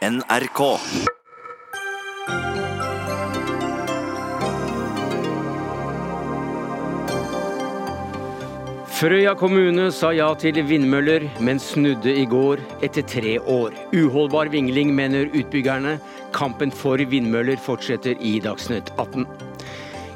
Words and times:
NRK. 0.00 0.60
Frøya 8.88 9.34
kommune 9.36 9.90
sa 9.92 10.14
ja 10.16 10.30
til 10.40 10.62
vindmøller, 10.64 11.26
men 11.44 11.60
snudde 11.60 12.14
i 12.16 12.24
går 12.24 12.64
etter 12.80 13.04
tre 13.04 13.36
år. 13.44 13.76
Uholdbar 13.92 14.48
vingling, 14.48 14.94
mener 14.96 15.28
utbyggerne. 15.36 15.98
Kampen 16.32 16.72
for 16.72 16.96
vindmøller 16.96 17.60
fortsetter 17.60 18.16
i 18.24 18.38
Dagsnytt 18.40 18.88
18. 18.96 19.49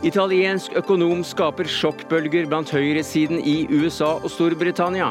Italiensk 0.04 0.74
økonom 0.76 1.22
skaper 1.24 1.64
sjokkbølger 1.64 2.44
blant 2.50 2.68
høyresiden 2.74 3.38
i 3.40 3.62
USA 3.72 4.10
og 4.18 4.28
Storbritannia. 4.34 5.06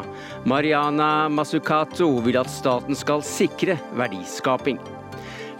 Mariana 0.46 1.26
Mazzucato 1.26 2.06
vil 2.22 2.38
at 2.38 2.52
staten 2.52 2.94
skal 2.94 3.24
sikre 3.26 3.74
verdiskaping. 3.98 4.78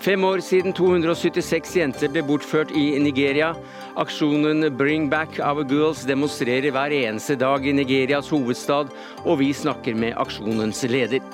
Fem 0.04 0.22
år 0.28 0.38
siden 0.44 0.76
276 0.76 1.74
jenter 1.80 2.14
ble 2.14 2.22
bortført 2.28 2.70
i 2.78 2.92
Nigeria. 3.02 3.56
Aksjonen 3.98 4.68
Bring 4.78 5.10
Back 5.10 5.40
Our 5.42 5.66
Girls 5.66 6.06
demonstrerer 6.06 6.70
hver 6.70 6.94
eneste 6.94 7.34
dag 7.40 7.66
i 7.66 7.74
Nigerias 7.74 8.30
hovedstad, 8.30 8.94
og 9.24 9.40
vi 9.42 9.50
snakker 9.50 9.98
med 9.98 10.14
aksjonens 10.14 10.86
leder. 10.86 11.24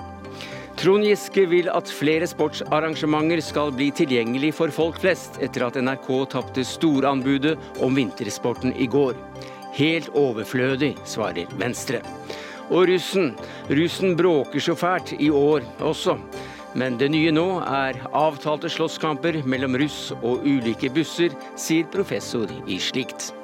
Trond 0.80 1.04
Giske 1.04 1.42
vil 1.44 1.66
at 1.68 1.90
flere 1.92 2.24
sportsarrangementer 2.24 3.42
skal 3.44 3.68
bli 3.76 3.90
tilgjengelig 3.92 4.54
for 4.56 4.72
folk 4.72 4.96
flest, 5.02 5.34
etter 5.44 5.66
at 5.66 5.74
NRK 5.76 6.06
tapte 6.32 6.62
storanbudet 6.64 7.52
om 7.84 7.98
vintersporten 7.98 8.72
i 8.72 8.86
går. 8.88 9.18
Helt 9.76 10.08
overflødig, 10.16 10.94
svarer 11.04 11.52
Venstre. 11.60 12.00
Og 12.70 12.88
russen. 12.88 13.34
Russen 13.68 14.16
bråker 14.16 14.64
så 14.64 14.72
fælt 14.78 15.12
i 15.20 15.28
år 15.28 15.66
også. 15.84 16.16
Men 16.72 16.96
det 16.96 17.10
nye 17.12 17.34
nå 17.34 17.44
er 17.66 18.00
avtalte 18.16 18.70
slåsskamper 18.72 19.42
mellom 19.44 19.76
russ 19.82 20.14
og 20.22 20.46
ulike 20.48 20.88
busser, 20.96 21.36
sier 21.60 21.92
professor 21.92 22.48
i 22.65 22.80
slikt. 22.80 23.34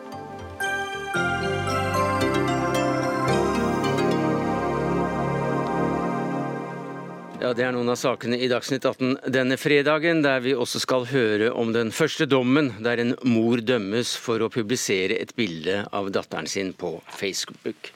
Ja, 7.46 7.52
Det 7.54 7.62
er 7.62 7.74
noen 7.76 7.92
av 7.92 7.94
sakene 7.94 8.40
i 8.42 8.48
Dagsnytt 8.50 8.82
18 8.88 9.30
denne 9.30 9.54
fredagen, 9.54 10.18
der 10.24 10.40
vi 10.42 10.56
også 10.58 10.80
skal 10.82 11.04
høre 11.06 11.52
om 11.54 11.68
den 11.70 11.92
første 11.94 12.26
dommen 12.26 12.72
der 12.82 12.98
en 12.98 13.12
mor 13.22 13.62
dømmes 13.62 14.16
for 14.18 14.42
å 14.42 14.48
publisere 14.50 15.14
et 15.14 15.30
bilde 15.38 15.84
av 15.94 16.08
datteren 16.10 16.50
sin 16.50 16.72
på 16.74 16.96
Facebook. 17.06 17.92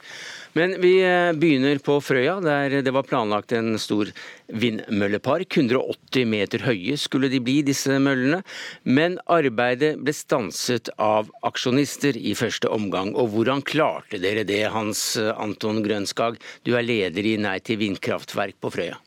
Men 0.55 0.77
vi 0.79 0.93
eh, 1.03 1.33
begynner 1.35 1.83
på 1.83 1.97
Frøya, 1.99 2.37
der 2.39 2.77
det 2.79 2.95
var 2.95 3.09
planlagt 3.09 3.51
en 3.51 3.75
stor 3.75 4.13
vindmøllepark. 4.47 5.51
180 5.51 6.31
meter 6.31 6.63
høye 6.69 6.95
skulle 6.95 7.27
de 7.27 7.43
bli, 7.43 7.59
disse 7.67 7.99
møllene. 7.99 8.39
Men 8.87 9.19
arbeidet 9.27 9.97
ble 9.99 10.15
stanset 10.15 10.93
av 10.95 11.27
aksjonister 11.43 12.15
i 12.15 12.37
første 12.39 12.71
omgang. 12.71 13.11
Og 13.19 13.35
hvordan 13.35 13.67
klarte 13.67 14.23
dere 14.23 14.47
det, 14.47 14.63
Hans 14.71 15.09
Anton 15.35 15.83
Grønskag? 15.83 16.39
Du 16.63 16.77
er 16.79 16.87
leder 16.87 17.33
i 17.35 17.39
Nei 17.39 17.59
til 17.59 17.83
vindkraftverk 17.83 18.61
på 18.63 18.77
Frøya 18.79 19.01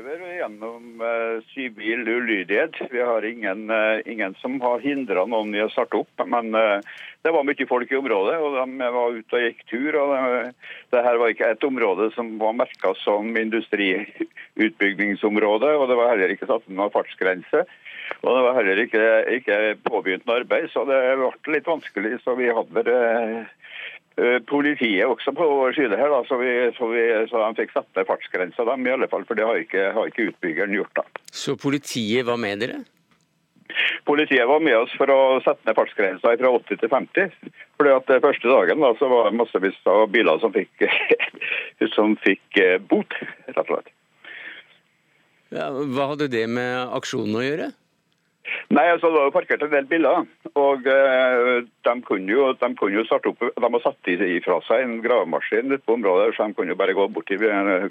utover 0.00 0.36
gjennom 0.36 1.00
uh, 1.00 1.42
sivil 1.54 2.08
ulydighet. 2.08 2.70
Vi 2.90 3.00
har 3.00 3.24
ingen, 3.24 3.70
uh, 3.70 4.00
ingen 4.06 4.34
som 4.40 4.60
har 4.60 4.80
hindra 4.80 5.26
noen 5.26 5.54
i 5.54 5.62
å 5.62 5.68
starte 5.68 5.96
opp. 6.00 6.26
Men 6.26 6.54
uh, 6.54 6.80
det 7.22 7.30
var 7.34 7.44
mye 7.44 7.66
folk 7.68 7.92
i 7.92 7.96
området, 7.98 8.38
og 8.40 8.54
de 8.56 8.66
var 8.80 9.10
ute 9.12 9.36
og 9.36 9.42
gikk 9.44 9.64
tur. 9.68 9.96
og 10.00 10.14
det, 10.14 10.20
det 10.94 11.04
her 11.04 11.16
var 11.20 11.28
ikke 11.28 11.50
et 11.52 11.64
område 11.64 12.10
som 12.16 12.38
var 12.40 12.52
merka 12.56 12.94
som 13.04 13.36
industriutbyggingsområde. 13.36 15.76
Og 15.76 15.88
det 15.90 15.96
var 16.00 16.08
heller 16.14 16.30
ikke 16.32 16.46
satt 16.48 16.68
noen 16.68 16.90
fartsgrense. 16.94 17.64
Og 18.20 18.28
det 18.34 18.42
var 18.42 18.54
heller 18.56 18.78
ikke, 18.82 19.24
ikke 19.36 19.76
påbegynt 19.86 20.26
noe 20.26 20.36
arbeid, 20.40 20.66
så 20.72 20.80
det 20.88 21.16
ble 21.20 21.30
litt 21.54 21.68
vanskelig. 21.68 22.12
Så 22.24 22.30
vi 22.40 22.48
hadde 22.50 22.80
Eh, 22.90 23.44
politiet 24.50 25.08
også 25.08 25.32
på 25.36 25.46
vår 25.48 25.76
side 25.78 25.96
her, 25.96 26.10
da, 26.12 26.20
så, 26.28 26.36
vi, 26.40 26.52
så, 26.76 26.88
vi, 26.92 27.04
så 27.30 27.42
de 27.42 27.50
fikk 27.62 27.74
sette 27.74 28.06
fartsgrensa, 28.08 28.66
dem 28.68 28.86
i 28.86 28.94
alle 28.94 29.08
fall, 29.10 29.26
for 29.28 29.38
det 29.38 29.46
har 29.48 29.60
ikke, 29.62 29.90
har 29.96 30.10
ikke 30.10 30.30
utbyggeren 30.32 30.74
gjort. 30.76 30.92
da. 30.98 31.26
Så 31.32 31.56
politiet 31.60 32.26
var 32.28 32.40
med 32.40 32.64
dere? 32.64 32.82
Politiet 34.04 34.48
var 34.48 34.60
med 34.60 34.76
oss 34.76 34.92
for 34.98 35.10
å 35.12 35.20
sette 35.44 35.66
ned 35.66 35.76
fartsgrensa 35.78 36.34
fra 36.40 36.52
80 36.58 36.80
til 36.82 36.90
50. 36.90 37.34
Fordi 37.78 37.94
at 37.94 38.12
Første 38.24 38.50
dagen 38.50 38.82
da, 38.82 38.92
så 38.98 39.08
var 39.10 39.28
det 39.28 39.38
massevis 39.38 39.78
av 39.88 40.06
biler 40.12 40.40
som 40.42 40.52
fikk, 40.54 40.86
som 41.96 42.16
fikk 42.24 42.60
eh, 42.60 42.76
bot, 42.90 43.14
rett 43.48 43.62
og 43.62 43.70
slett. 43.70 43.92
Ja, 45.50 45.70
hva 45.70 46.12
hadde 46.12 46.30
det 46.30 46.44
med 46.50 46.92
aksjonen 46.94 47.38
å 47.38 47.44
gjøre? 47.44 47.70
Nei, 48.70 48.86
altså 48.90 49.10
Det 49.10 49.18
var 49.18 49.28
jo 49.28 49.34
parkert 49.34 49.64
en 49.66 49.72
del 49.72 49.88
biler. 49.90 50.26
og 50.54 50.86
uh, 50.86 51.62
de, 51.86 51.94
kunne 52.06 52.30
jo, 52.30 52.52
de 52.58 52.70
kunne 52.78 52.98
jo 52.98 53.06
starte 53.08 53.32
opp, 53.32 53.42
de 53.56 53.72
har 53.74 53.84
satt 53.84 54.12
ifra 54.14 54.60
seg 54.66 54.84
en 54.84 54.96
gravemaskin 55.04 55.76
på 55.78 55.96
området, 55.98 56.34
så 56.36 56.48
de 56.48 56.56
kunne 56.58 56.74
jo 56.74 56.80
bare 56.80 56.96
gå 56.96 57.08
bort 57.08 57.28
til 57.30 57.42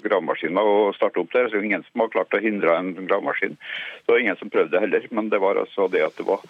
gravemaskinen 0.04 0.60
og 0.62 0.94
starte 0.96 1.22
opp 1.22 1.32
der. 1.32 1.50
så 1.50 1.60
Ingen 1.60 1.84
som 1.88 2.04
har 2.04 2.12
klart 2.12 2.36
å 2.36 2.42
hindre 2.42 2.76
en 2.76 2.94
gravemaskin. 2.98 3.56
Var 4.08 4.20
ingen 4.20 4.38
som 4.40 4.50
prøvde 4.52 4.80
heller. 4.82 5.06
Men 5.10 5.30
det 5.30 5.40
var 5.42 5.60
altså 5.60 5.88
det 5.88 6.02
at 6.06 6.16
det 6.18 6.26
var 6.28 6.44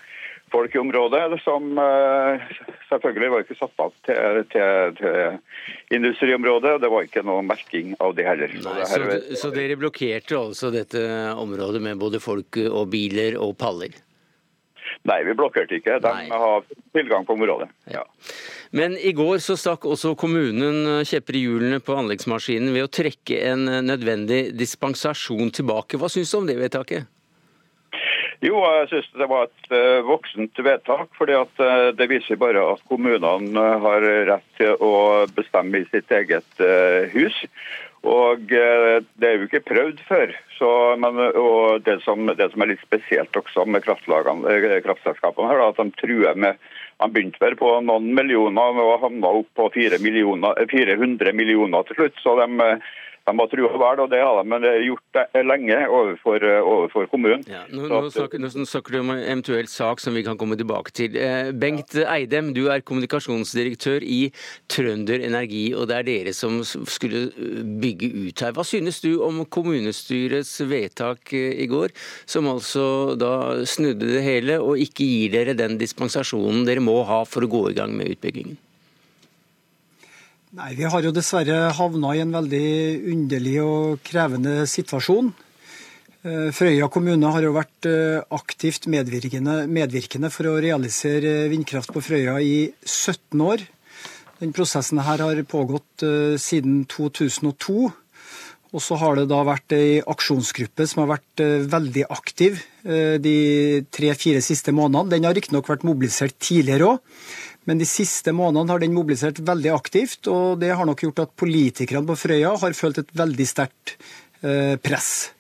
folk 0.53 0.75
i 0.75 0.81
området 0.81 1.41
som 1.45 1.79
eh, 1.79 2.51
selvfølgelig 2.91 3.31
var 3.33 3.45
ikke 3.45 3.57
satt 3.59 3.83
av 3.85 3.95
til, 4.07 4.43
til, 4.53 4.93
til 4.99 5.97
industriområdet. 5.97 6.77
Det 6.83 6.91
var 6.93 7.07
ikke 7.07 7.25
noe 7.27 7.45
merking 7.47 7.95
av 8.03 8.15
det 8.19 8.29
heller. 8.29 8.55
Nei, 8.55 8.77
så, 8.85 9.01
så, 9.01 9.41
så, 9.45 9.51
dere 9.55 9.79
blokkerte 9.81 10.39
altså 10.39 10.73
dette 10.75 11.03
området 11.39 11.83
med 11.85 12.01
både 12.01 12.23
folk 12.23 12.61
og 12.69 12.89
biler 12.93 13.39
og 13.41 13.57
paller? 13.61 13.95
Nei, 15.07 15.21
vi 15.25 15.37
blokkerte 15.39 15.79
ikke. 15.79 16.01
De 16.03 16.11
Nei. 16.11 16.27
har 16.43 16.67
tilgang 16.97 17.25
på 17.27 17.37
området. 17.39 17.71
Ja. 17.91 18.03
Men 18.77 18.97
i 18.99 19.13
går 19.17 19.39
så 19.43 19.57
stakk 19.59 19.87
også 19.89 20.13
kommunen 20.19 21.05
kjepper 21.07 21.39
i 21.39 21.45
hjulene 21.47 21.81
på 21.83 21.97
anleggsmaskinen 21.99 22.75
ved 22.75 22.87
å 22.87 22.93
trekke 22.93 23.39
en 23.53 23.65
nødvendig 23.87 24.51
dispensasjon 24.59 25.55
tilbake. 25.55 25.99
Hva 25.99 26.11
syns 26.13 26.35
du 26.35 26.41
om 26.43 26.51
det 26.51 26.59
vedtaket? 26.61 27.09
Jo, 28.41 28.57
jeg 28.65 28.87
synes 28.89 29.09
det 29.21 29.27
var 29.29 29.49
et 29.49 29.73
uh, 29.75 30.01
voksent 30.09 30.61
vedtak. 30.65 31.11
fordi 31.19 31.37
uh, 31.37 31.91
Det 31.97 32.09
viser 32.09 32.41
bare 32.41 32.63
at 32.73 32.85
kommunene 32.89 33.61
uh, 33.61 33.83
har 33.85 34.07
rett 34.31 34.47
til 34.57 34.81
å 34.81 35.27
bestemme 35.37 35.83
i 35.83 35.89
sitt 35.93 36.11
eget 36.11 36.65
hus. 37.13 37.37
Og 38.01 38.49
Det 38.49 39.27
er 39.29 39.35
jo 39.37 39.45
ikke 39.45 39.67
prøvd 39.69 40.01
før. 40.09 40.33
Så, 40.57 40.71
men, 41.01 41.21
og 41.37 41.85
det 41.85 41.99
som, 42.05 42.33
det 42.33 42.49
som, 42.53 42.63
er 42.65 42.73
litt 42.73 42.85
spesielt 42.85 43.37
også 43.37 43.67
med 43.69 43.85
kraftselskapene, 43.85 45.49
her, 45.51 45.61
at 45.69 45.81
de 45.81 45.91
truer 46.01 46.37
med 46.37 46.57
han 47.01 47.13
begynte 47.13 47.41
vel 47.41 47.55
på 47.57 47.69
noen 47.81 48.11
millioner 48.13 48.77
og 48.77 49.01
havna 49.01 49.29
opp 49.39 49.49
på 49.57 49.71
400 49.73 51.33
millioner 51.33 51.87
til 51.89 51.97
slutt. 51.97 52.19
Så 52.21 52.35
de 52.37 52.49
de 53.27 53.37
har 53.39 53.51
trua 53.53 53.71
vel, 53.81 54.03
og 54.05 54.11
det 54.13 54.21
har 54.23 54.39
de 54.41 54.51
men 54.51 54.65
det 54.65 54.73
gjort 54.85 55.21
lenge 55.47 55.79
overfor, 55.87 56.45
overfor 56.61 57.07
kommunen. 57.13 57.45
Ja, 57.51 57.63
nå, 57.71 57.87
nå, 57.91 58.01
snakker, 58.13 58.41
nå, 58.43 58.51
snakker, 58.51 58.97
du 58.97 59.01
om 59.03 59.13
en 59.15 59.23
eventuell 59.23 59.69
sak 59.71 60.03
som 60.03 60.17
vi 60.17 60.25
kan 60.27 60.39
komme 60.41 60.59
tilbake 60.59 60.95
til. 60.97 61.17
Eh, 61.19 61.51
Bengt 61.53 61.95
Eidem, 62.01 62.53
du 62.57 62.67
er 62.73 62.85
kommunikasjonsdirektør 62.87 64.05
i 64.05 64.21
Trønder 64.71 65.23
Energi, 65.27 65.69
og 65.77 65.91
det 65.91 65.99
er 65.99 66.09
dere 66.09 66.35
som 66.37 66.61
skulle 66.65 67.29
eh, 67.31 67.61
bygge 67.83 68.11
ut 68.27 68.45
her. 68.45 68.57
Hva 68.57 68.67
synes 68.67 69.03
du 69.05 69.13
om 69.27 69.43
kommunestyrets 69.47 70.57
vedtak 70.71 71.35
eh, 71.37 71.61
i 71.65 71.69
går, 71.71 71.95
som 72.31 72.49
altså 72.51 73.15
da 73.21 73.35
snudde 73.69 74.11
det 74.17 74.25
hele 74.27 74.59
og 74.63 74.81
ikke 74.81 75.07
gir 75.07 75.37
dere 75.37 75.59
den 75.59 75.79
dispensasjonen 75.81 76.67
dere 76.69 76.83
må 76.85 77.01
ha 77.09 77.23
for 77.29 77.47
å 77.47 77.53
gå 77.53 77.69
i 77.71 77.79
gang 77.79 77.95
med 77.97 78.17
utbyggingen? 78.17 78.59
Nei, 80.51 80.73
Vi 80.75 80.83
har 80.83 81.05
jo 81.07 81.13
dessverre 81.15 81.69
havna 81.79 82.11
i 82.17 82.21
en 82.25 82.33
veldig 82.35 82.71
underlig 83.13 83.61
og 83.63 84.01
krevende 84.03 84.65
situasjon. 84.67 85.29
Eh, 86.27 86.49
Frøya 86.51 86.89
kommune 86.91 87.31
har 87.31 87.45
jo 87.47 87.53
vært 87.55 87.87
eh, 87.87 88.19
aktivt 88.35 88.89
medvirkende, 88.91 89.69
medvirkende, 89.71 90.27
for 90.35 90.51
å 90.51 90.57
realisere 90.59 91.47
vindkraft 91.53 91.95
på 91.95 92.03
Frøya 92.03 92.35
i 92.43 92.67
17 92.83 93.45
år. 93.47 93.63
Den 94.41 94.51
prosessen 94.57 94.99
her 95.07 95.23
har 95.23 95.43
pågått 95.47 96.03
eh, 96.03 96.35
siden 96.35 96.83
2002. 96.91 97.87
Og 98.75 98.83
så 98.83 98.99
har 98.99 99.21
det 99.21 99.29
da 99.31 99.45
vært 99.47 99.77
ei 99.79 100.01
aksjonsgruppe 100.03 100.83
som 100.87 101.05
har 101.05 101.17
vært 101.17 101.43
veldig 101.73 102.05
aktiv 102.07 102.61
de 102.87 103.33
tre-fire 103.91 104.39
siste 104.47 104.71
månedene. 104.71 105.11
Den 105.11 105.27
har 105.27 105.35
riktignok 105.35 105.67
vært 105.67 105.83
mobilisert 105.89 106.37
tidligere 106.39 106.93
òg. 106.93 107.01
Men 107.69 107.81
de 107.81 107.89
siste 107.89 108.33
månedene 108.33 108.73
har 108.73 108.83
den 108.83 108.97
mobilisert 108.97 109.41
veldig 109.45 109.73
aktivt, 109.75 110.29
og 110.33 110.61
det 110.63 110.73
har 110.73 110.89
nok 110.89 111.05
gjort 111.05 111.27
at 111.27 111.37
politikerne 111.39 112.09
på 112.09 112.17
Frøya 112.23 112.55
har 112.63 112.77
følt 112.77 113.03
et 113.03 113.13
veldig 113.21 113.47
sterkt 113.49 113.97
eh, 114.41 114.77
press. 114.81 115.31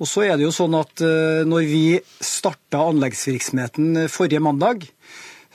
Og 0.00 0.08
så 0.08 0.24
er 0.24 0.38
det 0.38 0.46
jo 0.46 0.54
sånn 0.56 0.78
at 0.78 1.02
eh, 1.04 1.42
når 1.48 1.66
vi 1.68 1.84
starta 2.24 2.86
anleggsvirksomheten 2.88 4.06
forrige 4.08 4.40
mandag, 4.44 4.88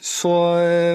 så 0.06 0.30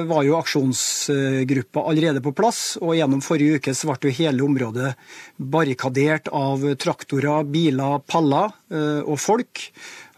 var 0.07 0.23
jo 0.23 0.37
aksjonsgruppa 0.39 1.83
allerede 1.91 2.21
på 2.23 2.31
plass. 2.37 2.77
Og 2.79 2.93
gjennom 2.95 3.19
forrige 3.25 3.59
uke 3.59 3.73
så 3.75 3.89
ble 3.89 4.07
jo 4.07 4.19
hele 4.21 4.45
området 4.47 4.93
barrikadert 5.35 6.31
av 6.31 6.62
traktorer, 6.79 7.49
biler, 7.51 8.05
paller 8.07 8.55
og 9.03 9.19
folk. 9.19 9.65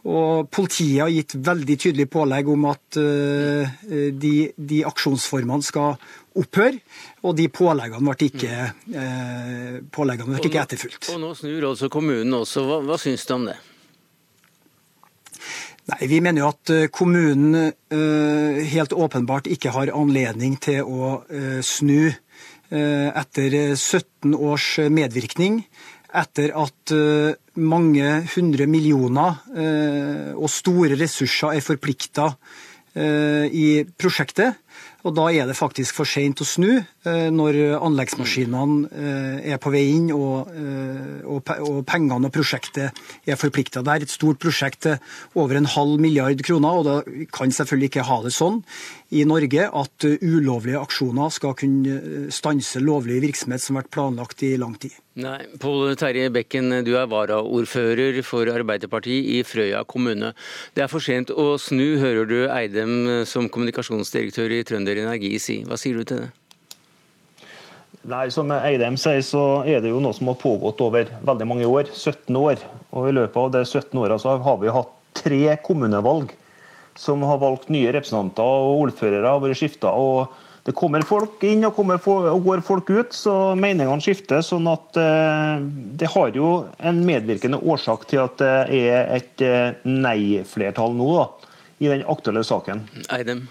Og 0.03 0.49
politiet 0.51 0.99
har 0.99 1.13
gitt 1.15 1.37
veldig 1.47 1.77
tydelig 1.79 2.09
pålegg 2.11 2.49
om 2.51 2.65
at 2.67 2.97
de, 2.99 4.33
de 4.57 4.81
aksjonsformene 4.89 5.63
skal 5.63 5.95
opphøre, 6.39 6.81
og 7.27 7.37
de 7.39 7.49
påleggene 7.53 8.15
ble 8.15 8.29
ikke, 8.31 8.63
eh, 8.95 9.77
påleggene 9.93 10.37
ble 10.39 10.49
ikke 10.49 10.63
etterfulgt. 10.63 11.11
Og 11.15 11.21
nå 11.23 11.35
snur 11.39 11.69
altså 11.73 11.91
kommunen 11.93 12.41
også. 12.41 12.65
Hva, 12.69 12.81
hva 12.87 12.99
syns 13.01 13.27
du 13.29 13.35
om 13.37 13.47
det? 13.51 13.59
Nei, 15.91 16.01
Vi 16.07 16.21
mener 16.23 16.45
jo 16.45 16.51
at 16.53 16.73
eh, 16.73 16.89
kommunen 16.89 17.73
helt 18.73 18.95
åpenbart 18.97 19.51
ikke 19.51 19.75
har 19.75 19.93
anledning 19.93 20.57
til 20.63 20.87
å 20.87 21.19
snu 21.67 22.13
etter 22.73 23.55
17 23.77 24.33
års 24.33 24.79
medvirkning. 24.89 25.59
Etter 26.13 26.53
at 26.61 26.93
mange 27.57 28.09
hundre 28.35 28.67
millioner 28.69 29.39
og 30.37 30.51
store 30.53 30.99
ressurser 31.01 31.57
er 31.57 31.65
forplikta 31.65 32.27
i 32.93 33.67
prosjektet. 33.97 34.59
Og 35.03 35.15
da 35.17 35.27
er 35.33 35.49
det 35.51 35.59
faktisk 35.59 35.99
for 35.99 36.09
seint 36.09 36.43
å 36.43 36.47
snu 36.47 36.71
eh, 36.79 36.85
når 37.05 37.57
anleggsmaskinene 37.83 38.89
eh, 38.95 39.53
er 39.55 39.59
på 39.63 39.73
vei 39.75 39.83
inn 39.91 40.13
og, 40.15 40.53
eh, 40.55 41.81
pengene 41.89 42.29
og 42.29 42.35
prosjektet 42.35 43.01
er 43.27 43.39
forplikta. 43.41 43.83
Det 43.83 43.91
er 43.91 44.07
et 44.07 44.13
stort 44.13 44.39
prosjekt 44.43 44.85
til 44.87 44.99
over 45.35 45.59
en 45.59 45.67
halv 45.67 45.99
milliard 45.99 46.39
kroner, 46.47 46.79
og 46.79 46.85
da 46.87 47.27
kan 47.35 47.51
selvfølgelig 47.51 47.91
ikke 47.91 48.07
ha 48.07 48.21
det 48.23 48.35
sånn 48.37 48.61
i 49.11 49.25
Norge 49.27 49.67
at 49.67 50.07
ulovlige 50.23 50.81
aksjoner 50.81 51.33
skal 51.35 51.57
kunne 51.59 52.29
stanse 52.33 52.81
lovlig 52.81 53.19
virksomhet 53.27 53.61
som 53.61 53.77
har 53.77 53.83
vært 53.83 53.97
planlagt 53.99 54.45
i 54.47 54.55
lang 54.61 54.79
tid. 54.79 54.95
Nei, 55.21 55.43
Pål 55.61 55.99
Terje 56.01 56.31
Bekken, 56.33 56.71
du 56.87 56.95
er 56.97 57.11
varaordfører 57.11 58.23
for 58.25 58.49
Arbeiderpartiet 58.49 59.27
i 59.35 59.43
Frøya 59.45 59.83
kommune. 59.85 60.33
Det 60.73 60.87
er 60.87 60.89
for 60.89 61.05
sent 61.05 61.35
å 61.35 61.59
snu, 61.61 61.99
hører 62.01 62.31
du 62.31 62.39
Eidem 62.47 63.27
som 63.29 63.51
kommunikasjonsdirektør 63.53 64.55
i 64.57 64.63
Trønder 64.65 65.03
Energi 65.03 65.35
si. 65.43 65.59
Hva 65.69 65.77
sier 65.77 66.01
du 66.01 66.07
til 66.07 66.23
det? 66.23 66.31
Nei, 68.03 68.27
Som 68.35 68.51
Eidem 68.51 68.97
sier, 68.99 69.23
så 69.23 69.63
er 69.63 69.83
det 69.83 69.93
jo 69.93 70.01
noe 70.03 70.15
som 70.17 70.31
har 70.33 70.39
pågått 70.41 70.81
over 70.83 71.11
veldig 71.23 71.47
mange 71.47 71.69
år. 71.71 71.91
17 71.95 72.35
år. 72.39 72.63
Og 72.91 73.09
I 73.09 73.15
løpet 73.15 73.39
av 73.39 73.53
de 73.55 73.65
17 73.65 73.99
åra 74.03 74.19
har 74.19 74.59
vi 74.59 74.75
hatt 74.75 74.97
tre 75.23 75.57
kommunevalg 75.63 76.33
som 76.99 77.23
har 77.23 77.39
valgt 77.41 77.71
nye 77.73 77.93
representanter 77.95 78.43
og 78.43 78.87
ordførere 78.89 79.29
har 79.29 79.43
vært 79.43 79.61
skifta. 79.61 79.93
Det 80.63 80.75
kommer 80.79 81.03
folk 81.07 81.43
inn 81.47 81.65
og, 81.67 81.79
folk, 82.05 82.27
og, 82.31 82.43
går 82.45 82.61
folk 82.67 82.91
ut, 82.91 83.15
så 83.17 83.55
meningene 83.59 84.03
skifter. 84.05 84.43
sånn 84.47 84.69
at 84.71 84.99
eh, 85.01 85.65
Det 85.99 86.11
har 86.13 86.37
jo 86.37 86.53
en 86.79 87.01
medvirkende 87.07 87.59
årsak 87.59 88.07
til 88.11 88.23
at 88.27 88.39
det 88.43 88.53
er 88.83 89.11
et 89.17 89.43
eh, 89.47 89.81
nei-flertall 89.89 90.95
nå 90.95 91.09
da, 91.17 91.27
i 91.83 91.91
den 91.91 92.07
aktuelle 92.07 92.45
saken. 92.47 92.85
Eidem. 93.11 93.49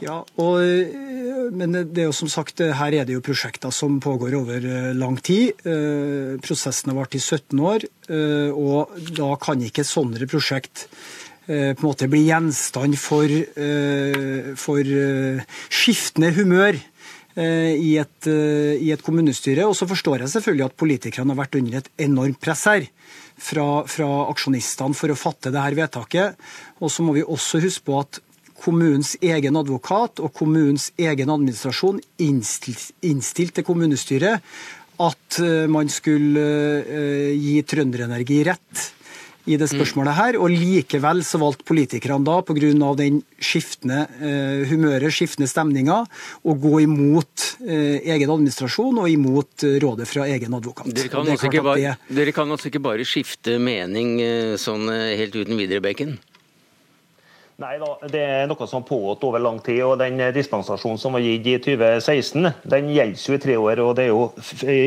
Ja, 0.00 0.18
og, 0.40 0.60
eh, 0.64 1.48
men 1.52 1.76
det 1.76 2.04
er 2.04 2.08
jo 2.08 2.16
som 2.16 2.30
sagt, 2.32 2.60
her 2.60 2.96
er 2.96 3.08
det 3.08 3.16
jo 3.16 3.24
prosjekter 3.24 3.72
som 3.74 4.00
pågår 4.00 4.36
over 4.38 4.64
eh, 4.64 4.92
lang 4.96 5.18
tid. 5.20 5.60
Eh, 5.64 6.36
prosessen 6.44 6.92
har 6.92 7.00
vart 7.02 7.16
i 7.18 7.22
17 7.22 7.58
år, 7.60 7.88
og 8.10 8.96
da 9.14 9.34
kan 9.38 9.60
ikke 9.62 9.84
et 9.84 9.88
sånt 9.90 10.18
prosjekt 10.30 10.88
Eh, 11.50 11.72
på 11.74 11.82
en 11.82 11.88
måte 11.88 12.06
bli 12.10 12.20
gjenstand 12.28 12.94
for, 13.00 13.26
eh, 13.26 14.52
for 14.60 14.86
eh, 14.86 15.42
skiftende 15.68 16.30
humør 16.36 16.78
i 17.40 17.92
et, 17.96 18.26
i 18.26 18.88
et, 18.90 19.02
kommunestyre. 19.06 19.62
Og 19.64 19.76
så 19.78 19.86
forstår 19.88 20.24
jeg 20.24 20.32
selvfølgelig 20.32 20.64
at 20.66 20.76
politikerne 20.76 21.30
har 21.30 21.38
vært 21.38 21.54
under 21.60 21.78
et 21.78 21.88
enormt 22.02 22.40
press 22.42 22.64
her 22.66 22.88
fra, 23.38 23.86
fra 23.86 24.08
aksjonistene 24.28 24.98
for 24.98 25.14
å 25.14 25.16
fatte 25.16 25.52
det 25.54 25.62
her 25.62 25.78
vedtaket. 25.78 26.34
Og 26.82 26.90
så 26.90 27.06
må 27.06 27.14
vi 27.16 27.22
også 27.22 27.62
huske 27.62 27.86
på 27.86 28.00
at 28.02 28.18
kommunens 28.60 29.14
egen 29.24 29.56
advokat 29.56 30.20
og 30.20 30.34
kommunens 30.36 30.90
egen 31.00 31.32
administrasjon 31.32 32.00
innstilt 32.20 33.56
til 33.56 33.66
kommunestyret 33.66 34.44
at 35.00 35.38
man 35.72 35.88
skulle 35.88 36.42
gi 37.32 37.54
Trønderenergi 37.64 38.42
rett 38.44 38.90
i 39.48 39.56
det 39.60 39.68
spørsmålet 39.70 40.16
her. 40.16 40.38
Og 40.40 40.52
likevel 40.52 41.22
så 41.26 41.40
valgte 41.40 41.66
politikerne 41.68 42.26
da, 42.26 42.40
pga. 42.46 42.92
den 42.98 43.20
skiftende 43.40 44.02
eh, 44.20 44.64
humøret, 44.70 45.12
skiftende 45.14 45.48
stemninga, 45.50 46.02
å 46.44 46.56
gå 46.60 46.80
imot 46.84 47.46
eh, 47.64 48.00
egen 48.14 48.34
administrasjon 48.36 49.02
og 49.02 49.10
imot 49.10 49.66
eh, 49.66 49.78
rådet 49.82 50.08
fra 50.10 50.26
egen 50.30 50.56
advokat. 50.56 50.92
Dere 50.94 51.12
kan, 51.12 51.26
altså 51.26 51.50
ikke, 51.50 51.64
bare, 51.66 51.94
det... 52.08 52.18
dere 52.20 52.36
kan 52.36 52.50
altså 52.50 52.70
ikke 52.70 52.84
bare 52.84 53.06
skifte 53.08 53.58
mening 53.62 54.18
eh, 54.24 54.56
sånn 54.60 54.88
eh, 54.92 55.16
helt 55.20 55.38
uten 55.38 55.56
videre, 55.60 55.82
Bekken? 55.84 56.18
Nei 57.60 57.74
da, 57.76 57.90
Det 58.08 58.20
er 58.24 58.46
noe 58.48 58.66
som 58.66 58.80
har 58.80 58.88
pågått 58.88 59.24
over 59.28 59.42
lang 59.42 59.58
tid. 59.60 59.82
og 59.84 59.98
Den 60.00 60.16
dispensasjonen 60.32 60.98
som 60.98 61.12
var 61.12 61.20
gitt 61.20 61.46
i 61.46 61.58
2016, 61.60 62.52
den 62.64 62.88
gjelder 62.94 63.24
jo 63.28 63.34
i 63.34 63.42
tre 63.42 63.56
år. 63.56 63.80
og 63.84 63.96
det 63.96 64.04
er 64.04 64.08
jo, 64.08 64.32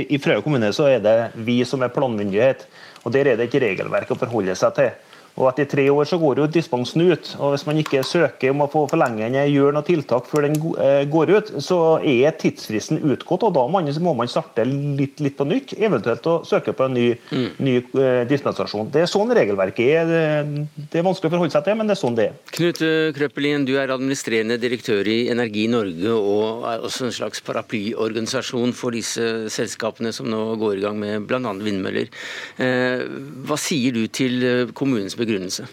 I 0.10 0.18
Frøya 0.18 0.42
kommune 0.42 0.74
så 0.74 0.90
er 0.90 1.00
det 1.00 1.32
vi 1.36 1.64
som 1.66 1.84
er 1.84 1.94
planmyndighet. 1.94 2.66
og 3.06 3.12
Der 3.14 3.28
er 3.28 3.36
det 3.38 3.50
ikke 3.50 3.62
regelverk 3.62 4.10
å 4.10 4.18
forholde 4.18 4.56
seg 4.56 4.74
til. 4.74 4.90
Og 5.34 5.50
Etter 5.50 5.66
tre 5.70 5.86
år 5.90 6.06
så 6.06 6.20
går 6.22 6.44
jo 6.44 6.48
dispensen 6.52 7.02
ut. 7.10 7.32
og 7.40 7.54
Hvis 7.54 7.66
man 7.66 7.80
ikke 7.82 8.04
søker 8.06 8.54
om 8.54 8.64
å 8.66 8.70
få 8.70 8.84
forlenge 8.92 9.24
den, 9.24 9.38
gjør 9.50 9.74
noe 9.74 9.86
tiltak 9.88 10.28
før 10.30 10.46
den 10.46 10.58
eh, 10.78 11.04
går 11.10 11.32
ut, 11.34 11.52
så 11.64 11.80
er 12.00 12.36
tidsfristen 12.38 13.02
utgått. 13.02 13.46
og 13.48 13.56
Da 13.56 13.66
må 13.68 14.14
man 14.14 14.30
starte 14.30 14.66
litt, 14.68 15.22
litt 15.24 15.38
på 15.38 15.48
nytt, 15.50 15.74
eventuelt 15.80 16.28
å 16.30 16.36
søke 16.46 16.76
på 16.78 16.86
en 16.86 16.94
ny, 16.94 17.08
mm. 17.32 17.48
ny 17.66 17.76
uh, 17.96 18.24
dispensasjon. 18.30 18.92
Det 18.94 19.04
er 19.04 19.10
sånn 19.10 19.34
regelverket 19.34 19.90
er. 20.04 20.46
Det 20.78 21.02
er 21.02 21.06
vanskelig 21.06 21.32
å 21.32 21.34
forholde 21.34 21.56
seg 21.56 21.66
til, 21.66 21.78
men 21.80 21.90
det 21.90 21.96
er 21.96 22.02
sånn 22.02 22.18
det 22.18 22.28
er. 22.30 22.38
Knut 22.54 22.84
Krøppelin, 23.18 23.66
du 23.68 23.74
er 23.82 23.94
administrerende 23.94 24.60
direktør 24.62 25.08
i 25.10 25.18
Energi 25.34 25.66
Norge 25.72 26.14
og 26.14 26.68
er 26.70 26.86
også 26.86 27.08
en 27.08 27.16
slags 27.16 27.42
paraplyorganisasjon 27.46 28.74
for 28.78 28.96
disse 28.96 29.50
selskapene 29.54 30.14
som 30.16 30.30
nå 30.30 30.42
går 30.62 30.78
i 30.78 30.86
gang 30.86 31.00
med 31.02 31.28
bl.a. 31.30 31.54
vindmøller. 31.64 32.12
Eh, 32.62 33.04
hva 33.48 33.58
sier 33.60 33.96
du 33.96 34.06
til 34.14 34.70
kommunens 34.78 35.18
begrunnelse? 35.28 35.68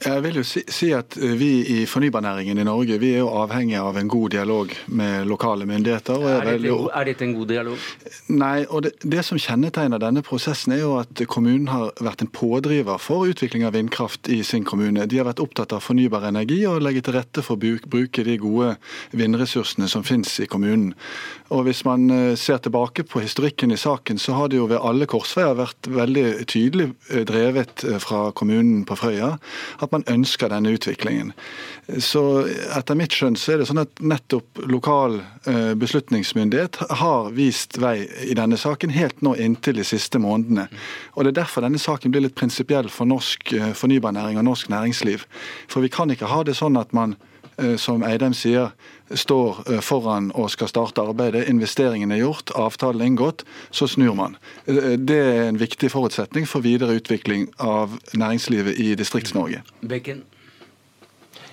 Jeg 0.00 0.22
vil 0.24 0.38
jo 0.40 0.42
si, 0.48 0.62
si, 0.72 0.86
at 0.96 1.16
eh, 1.20 1.34
Vi 1.36 1.48
i 1.74 1.86
fornybarnæringen 1.88 2.58
i 2.58 2.64
Norge 2.64 2.96
vi 3.00 3.10
er 3.12 3.20
jo 3.20 3.28
avhengig 3.42 3.76
av 3.76 3.98
en 4.00 4.08
god 4.08 4.30
dialog 4.32 4.72
med 4.88 5.26
lokale 5.28 5.66
myndigheter. 5.68 6.14
Er 6.24 6.38
dette, 6.38 6.52
veldig... 6.54 6.70
er, 6.88 7.04
dette, 7.10 7.26
en 7.26 7.34
god 7.36 7.50
dialog? 7.50 7.88
Nei. 8.32 8.64
og 8.70 8.86
det, 8.86 8.92
det, 9.04 9.24
som 9.28 9.40
kjennetegner 9.40 10.00
denne 10.00 10.22
prosessen, 10.24 10.72
er 10.72 10.80
jo 10.80 10.94
at 11.02 11.20
kommunen 11.28 11.68
har 11.68 11.92
vært 12.00 12.24
en 12.24 12.30
pådriver 12.32 12.96
for 13.02 13.28
utvikling 13.28 13.66
av 13.68 13.76
vindkraft 13.76 14.30
i 14.32 14.40
sin 14.46 14.64
kommune. 14.64 15.04
De 15.04 15.20
har 15.20 15.28
vært 15.28 15.42
opptatt 15.44 15.74
av 15.76 15.84
fornybar 15.84 16.24
energi 16.30 16.62
og 16.70 16.80
legge 16.80 17.04
til 17.04 17.18
rette 17.18 17.44
for 17.44 17.58
å 17.58 17.76
bruke 17.90 18.24
de 18.24 18.38
gode 18.40 18.72
vindressursene 19.12 19.88
som 19.90 20.06
finnes 20.06 20.32
i 20.40 20.48
kommunen. 20.48 20.94
Og 21.52 21.66
Hvis 21.68 21.84
man 21.84 22.08
eh, 22.14 22.38
ser 22.40 22.64
tilbake 22.64 23.04
på 23.04 23.20
historikken 23.20 23.76
i 23.76 23.80
saken, 23.80 24.16
så 24.16 24.38
har 24.38 24.48
det 24.48 24.62
jo 24.62 24.70
ved 24.70 24.80
alle 24.80 25.10
korsveier 25.10 25.60
vært 25.60 25.92
veldig 25.92 26.26
tydelig 26.48 26.88
eh, 27.10 27.26
drevet 27.28 27.84
fra 28.00 28.30
kommunen 28.32 28.86
på 28.88 28.96
Frøya 28.96 29.34
at 29.89 29.89
at 29.90 29.96
man 29.96 30.06
ønsker 30.06 30.50
denne 30.50 30.70
utviklingen. 30.76 31.32
Så 31.98 32.22
etter 32.76 32.98
mitt 32.98 33.14
skjønn 33.16 33.36
så 33.38 33.54
er 33.54 33.60
det 33.60 33.66
sånn 33.70 33.82
at 33.82 34.02
nettopp 34.02 34.62
lokal 34.70 35.18
eh, 35.50 35.72
beslutningsmyndighet 35.78 36.78
har 37.00 37.32
vist 37.34 37.80
vei 37.82 38.06
i 38.22 38.36
denne 38.38 38.58
saken 38.60 38.94
helt 38.94 39.18
nå 39.26 39.34
inntil 39.34 39.80
de 39.80 39.86
siste 39.86 40.20
månedene. 40.22 40.68
Og 41.16 41.24
Det 41.24 41.32
er 41.32 41.40
derfor 41.42 41.66
denne 41.66 41.82
saken 41.82 42.14
blir 42.14 42.24
litt 42.24 42.38
prinsipiell 42.38 42.90
for 42.92 43.10
norsk 43.10 43.52
eh, 43.56 43.72
fornybarnæring 43.74 44.38
og 44.38 44.46
norsk 44.46 44.70
næringsliv. 44.70 45.26
For 45.66 45.82
vi 45.82 45.90
kan 45.90 46.10
ikke 46.14 46.30
ha 46.30 46.44
det 46.46 46.54
sånn 46.60 46.78
at 46.78 46.94
man 46.94 47.16
eh, 47.58 47.74
som 47.74 48.06
Eidem 48.06 48.36
sier, 48.36 48.70
står 49.16 49.80
foran 49.82 50.30
og 50.38 50.50
skal 50.54 50.70
starte 50.70 51.02
arbeidet. 51.02 51.48
Investeringen 51.50 52.12
er 52.14 52.22
gjort, 52.22 52.52
avtalen 52.58 53.02
er 53.02 53.12
inngått, 53.12 53.44
så 53.70 53.88
snur 53.90 54.14
man. 54.18 54.36
Det 54.66 55.20
er 55.20 55.48
en 55.48 55.60
viktig 55.60 55.90
forutsetning 55.92 56.46
for 56.48 56.64
videre 56.64 56.98
utvikling 57.00 57.48
av 57.58 57.96
næringslivet 58.14 58.78
i 58.78 58.92
Distrikts-Norge. 59.00 59.64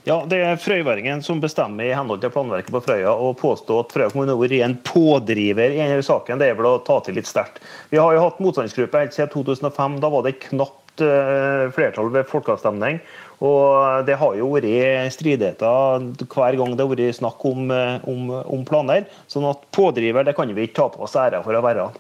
Ja, 0.08 0.26
Det 0.26 0.38
er 0.40 0.56
frøyværingen 0.56 1.20
som 1.20 1.42
bestemmer 1.44 1.84
i 1.84 1.92
henhold 1.92 2.22
til 2.24 2.32
planverket 2.32 2.72
på 2.72 2.80
Frøya. 2.80 3.12
og 3.12 3.38
påstå 3.42 3.80
at 3.82 3.92
Frøya 3.92 4.10
kommune 4.14 4.32
har 4.32 4.40
vært 4.40 4.64
en 4.64 4.78
pådriver 4.80 5.74
i 5.74 5.82
denne 5.82 6.04
saken, 6.04 6.40
det 6.40 6.48
er 6.48 6.56
vel 6.56 6.70
å 6.70 6.80
ta 6.80 7.02
til 7.04 7.16
litt 7.20 7.28
sterkt. 7.28 7.60
Vi 7.92 8.00
har 8.00 8.14
jo 8.16 8.22
hatt 8.24 8.40
motstandsgruppe 8.40 9.02
helt 9.04 9.14
siden 9.14 9.34
2005. 9.34 10.00
Da 10.00 10.10
var 10.10 10.24
det 10.24 10.40
knapt 10.48 11.04
uh, 11.04 11.68
flertall 11.76 12.14
ved 12.14 12.30
folkeavstemning. 12.32 13.02
Og 13.46 14.06
Det 14.06 14.18
har 14.18 14.36
jo 14.36 14.50
vært 14.56 15.14
stridigheter 15.14 16.26
hver 16.26 16.58
gang 16.58 16.74
det 16.74 16.86
har 16.86 16.96
vært 16.96 17.20
snakk 17.20 17.46
om, 17.46 17.72
eh, 17.72 18.10
om, 18.10 18.32
om 18.32 18.66
planer. 18.66 19.06
sånn 19.28 19.50
at 19.50 19.70
pådriver 19.72 20.26
det 20.26 20.36
kan 20.36 20.54
vi 20.54 20.68
ikke 20.68 20.82
ta 20.82 20.90
på 20.90 21.06
oss 21.06 21.16
æra 21.16 21.44
for 21.46 21.54
å 21.54 21.62
være. 21.62 21.92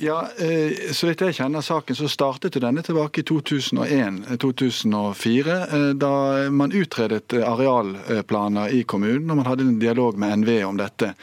Ja, 0.00 0.28
eh, 0.38 0.92
Så 0.92 1.06
vidt 1.06 1.20
jeg 1.20 1.34
kjenner 1.36 1.60
saken, 1.60 1.96
så 1.96 2.08
startet 2.08 2.52
denne 2.56 2.82
tilbake 2.82 3.20
i 3.20 3.24
2001-2004, 3.28 5.68
eh, 5.68 5.92
da 6.00 6.48
man 6.50 6.72
utredet 6.72 7.32
arealplaner 7.44 8.68
i 8.72 8.82
kommunen 8.88 9.30
og 9.30 9.36
man 9.36 9.46
hadde 9.46 9.62
en 9.66 9.78
dialog 9.78 10.18
med 10.18 10.38
NVE 10.40 10.64
om 10.64 10.76
dette. 10.80 11.14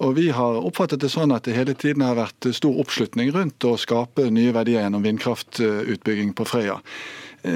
Og 0.00 0.14
Vi 0.16 0.30
har 0.30 0.64
oppfattet 0.64 1.00
det 1.00 1.10
sånn 1.12 1.32
at 1.36 1.42
det 1.44 1.54
hele 1.54 1.74
tiden 1.74 2.02
har 2.02 2.14
vært 2.16 2.54
stor 2.54 2.78
oppslutning 2.80 3.32
rundt 3.34 3.64
å 3.64 3.76
skape 3.76 4.30
nye 4.30 4.52
verdier 4.52 4.82
gjennom 4.82 5.02
vindkraftutbygging 5.04 6.34
på 6.34 6.44
Frøya. 6.48 6.80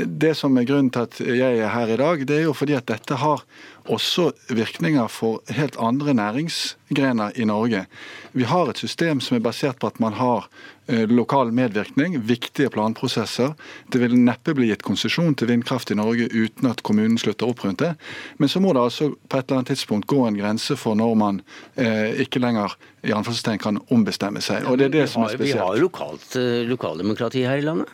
Det 0.07 0.33
som 0.39 0.57
er 0.57 0.67
grunnen 0.69 0.91
til 0.95 1.07
at 1.07 1.21
jeg 1.21 1.59
er 1.61 1.73
her 1.73 1.93
i 1.93 1.99
dag, 2.01 2.25
det 2.29 2.39
er 2.39 2.47
jo 2.49 2.57
fordi 2.57 2.77
at 2.79 2.89
dette 2.89 3.19
har 3.21 3.45
også 3.91 4.31
virkninger 4.53 5.09
for 5.11 5.43
helt 5.51 5.77
andre 5.81 6.15
næringsgrener 6.15 7.33
i 7.37 7.45
Norge. 7.45 7.87
Vi 8.33 8.47
har 8.49 8.71
et 8.71 8.79
system 8.79 9.21
som 9.21 9.37
er 9.37 9.45
basert 9.45 9.81
på 9.81 9.91
at 9.91 9.99
man 10.01 10.15
har 10.17 10.49
eh, 10.89 11.09
lokal 11.11 11.53
medvirkning, 11.53 12.17
viktige 12.29 12.71
planprosesser. 12.71 13.53
Det 13.93 14.01
vil 14.01 14.17
neppe 14.17 14.55
bli 14.55 14.71
gitt 14.71 14.85
konsesjon 14.87 15.35
til 15.35 15.51
vindkraft 15.51 15.91
i 15.93 15.99
Norge 15.99 16.29
uten 16.33 16.71
at 16.71 16.83
kommunen 16.87 17.19
slutter 17.21 17.51
opp 17.51 17.65
rundt 17.65 17.83
det. 17.83 17.95
Men 18.39 18.49
så 18.49 18.63
må 18.63 18.73
det 18.73 18.87
altså 18.87 19.13
på 19.29 19.39
et 19.39 19.45
eller 19.45 19.63
annet 19.63 19.75
tidspunkt 19.75 20.09
gå 20.11 20.23
en 20.27 20.39
grense 20.39 20.77
for 20.81 20.99
når 20.99 21.15
man 21.19 21.43
eh, 21.77 22.23
ikke 22.25 22.43
lenger 22.43 22.77
i 23.03 23.13
anførselstegn 23.13 23.59
kan 23.59 23.81
ombestemme 23.91 24.41
seg. 24.45 24.67
Og 24.71 24.79
det 24.79 24.89
er 24.89 24.95
det 25.01 25.07
som 25.11 25.27
er 25.27 25.35
spesielt. 25.35 25.59
Vi 25.59 25.65
har 25.67 25.81
lokalt 25.83 26.37
eh, 26.39 26.63
lokaldemokrati 26.71 27.43
her 27.49 27.59
i 27.59 27.67
landet? 27.67 27.91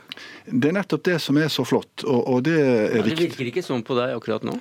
Det 0.49 0.71
er 0.71 0.78
nettopp 0.78 1.04
det 1.04 1.18
som 1.23 1.37
er 1.40 1.50
så 1.52 1.64
flott, 1.68 2.04
og, 2.04 2.21
og 2.28 2.45
det 2.47 2.57
er 2.59 2.97
ja, 2.99 3.02
Det 3.04 3.18
virker 3.21 3.50
ikke 3.50 3.64
sånn 3.64 3.85
på 3.87 3.97
deg 3.99 4.14
akkurat 4.16 4.45
nå? 4.49 4.57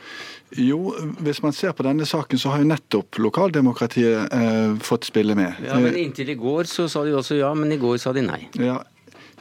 Jo, 0.56 0.94
hvis 1.20 1.42
man 1.44 1.54
ser 1.54 1.74
på 1.76 1.84
denne 1.84 2.06
saken, 2.08 2.40
så 2.40 2.54
har 2.54 2.62
jo 2.64 2.70
nettopp 2.70 3.20
lokaldemokratiet 3.20 4.34
eh, 4.34 4.76
fått 4.84 5.10
spille 5.10 5.36
med. 5.36 5.58
Ja, 5.66 5.80
Men 5.84 5.98
inntil 6.00 6.32
i 6.32 6.38
går 6.40 6.70
så 6.72 6.88
sa 6.90 7.04
de 7.04 7.16
også 7.18 7.40
ja, 7.42 7.50
men 7.58 7.72
i 7.76 7.80
går 7.82 7.98
sa 8.00 8.14
de 8.16 8.24
nei. 8.24 8.46
Ja, 8.56 8.80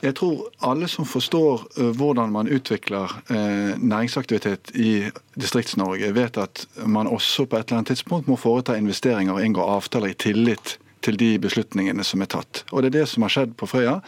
jeg 0.03 0.17
tror 0.19 0.49
alle 0.67 0.89
som 0.93 1.07
forstår 1.09 1.63
uh, 1.79 1.93
hvordan 1.97 2.33
man 2.35 2.51
utvikler 2.53 3.13
uh, 3.31 3.73
næringsaktivitet 3.81 4.75
i 4.77 5.07
Distrikts-Norge, 5.41 6.11
vet 6.15 6.37
at 6.37 6.67
man 6.85 7.09
også 7.09 7.47
på 7.47 7.57
et 7.57 7.71
eller 7.71 7.81
annet 7.81 7.95
tidspunkt 7.95 8.29
må 8.29 8.37
foreta 8.37 8.77
investeringer 8.77 9.39
og 9.39 9.47
inngå 9.47 9.65
avtaler 9.65 10.13
i 10.13 10.19
tillit 10.21 10.77
til 11.07 11.19
de 11.21 11.31
beslutningene 11.43 12.05
som 12.07 12.25
er 12.25 12.31
tatt. 12.33 12.65
Og 12.73 12.83
Det 12.83 12.91
er 12.91 12.99
det 13.01 13.07
som 13.11 13.27
har 13.27 13.33
skjedd 13.33 13.55
på 13.59 13.69
Frøya. 13.71 14.01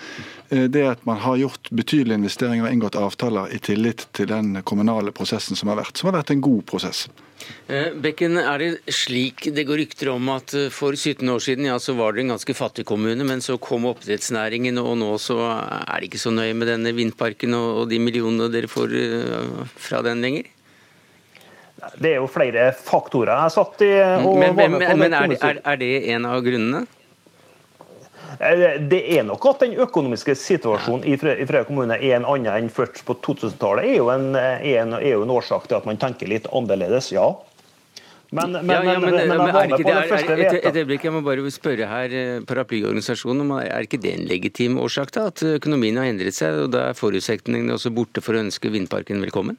Eh, 0.51 0.67
det 0.67 0.85
at 0.95 1.07
man 1.07 1.21
har 1.23 1.39
gjort 1.39 1.71
betydelige 1.71 2.19
investeringer 2.19 2.67
og 2.67 2.75
inngått 2.75 2.99
avtaler 2.99 3.55
i 3.55 3.63
tillit 3.63 4.09
til 4.17 4.31
den 4.31 4.63
kommunale 4.67 5.15
prosessen 5.15 5.59
som 5.59 5.71
har 5.71 5.81
vært. 5.83 5.97
Som 5.99 6.11
har 6.11 6.21
vært 6.21 6.35
en 6.35 6.45
god 6.45 6.65
prosess. 6.67 7.07
Eh, 7.71 7.95
Bekken, 7.95 8.37
er 8.41 8.59
det 8.59 8.93
slik 8.93 9.47
det 9.55 9.65
går 9.69 9.79
rykter 9.85 10.11
om 10.11 10.33
at 10.35 10.55
eh, 10.59 10.69
for 10.75 10.97
17 10.97 11.23
år 11.31 11.45
siden 11.45 11.71
ja, 11.71 11.79
så 11.79 11.95
var 11.99 12.13
det 12.13 12.25
en 12.25 12.35
ganske 12.35 12.57
fattig 12.57 12.87
kommune, 12.89 13.25
men 13.25 13.45
så 13.45 13.61
kom 13.63 13.87
oppdrettsnæringen, 13.93 14.81
og 14.83 14.99
nå 14.99 15.15
så 15.23 15.39
er 15.47 16.01
det 16.01 16.11
ikke 16.11 16.25
så 16.27 16.35
nøye 16.35 16.57
med 16.59 16.73
denne 16.73 16.95
vindparken 16.97 17.55
og 17.55 17.87
de 17.93 18.03
millionene 18.03 18.51
dere 18.53 18.71
får 18.71 18.95
fra 19.79 20.03
den 20.07 20.25
lenger? 20.25 20.51
Det 21.99 22.11
er 22.11 22.19
jo 22.19 22.29
flere 22.31 22.71
faktorer 22.75 23.33
jeg 23.33 23.45
har 23.47 23.53
satt 23.55 23.83
i. 23.87 23.91
men, 24.27 24.55
men, 24.59 24.79
men 24.99 25.15
er, 25.15 25.35
er, 25.39 25.61
er, 25.63 25.77
det 25.81 25.93
en 26.15 26.27
av 26.27 26.41
grunnene? 26.43 26.85
Eh, 28.39 28.79
det 28.91 29.01
er 29.17 29.27
nok 29.27 29.47
at 29.51 29.63
den 29.65 29.77
økonomiske 29.83 30.35
situasjonen 30.39 31.07
i 31.07 31.17
Frøya 31.19 31.65
kommune 31.69 31.99
er 31.99 32.19
en 32.19 32.27
annen 32.29 32.51
enn 32.55 32.73
først 32.73 33.05
på 33.07 33.19
2000-tallet. 33.25 33.93
Er, 33.95 34.41
er, 34.63 34.97
er 34.99 35.13
jo 35.15 35.23
en 35.27 35.37
årsak 35.39 35.69
til 35.71 35.79
at 35.79 35.87
man 35.89 36.01
tenker 36.01 36.31
litt 36.31 36.51
annerledes, 36.51 37.13
ja. 37.15 37.31
Men, 38.29 38.53
men, 38.53 38.69
ja, 38.69 38.83
ja, 38.85 38.99
men, 39.01 39.15
men, 39.17 39.31
men 39.41 39.57
er 39.57 39.71
ikke 39.73 39.85
det, 39.87 39.93
er, 39.97 40.41
et, 40.45 40.57
et 40.69 40.77
øyeblikk, 40.83 41.07
jeg 41.07 41.15
må 41.15 41.23
bare 41.25 41.49
spørre 41.49 41.87
her, 41.89 42.13
paraplyorganisasjonen 42.45 42.45
paraplyorganisasjonen, 42.45 43.55
er 43.65 43.87
ikke 43.87 44.01
det 44.05 44.13
en 44.19 44.27
legitim 44.29 44.77
årsak 44.83 45.15
til 45.17 45.31
at 45.31 45.45
økonomien 45.55 45.97
har 45.97 46.11
endret 46.11 46.37
seg, 46.37 46.67
og 46.67 46.75
da 46.75 46.91
er 46.91 46.99
forutsetningene 46.99 47.79
også 47.79 47.95
borte 47.97 48.21
for 48.21 48.37
å 48.37 48.43
ønske 48.45 48.69
vindparken 48.75 49.25
velkommen? 49.25 49.57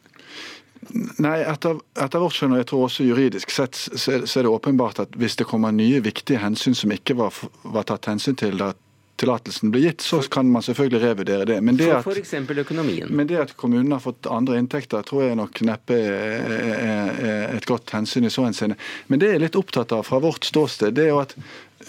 Nei, 1.21 1.37
etter, 1.45 1.79
etter 2.01 2.21
vårt 2.23 2.35
skjønn, 2.37 2.55
og 2.55 2.61
jeg 2.63 2.69
tror 2.71 2.85
også 2.87 3.05
juridisk 3.05 3.51
sett, 3.53 3.77
så 3.77 4.15
er 4.17 4.45
det 4.45 4.51
åpenbart 4.51 5.03
at 5.03 5.17
hvis 5.19 5.37
det 5.39 5.45
kommer 5.49 5.73
nye 5.75 6.01
viktige 6.01 6.41
hensyn 6.41 6.77
som 6.77 6.93
ikke 6.95 7.17
var, 7.19 7.35
var 7.63 7.85
tatt 7.89 8.09
hensyn 8.09 8.37
til 8.39 8.57
da 8.61 8.73
tillatelsen 9.19 9.71
ble 9.73 9.83
gitt, 9.83 10.03
så 10.05 10.21
kan 10.31 10.49
man 10.51 10.63
selvfølgelig 10.63 11.01
revurdere 11.03 11.47
det. 11.49 11.57
Men 11.65 11.77
det, 11.79 11.89
at, 11.91 12.05
for 12.05 12.61
økonomien. 12.63 13.09
men 13.11 13.27
det 13.27 13.39
at 13.41 13.55
kommunen 13.59 13.91
har 13.91 14.03
fått 14.03 14.27
andre 14.31 14.59
inntekter, 14.61 15.03
tror 15.07 15.25
jeg 15.25 15.39
nok 15.39 15.61
neppe 15.67 15.97
er, 15.97 16.53
er, 16.69 17.09
er 17.31 17.57
et 17.57 17.67
godt 17.69 17.91
hensyn 17.95 18.27
i 18.27 18.33
så 18.33 18.47
henseende. 18.47 18.79
Men 19.07 19.21
det 19.21 19.33
jeg 19.33 19.39
er 19.39 19.45
litt 19.47 19.59
opptatt 19.59 19.93
av 19.95 20.05
fra 20.07 20.21
vårt 20.23 20.47
ståsted, 20.47 20.95
det 20.97 21.07
er 21.07 21.11
jo 21.13 21.23
at 21.23 21.35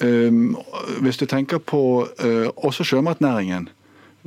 um, 0.02 0.56
hvis 1.04 1.20
du 1.20 1.26
tenker 1.30 1.62
på 1.62 1.82
uh, 2.08 2.48
også 2.56 2.86
sjømatnæringen, 2.90 3.70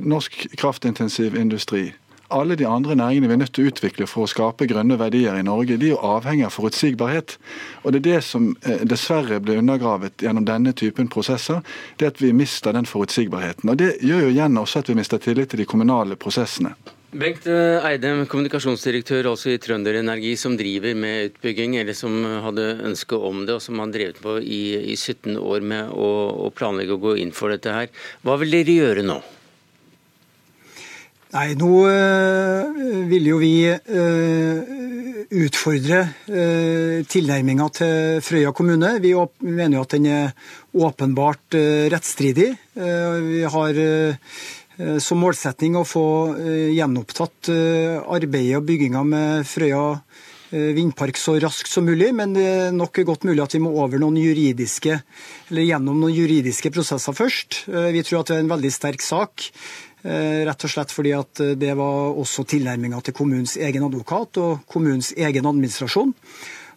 norsk 0.00 0.48
kraftintensiv 0.58 1.36
industri, 1.38 1.90
alle 2.34 2.56
de 2.58 2.66
andre 2.68 2.96
næringene 2.98 3.30
vi 3.30 3.36
er 3.36 3.40
nødt 3.42 3.54
til 3.56 3.66
å 3.66 3.70
utvikle 3.72 4.08
for 4.10 4.24
å 4.24 4.30
skape 4.30 4.68
grønne 4.70 4.98
verdier 5.00 5.38
i 5.38 5.46
Norge, 5.46 5.78
de 5.78 5.90
er 5.90 5.94
jo 5.94 6.00
avhengig 6.02 6.48
av 6.48 6.56
forutsigbarhet. 6.56 7.36
Og 7.84 7.94
Det 7.94 8.00
er 8.00 8.08
det 8.08 8.24
som 8.26 8.50
eh, 8.66 8.82
dessverre 8.82 9.40
ble 9.44 9.60
undergravet 9.62 10.26
gjennom 10.26 10.46
denne 10.48 10.74
typen 10.74 11.08
prosesser. 11.08 11.62
det 11.98 12.06
at 12.06 12.20
vi 12.22 12.32
mister 12.32 12.72
den 12.72 12.86
forutsigbarheten. 12.86 13.70
Og 13.70 13.78
Det 13.78 13.96
gjør 14.02 14.26
jo 14.26 14.34
igjen 14.34 14.58
også 14.58 14.82
at 14.82 14.88
vi 14.90 14.98
mister 14.98 15.18
tillit 15.18 15.50
til 15.50 15.62
de 15.62 15.70
kommunale 15.70 16.16
prosessene. 16.16 16.74
Bengt 17.14 17.46
eh, 17.46 17.78
Eidem, 17.86 18.24
kommunikasjonsdirektør 18.26 19.28
også 19.30 19.52
i 19.52 19.60
Trønder 19.62 20.00
Energi, 20.00 20.32
som 20.34 20.56
driver 20.58 20.96
med 20.98 21.28
utbygging, 21.28 21.76
eller 21.78 21.94
som 21.94 22.16
hadde 22.42 22.64
ønske 22.88 23.14
om 23.14 23.44
det, 23.46 23.54
og 23.54 23.62
som 23.62 23.78
har 23.78 23.92
drevet 23.94 24.18
på 24.18 24.40
i, 24.42 24.64
i 24.90 24.96
17 24.98 25.38
år 25.38 25.62
med 25.62 25.94
å, 25.94 26.10
å 26.48 26.50
planlegge 26.50 26.96
å 26.96 27.02
gå 27.04 27.14
inn 27.22 27.30
for 27.30 27.54
dette 27.54 27.70
her. 27.70 27.94
Hva 28.26 28.34
vil 28.42 28.58
dere 28.58 28.74
gjøre 28.80 29.06
nå? 29.06 29.20
Nei, 31.34 31.56
nå 31.58 31.68
øh, 31.90 33.06
vil 33.10 33.24
jo 33.26 33.40
vi 33.42 33.66
øh, 33.66 34.58
utfordre 35.34 36.04
øh, 36.30 37.00
tilnærminga 37.10 37.66
til 37.74 38.20
Frøya 38.22 38.52
kommune. 38.54 38.92
Vi 39.02 39.10
mener 39.42 39.80
jo 39.80 39.82
at 39.82 39.96
den 39.96 40.06
er 40.06 40.28
åpenbart 40.78 41.56
rettsstridig. 41.90 42.52
Vi 42.74 43.40
har 43.50 43.80
som 45.02 45.20
målsetting 45.22 45.74
å 45.78 45.84
få 45.86 46.06
gjenopptatt 46.74 47.50
arbeidet 47.50 48.58
og 48.58 48.66
bygginga 48.66 49.02
med 49.06 49.46
Frøya 49.46 49.82
vindpark 50.54 51.18
så 51.18 51.34
raskt 51.42 51.70
som 51.70 51.86
mulig, 51.86 52.12
men 52.14 52.34
det 52.34 52.44
er 52.46 52.74
nok 52.74 53.00
godt 53.06 53.26
mulig 53.26 53.42
at 53.42 53.54
vi 53.56 53.62
må 53.62 53.72
over 53.74 53.98
noen 54.02 54.18
juridiske, 54.18 55.00
eller 55.50 55.66
gjennom 55.66 55.98
noen 55.98 56.14
juridiske 56.14 56.70
prosesser 56.74 57.14
først. 57.14 57.64
Vi 57.66 58.04
tror 58.06 58.22
at 58.22 58.30
det 58.30 58.38
er 58.38 58.44
en 58.44 58.54
veldig 58.54 58.70
sterk 58.74 59.02
sak. 59.02 59.48
Eh, 60.04 60.42
rett 60.44 60.64
og 60.66 60.68
slett 60.68 60.90
fordi 60.92 61.14
at 61.16 61.40
eh, 61.40 61.54
det 61.56 61.72
var 61.78 62.12
også 62.20 62.42
tilnærminga 62.48 62.98
til 63.06 63.14
kommunens 63.16 63.54
egen 63.56 63.86
advokat 63.86 64.36
og 64.42 64.66
kommunens 64.68 65.14
egen 65.16 65.46
administrasjon. 65.48 66.10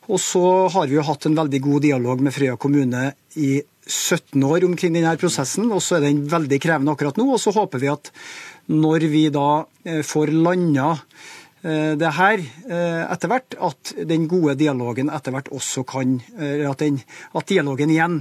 Og 0.08 0.22
så 0.24 0.44
har 0.72 0.88
vi 0.88 0.96
jo 0.96 1.04
hatt 1.04 1.28
en 1.28 1.36
veldig 1.36 1.60
god 1.66 1.84
dialog 1.84 2.24
med 2.24 2.32
Frøya 2.32 2.56
kommune 2.56 3.10
i 3.36 3.58
17 3.84 4.46
år 4.48 4.64
omkring 4.70 4.96
denne 4.96 5.12
prosessen, 5.20 5.68
og 5.76 5.84
så 5.84 5.98
er 5.98 6.06
den 6.06 6.24
veldig 6.32 6.60
krevende 6.64 6.94
akkurat 6.96 7.20
nå. 7.20 7.26
Og 7.34 7.42
så 7.44 7.52
håper 7.56 7.84
vi 7.84 7.92
at 7.92 8.14
når 8.72 9.10
vi 9.12 9.26
da 9.36 9.50
eh, 9.84 10.00
får 10.08 10.32
landa 10.32 10.94
det 11.68 12.12
her 12.14 12.40
etter 12.70 13.32
hvert, 13.32 13.56
at 13.66 13.90
den 14.08 14.28
gode 14.30 14.54
dialogen 14.56 15.10
etter 15.12 15.34
hvert 15.34 15.50
også 15.52 15.82
kan 15.90 16.14
At, 16.38 16.80
den, 16.80 17.00
at 17.34 17.50
dialogen 17.50 17.92
igjen 17.92 18.20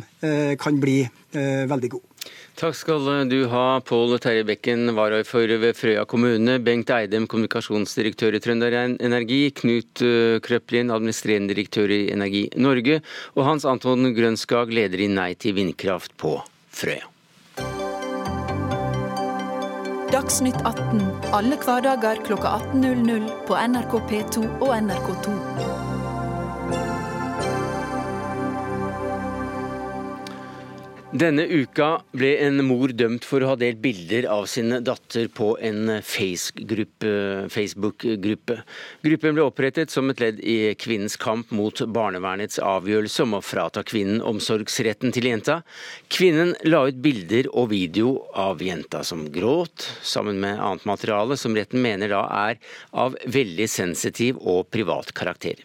kan 0.59 0.81
bli 0.83 0.97
veldig 1.37 1.91
god. 1.93 2.16
Takk 2.57 2.73
skal 2.73 3.29
du 3.29 3.43
ha, 3.53 3.81
Pål 3.85 4.15
Terje 4.25 4.45
Bekken, 4.49 4.89
varaordfører 4.97 5.59
ved 5.61 5.77
Frøya 5.77 6.07
kommune, 6.09 6.55
Bengt 6.65 6.89
Eidem, 6.89 7.27
kommunikasjonsdirektør 7.29 8.39
i 8.39 8.41
Trønder 8.41 8.73
Energi, 8.81 9.43
Knut 9.59 10.01
eh, 10.01 10.39
Krøplin, 10.41 10.89
administrerende 10.95 11.53
direktør 11.53 11.93
i 11.93 12.07
Energi 12.15 12.47
Norge, 12.57 13.03
og 13.37 13.45
Hans 13.45 13.69
Anton 13.69 14.09
Grønskag, 14.17 14.73
leder 14.73 15.05
i 15.05 15.11
Nei 15.13 15.35
til 15.37 15.59
vindkraft 15.59 16.17
på 16.17 16.39
Frøya. 16.73 17.05
Dagsnytt 20.15 20.57
18 20.65 21.05
alle 21.37 21.61
hverdager 21.61 22.25
kl 22.25 22.39
18.00 22.41 23.29
på 23.45 23.61
NRK 23.69 24.01
P2 24.09 24.47
og 24.63 24.73
NRK2. 24.79 25.37
Denne 31.17 31.47
uka 31.49 32.03
ble 32.13 32.35
en 32.45 32.59
mor 32.67 32.91
dømt 32.93 33.25
for 33.25 33.41
å 33.41 33.53
ha 33.53 33.57
delt 33.57 33.79
bilder 33.81 34.27
av 34.29 34.45
sin 34.53 34.69
datter 34.85 35.31
på 35.33 35.55
en 35.65 36.03
Facebook-gruppe. 36.05 38.57
Gruppen 39.07 39.37
ble 39.39 39.47
opprettet 39.47 39.95
som 39.95 40.11
et 40.13 40.21
ledd 40.21 40.43
i 40.45 40.75
kvinnens 40.77 41.17
kamp 41.17 41.55
mot 41.57 41.81
barnevernets 41.97 42.61
avgjørelse 42.61 43.25
om 43.25 43.39
å 43.39 43.41
frata 43.41 43.81
kvinnen 43.87 44.21
omsorgsretten 44.29 45.15
til 45.17 45.31
jenta. 45.31 45.63
Kvinnen 46.13 46.53
la 46.69 46.83
ut 46.91 46.99
bilder 47.07 47.49
og 47.55 47.71
video 47.73 48.29
av 48.37 48.61
jenta 48.67 49.01
som 49.07 49.25
gråt, 49.33 49.89
sammen 50.05 50.37
med 50.43 50.61
annet 50.61 50.85
materiale 50.91 51.39
som 51.41 51.57
retten 51.57 51.81
mener 51.87 52.13
da 52.13 52.27
er 52.51 52.61
av 52.93 53.17
veldig 53.25 53.69
sensitiv 53.73 54.37
og 54.43 54.69
privat 54.75 55.15
karakter. 55.17 55.57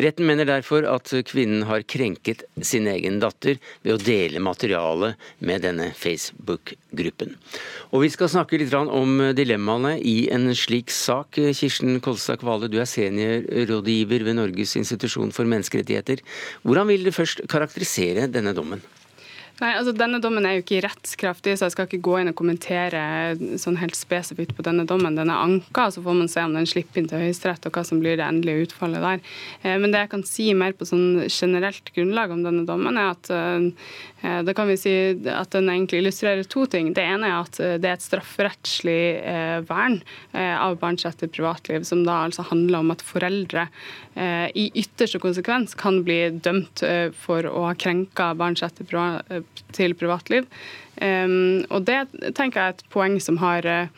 Retten 0.00 0.26
mener 0.26 0.48
derfor 0.48 0.86
at 0.88 1.12
kvinnen 1.28 1.66
har 1.68 1.84
krenket 1.86 2.44
sin 2.62 2.88
egen 2.90 3.20
datter 3.22 3.60
ved 3.84 3.94
å 3.94 4.00
dele 4.02 4.42
materialet 4.42 5.20
med 5.44 5.64
denne 5.66 5.90
Facebook-gruppen. 5.98 7.34
Og 7.92 8.04
Vi 8.04 8.10
skal 8.14 8.32
snakke 8.32 8.58
litt 8.60 8.74
om 8.74 9.20
dilemmaene 9.36 9.96
i 10.00 10.28
en 10.34 10.50
slik 10.54 10.90
sak. 10.90 11.38
Kirsten 11.54 12.00
Kolstad 12.04 12.42
Kvale, 12.42 12.68
du 12.68 12.80
er 12.80 12.90
seniorrådgiver 12.90 14.26
ved 14.26 14.38
Norges 14.40 14.74
institusjon 14.80 15.32
for 15.34 15.48
menneskerettigheter. 15.48 16.24
Hvordan 16.62 16.90
vil 16.90 17.06
du 17.06 17.14
først 17.14 17.46
karakterisere 17.50 18.28
denne 18.30 18.54
dommen? 18.56 18.82
Nei, 19.60 19.70
altså 19.78 19.92
Denne 19.94 20.18
dommen 20.18 20.46
er 20.48 20.56
jo 20.56 20.64
ikke 20.64 20.80
rettskraftig, 20.82 21.52
så 21.54 21.68
jeg 21.68 21.74
skal 21.76 21.86
ikke 21.86 22.02
gå 22.02 22.16
inn 22.18 22.30
og 22.32 22.36
kommentere 22.38 23.02
sånn 23.60 23.78
helt 23.78 23.94
spesifikt 23.94 24.56
på 24.56 24.64
denne 24.66 24.82
dommen. 24.90 25.14
Den 25.14 25.30
er 25.30 25.44
anka, 25.44 25.86
så 25.94 26.02
får 26.02 26.16
man 26.18 26.30
se 26.32 26.42
om 26.42 26.56
den 26.58 26.66
slipper 26.66 27.00
inn 27.00 27.06
til 27.10 27.22
Høyesterett 27.22 27.68
og 27.68 27.78
hva 27.78 27.84
som 27.86 28.00
blir 28.02 28.18
det 28.18 28.26
endelige 28.26 28.66
utfallet 28.66 29.04
der. 29.04 29.22
Eh, 29.62 29.76
men 29.78 29.94
det 29.94 30.02
jeg 30.02 30.12
kan 30.16 30.26
si 30.26 30.48
mer 30.58 30.74
på 30.74 30.88
sånn 30.90 31.22
generelt 31.28 31.94
grunnlag 31.94 32.34
om 32.34 32.42
denne 32.42 32.66
dommen, 32.66 32.98
er 32.98 33.14
at 33.14 33.30
eh, 33.30 33.70
Eh, 34.24 34.42
da 34.42 34.54
kan 34.54 34.68
vi 34.68 34.76
si 34.80 34.92
at 35.28 35.52
den 35.52 35.68
egentlig 35.68 36.00
illustrerer 36.00 36.46
to 36.48 36.64
ting. 36.70 36.92
Det 36.96 37.04
ene 37.04 37.28
er 37.28 37.42
at 37.42 37.58
eh, 37.60 37.76
det 37.80 37.90
er 37.90 37.98
et 37.98 38.04
strafferettslig 38.04 39.00
eh, 39.20 39.58
vern 39.68 40.00
av 40.34 40.78
barns 40.80 41.04
rett 41.04 41.18
til 41.20 41.30
privatliv, 41.30 41.84
som 41.86 42.02
da 42.06 42.22
altså 42.24 42.44
handler 42.48 42.80
om 42.80 42.92
at 42.94 43.02
foreldre 43.04 43.66
i 44.14 44.64
ytterste 44.78 45.18
konsekvens 45.22 45.74
kan 45.78 46.00
bli 46.06 46.18
dømt 46.42 46.82
for 47.18 47.46
å 47.48 47.64
ha 47.68 47.72
krenka 47.78 48.28
barns 48.38 48.62
rett 48.62 48.76
til 48.78 48.88
privatliv. 48.90 49.43
Og 51.04 51.86
det 51.88 51.96
tenker 52.36 52.60
jeg 52.60 52.68
er 52.68 52.74
et 52.76 52.84
poeng 52.94 53.16
som 53.20 53.40
har 53.42 53.66
Eh, 53.66 53.88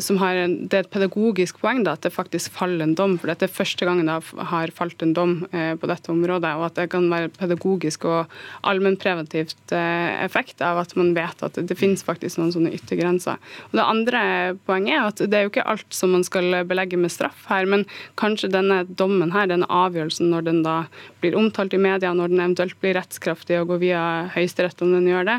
som 0.00 0.16
har 0.18 0.34
en, 0.40 0.54
Det 0.68 0.78
er 0.78 0.84
et 0.86 0.90
pedagogisk 0.90 1.60
poeng 1.60 1.82
da, 1.84 1.92
at 1.94 2.02
det 2.02 2.12
faktisk 2.14 2.52
faller 2.56 2.82
en 2.82 2.94
dom. 2.94 3.18
for 3.18 3.28
Dette 3.28 3.44
er 3.44 3.52
første 3.52 3.84
gangen 3.84 4.06
det 4.08 4.46
har 4.50 4.72
falt 4.74 5.02
en 5.02 5.12
dom 5.12 5.46
eh, 5.52 5.74
på 5.76 5.86
dette 5.86 6.10
området. 6.10 6.54
og 6.56 6.66
At 6.66 6.74
det 6.74 6.90
kan 6.90 7.08
være 7.10 7.28
pedagogisk 7.28 8.04
og 8.08 8.30
allmennpreventivt 8.62 9.72
eh, 9.72 10.24
effekt 10.24 10.62
av 10.64 10.78
at 10.78 10.96
man 10.96 11.14
vet 11.14 11.42
at 11.42 11.54
det 11.54 11.76
finnes 11.78 12.02
faktisk 12.02 12.38
noen 12.38 12.52
sånne 12.54 12.72
yttergrenser. 12.74 13.36
Og 13.70 13.78
Det 13.78 13.84
andre 13.84 14.22
poenget 14.66 14.94
er 14.96 15.04
at 15.06 15.22
det 15.30 15.38
er 15.38 15.46
jo 15.46 15.52
ikke 15.52 15.68
alt 15.68 15.92
som 15.94 16.14
man 16.16 16.24
skal 16.24 16.64
belegge 16.64 16.96
med 16.96 17.12
straff 17.12 17.46
her, 17.50 17.66
men 17.66 17.84
kanskje 18.16 18.52
denne 18.52 18.84
dommen 18.88 19.32
her, 19.32 19.46
denne 19.50 19.68
avgjørelsen 19.68 20.32
når 20.32 20.48
den 20.48 20.62
da 20.64 20.86
blir 21.20 21.36
omtalt 21.36 21.74
i 21.74 21.80
media, 21.80 22.14
når 22.14 22.32
den 22.32 22.40
eventuelt 22.40 22.80
blir 22.80 22.96
rettskraftig 22.96 23.60
og 23.60 23.74
går 23.74 23.82
via 23.82 24.02
Høyesterett 24.34 24.82
om 24.84 24.92
den 24.94 25.08
gjør 25.08 25.28
det, 25.28 25.38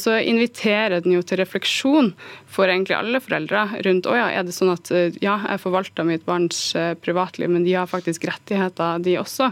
så 0.00 0.18
inviterer 0.20 1.00
den 1.04 1.14
jo 1.16 1.22
til 1.24 1.40
refleksjon 1.40 2.12
for 2.48 2.68
egentlig 2.68 2.96
alle 2.96 3.17
foreldre 3.24 3.64
rundt 3.86 4.08
å 4.08 4.16
ja, 4.16 4.28
er 4.32 4.46
det 4.46 4.54
sånn 4.56 4.72
at 4.72 4.90
eh, 4.94 5.14
ja, 5.24 5.36
jeg 5.44 5.62
forvalter 5.62 6.06
mitt 6.08 6.24
barns 6.28 6.60
eh, 6.78 6.94
privatliv, 6.98 7.50
men 7.52 7.66
de 7.66 7.76
har 7.76 7.90
faktisk 7.90 8.26
rettigheter, 8.28 9.02
de 9.04 9.18
også. 9.20 9.50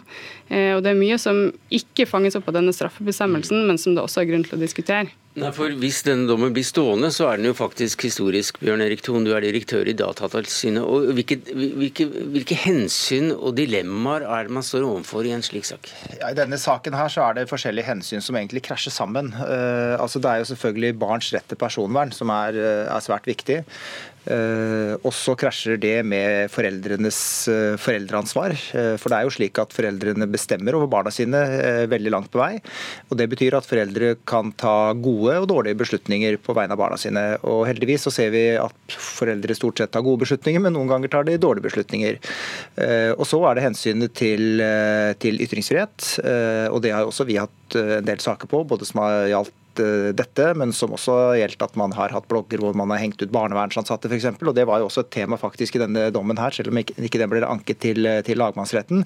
Eh, 0.48 0.72
og 0.76 0.82
det 0.84 0.92
er 0.92 1.00
mye 1.00 1.18
som 1.20 1.46
ikke 1.74 2.08
fanges 2.08 2.38
opp 2.38 2.48
av 2.50 2.58
denne 2.58 2.74
straffebestemmelsen, 2.76 3.66
men 3.68 3.80
som 3.80 3.96
det 3.96 4.04
også 4.04 4.22
er 4.22 4.30
grunn 4.32 4.46
til 4.46 4.58
å 4.58 4.62
diskutere. 4.62 5.12
Nei, 5.36 5.50
for 5.52 5.68
Hvis 5.76 5.98
denne 6.06 6.24
dommen 6.30 6.54
blir 6.56 6.64
stående, 6.64 7.10
så 7.12 7.26
er 7.28 7.36
den 7.36 7.50
jo 7.50 7.56
faktisk 7.56 8.06
historisk. 8.06 8.56
Bjørn 8.62 8.80
Erik 8.80 9.02
Thon, 9.04 9.26
du 9.26 9.34
er 9.36 9.44
direktør 9.44 9.84
i 9.84 9.92
Datatilsynet. 9.92 10.80
og 10.80 11.12
hvilke, 11.12 11.36
hvilke, 11.52 12.06
hvilke, 12.32 12.56
hensyn 12.62 13.28
og 13.34 13.52
dilemmaer 13.58 14.24
er 14.24 14.48
det 14.48 14.56
man 14.56 14.64
står 14.64 14.86
overfor 14.88 15.28
i 15.28 15.34
en 15.36 15.44
slik 15.44 15.68
sak? 15.68 15.90
Ja, 16.14 16.30
I 16.30 16.38
denne 16.38 16.56
saken 16.56 16.96
her 16.96 17.12
så 17.12 17.26
er 17.26 17.36
det 17.36 17.50
forskjellige 17.50 17.84
hensyn 17.84 18.24
som 18.24 18.40
egentlig 18.40 18.64
krasjer 18.64 18.94
sammen. 18.96 19.28
Uh, 19.36 20.00
altså 20.00 20.24
Det 20.24 20.30
er 20.30 20.40
jo 20.40 20.50
selvfølgelig 20.54 20.98
barns 21.04 21.28
rett 21.36 21.48
til 21.52 21.60
personvern 21.60 22.16
som 22.16 22.32
er, 22.32 22.56
er 22.88 23.04
svært 23.04 23.28
viktig. 23.28 23.60
Eh, 24.26 24.94
og 25.06 25.12
så 25.14 25.36
krasjer 25.38 25.78
det 25.78 25.94
med 26.06 26.50
foreldrenes 26.50 27.18
eh, 27.52 27.74
foreldreansvar. 27.78 28.54
Eh, 28.74 28.94
for 28.98 29.12
det 29.12 29.18
er 29.18 29.26
jo 29.26 29.34
slik 29.36 29.60
at 29.62 29.74
foreldrene 29.76 30.26
bestemmer 30.30 30.78
over 30.78 30.90
barna 30.90 31.12
sine 31.14 31.42
veldig 31.90 32.12
langt 32.12 32.30
på 32.32 32.40
vei. 32.40 32.56
Og 33.10 33.20
det 33.20 33.28
betyr 33.30 33.58
at 33.58 33.68
foreldre 33.68 34.14
kan 34.28 34.50
ta 34.58 34.92
gode 34.98 35.36
og 35.42 35.48
dårlige 35.52 35.78
beslutninger 35.82 36.40
på 36.42 36.56
vegne 36.56 36.74
av 36.74 36.82
barna 36.82 36.98
sine. 37.00 37.24
Og 37.46 37.66
heldigvis 37.70 38.08
så 38.08 38.14
ser 38.14 38.32
vi 38.34 38.46
at 38.58 38.96
foreldre 38.96 39.56
stort 39.56 39.82
sett 39.82 39.94
tar 39.94 40.04
gode 40.06 40.24
beslutninger, 40.24 40.62
men 40.62 40.74
noen 40.74 40.90
ganger 40.90 41.12
tar 41.12 41.28
de 41.28 41.38
dårlige 41.40 41.68
beslutninger. 41.68 42.18
Og 43.16 43.24
så 43.28 43.40
er 43.48 43.56
det 43.56 43.66
hensynet 43.66 44.14
til, 44.16 44.62
til 45.22 45.40
ytringsfrihet, 45.44 46.08
og 46.72 46.80
det 46.84 46.92
har 46.94 47.06
også 47.08 47.26
vi 47.28 47.38
hatt 47.40 47.78
en 47.78 48.06
del 48.06 48.20
saker 48.22 48.50
på, 48.50 48.62
både 48.68 48.88
som 48.88 49.02
har 49.04 49.28
gjaldt 49.30 49.54
dette, 50.16 50.48
men 50.58 50.72
som 50.76 50.94
også 50.94 51.36
gjelder 51.38 51.66
at 51.66 51.76
man 51.78 51.94
har 51.96 52.14
hatt 52.14 52.28
blogger 52.30 52.62
hvor 52.62 52.76
man 52.78 52.92
har 52.94 53.02
hengt 53.02 53.22
ut 53.22 53.32
barnevernsansatte 53.34 54.10
f.eks. 54.10 54.28
Og 54.40 54.54
det 54.56 54.66
var 54.68 54.80
jo 54.80 54.88
også 54.88 55.04
et 55.04 55.12
tema 55.18 55.38
faktisk 55.40 55.76
i 55.76 55.82
denne 55.82 56.08
dommen 56.14 56.38
her, 56.40 56.54
selv 56.54 56.72
om 56.72 56.80
ikke, 56.80 56.96
ikke 57.06 57.20
den 57.20 57.32
ble 57.32 57.42
anket 57.46 57.80
til, 57.84 58.08
til, 58.26 58.40
lagmannsretten. 58.40 59.04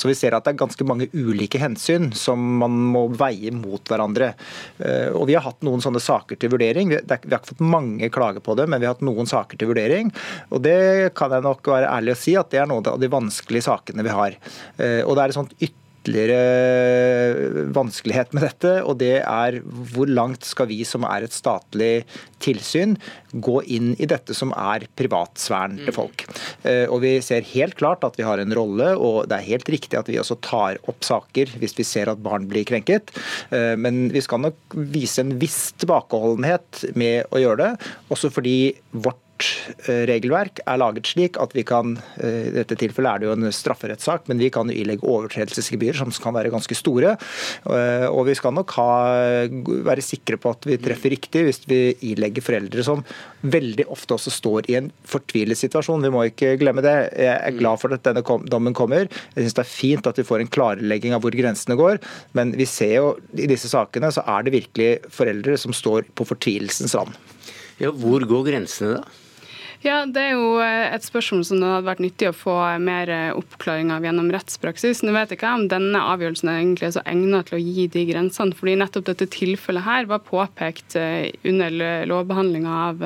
Så 0.00 0.10
vi 0.10 0.16
ser 0.18 0.36
at 0.36 0.46
det 0.46 0.54
er 0.54 0.62
ganske 0.62 0.86
mange 0.88 1.10
ulike 1.14 1.60
hensyn 1.60 2.10
som 2.16 2.40
man 2.60 2.76
må 2.94 3.06
veie 3.20 3.52
mot 3.54 3.82
hverandre. 3.90 4.32
Eh, 4.78 5.10
og 5.14 5.28
vi 5.30 5.36
har 5.38 5.44
hatt 5.46 5.64
noen 5.66 5.82
sånne 5.84 6.02
saker 6.02 6.40
til 6.40 6.54
vurdering. 6.54 6.92
Vi, 6.92 7.00
har 7.00 7.20
ikke 7.20 7.54
fått 7.54 7.64
mange 7.64 8.10
klager 8.12 8.44
på 8.44 8.56
det, 8.58 8.68
men 8.70 8.80
vi 8.80 8.88
har 8.88 8.96
hatt 8.96 9.06
noen 9.06 9.28
saker 9.30 9.60
til 9.60 9.72
vurdering. 9.72 10.12
Og 10.50 10.64
det 10.64 11.12
kan 11.18 11.34
jeg 11.34 11.46
nok 11.46 11.74
være 11.74 11.90
ærlig 11.90 12.16
å 12.16 12.20
si 12.20 12.36
at 12.38 12.52
det 12.52 12.62
er 12.62 12.70
noen 12.70 12.86
av 12.90 13.00
de 13.00 13.10
vanskelige 13.12 13.68
sakene 13.68 14.06
vi 14.06 14.16
har. 14.16 14.38
Eh, 14.78 15.02
og 15.04 15.16
det 15.16 15.22
er 15.22 15.32
et 15.32 15.40
sånt 15.40 15.54
ytterligere 15.58 15.79
ytterligere 16.00 17.70
vanskelighet 17.76 18.32
med 18.32 18.44
dette, 18.46 18.72
og 18.84 18.98
det 19.00 19.20
er 19.20 19.60
hvor 19.92 20.08
langt 20.08 20.44
skal 20.48 20.68
vi 20.70 20.80
som 20.88 21.04
er 21.04 21.26
et 21.26 21.34
statlig 21.34 22.04
tilsyn 22.40 22.96
gå 23.32 23.60
inn 23.68 23.92
i 24.00 24.08
dette 24.08 24.34
som 24.34 24.52
er 24.56 24.86
privatsfæren 24.96 25.78
til 25.84 25.94
folk. 25.94 26.24
Eh, 26.64 26.86
og 26.88 27.00
Vi 27.04 27.20
ser 27.24 27.46
helt 27.52 27.76
klart 27.76 28.04
at 28.04 28.16
vi 28.16 28.24
har 28.24 28.40
en 28.40 28.54
rolle, 28.54 28.96
og 28.96 29.28
det 29.28 29.38
er 29.38 29.50
helt 29.52 29.68
riktig 29.68 29.98
at 29.98 30.08
vi 30.08 30.18
også 30.18 30.40
tar 30.40 30.80
opp 30.88 31.04
saker 31.04 31.52
hvis 31.60 31.76
vi 31.76 31.84
ser 31.84 32.10
at 32.10 32.22
barn 32.22 32.48
blir 32.48 32.64
krenket. 32.64 33.12
Eh, 33.50 33.76
men 33.76 34.08
vi 34.12 34.20
skal 34.24 34.40
nok 34.40 34.56
vise 34.74 35.20
en 35.22 35.36
viss 35.40 35.72
tilbakeholdenhet 35.80 36.84
med 36.96 37.28
å 37.30 37.40
gjøre 37.40 37.60
det, 37.60 37.90
også 38.10 38.32
fordi 38.32 38.72
vårt 38.92 39.20
Regelverk 40.08 40.60
er 40.64 40.80
laget 40.80 41.10
slik 41.10 41.38
at 41.40 41.54
vi 41.56 41.64
kan 41.66 41.96
eh, 42.20 42.50
I 42.50 42.54
dette 42.54 42.76
tilfellet 42.78 43.10
er 43.10 43.22
det 43.22 43.28
jo 43.28 43.34
en 43.36 43.54
strafferettssak, 43.54 44.28
men 44.30 44.40
vi 44.42 44.50
kan 44.52 44.70
ilegge 44.72 45.06
overtredelsesgebyrer 45.06 45.98
som 46.00 46.12
kan 46.22 46.36
være 46.36 46.52
ganske 46.52 46.76
store. 46.78 47.16
Eh, 47.66 48.06
og 48.08 48.26
vi 48.28 48.36
skal 48.38 48.54
nok 48.56 48.74
ha, 48.78 48.90
være 49.88 50.04
sikre 50.04 50.38
på 50.40 50.54
at 50.54 50.68
vi 50.68 50.78
treffer 50.82 51.14
riktig 51.14 51.44
hvis 51.46 51.62
vi 51.70 51.80
ilegger 52.12 52.44
foreldre 52.44 52.84
som 52.86 53.04
veldig 53.40 53.86
ofte 53.92 54.16
også 54.16 54.32
står 54.34 54.70
i 54.70 54.78
en 54.80 54.90
fortvilet 55.08 55.58
situasjon. 55.58 56.04
Vi 56.04 56.12
må 56.12 56.26
ikke 56.28 56.56
glemme 56.60 56.84
det. 56.84 56.96
Jeg 57.16 57.36
er 57.36 57.58
glad 57.58 57.80
for 57.82 57.96
at 57.96 58.04
denne 58.06 58.24
dommen 58.50 58.76
kommer. 58.76 59.08
Jeg 59.34 59.46
syns 59.46 59.58
det 59.58 59.64
er 59.64 59.72
fint 59.72 60.10
at 60.10 60.20
vi 60.20 60.26
får 60.26 60.44
en 60.44 60.52
klarlegging 60.52 61.16
av 61.16 61.24
hvor 61.24 61.34
grensene 61.36 61.78
går, 61.78 62.00
men 62.36 62.54
vi 62.58 62.68
ser 62.68 62.96
jo 62.98 63.10
i 63.36 63.48
disse 63.50 63.70
sakene 63.70 64.12
så 64.14 64.24
er 64.28 64.46
det 64.46 64.56
virkelig 64.56 64.90
foreldre 65.14 65.56
som 65.60 65.74
står 65.76 66.10
på 66.16 66.26
fortvilelsens 66.28 66.96
rand. 66.98 67.16
Ja, 67.80 67.92
hvor 67.96 68.24
går 68.28 68.44
grensene 68.50 68.98
da? 68.98 69.19
Ja, 69.80 70.02
Det 70.04 70.20
er 70.20 70.34
jo 70.36 70.58
eh, 70.60 70.92
et 70.92 71.06
spørsmål 71.06 71.40
som 71.48 71.56
det 71.56 71.68
hadde 71.70 71.86
vært 71.86 72.02
nyttig 72.04 72.26
å 72.28 72.36
få 72.36 72.54
mer 72.84 73.08
eh, 73.08 73.30
oppklaring 73.32 73.88
av 73.94 74.04
gjennom 74.04 74.26
rettspraksis. 74.28 74.98
Nå 75.00 75.14
vet 75.14 75.30
jeg 75.32 75.38
ikke 75.38 75.52
om 75.56 75.62
denne 75.72 76.02
avgjørelsen 76.04 76.50
er 76.52 76.58
egentlig 76.58 76.90
så 76.92 77.02
egnet 77.08 77.48
til 77.48 77.56
å 77.56 77.60
gi 77.64 77.86
de 77.94 78.02
grensene. 78.10 78.52
fordi 78.58 78.74
nettopp 78.76 79.06
dette 79.08 79.24
tilfellet 79.32 79.86
her 79.86 80.08
var 80.10 80.20
påpekt 80.26 80.98
eh, 81.00 81.30
under 81.48 81.72
lovbehandlinga 82.10 82.74
av 82.90 83.04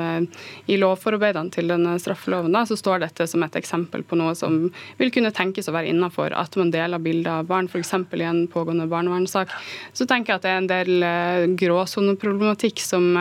I 0.66 0.78
lovforarbeidene 0.80 1.54
til 1.54 1.70
denne 1.70 1.92
straffeloven 2.02 2.50
da, 2.56 2.64
så 2.66 2.74
står 2.74 3.04
dette 3.04 3.28
som 3.30 3.46
et 3.46 3.60
eksempel 3.60 4.02
på 4.02 4.18
noe 4.18 4.34
som 4.34 4.58
vil 4.98 5.14
kunne 5.14 5.30
tenkes 5.30 5.70
å 5.70 5.76
være 5.76 5.92
innafor 5.92 6.34
at 6.34 6.58
man 6.58 6.74
deler 6.74 6.98
bilder 6.98 7.38
av 7.38 7.52
barn, 7.52 7.70
f.eks. 7.70 7.94
i 8.18 8.26
en 8.26 8.42
pågående 8.50 8.88
barnevernssak. 8.90 9.54
Så 9.94 10.08
tenker 10.10 10.34
jeg 10.34 10.42
at 10.42 10.48
det 10.48 10.52
er 10.56 10.60
en 10.64 10.72
del 10.74 11.54
gråsoneproblematikk 11.62 12.82
som, 12.82 13.14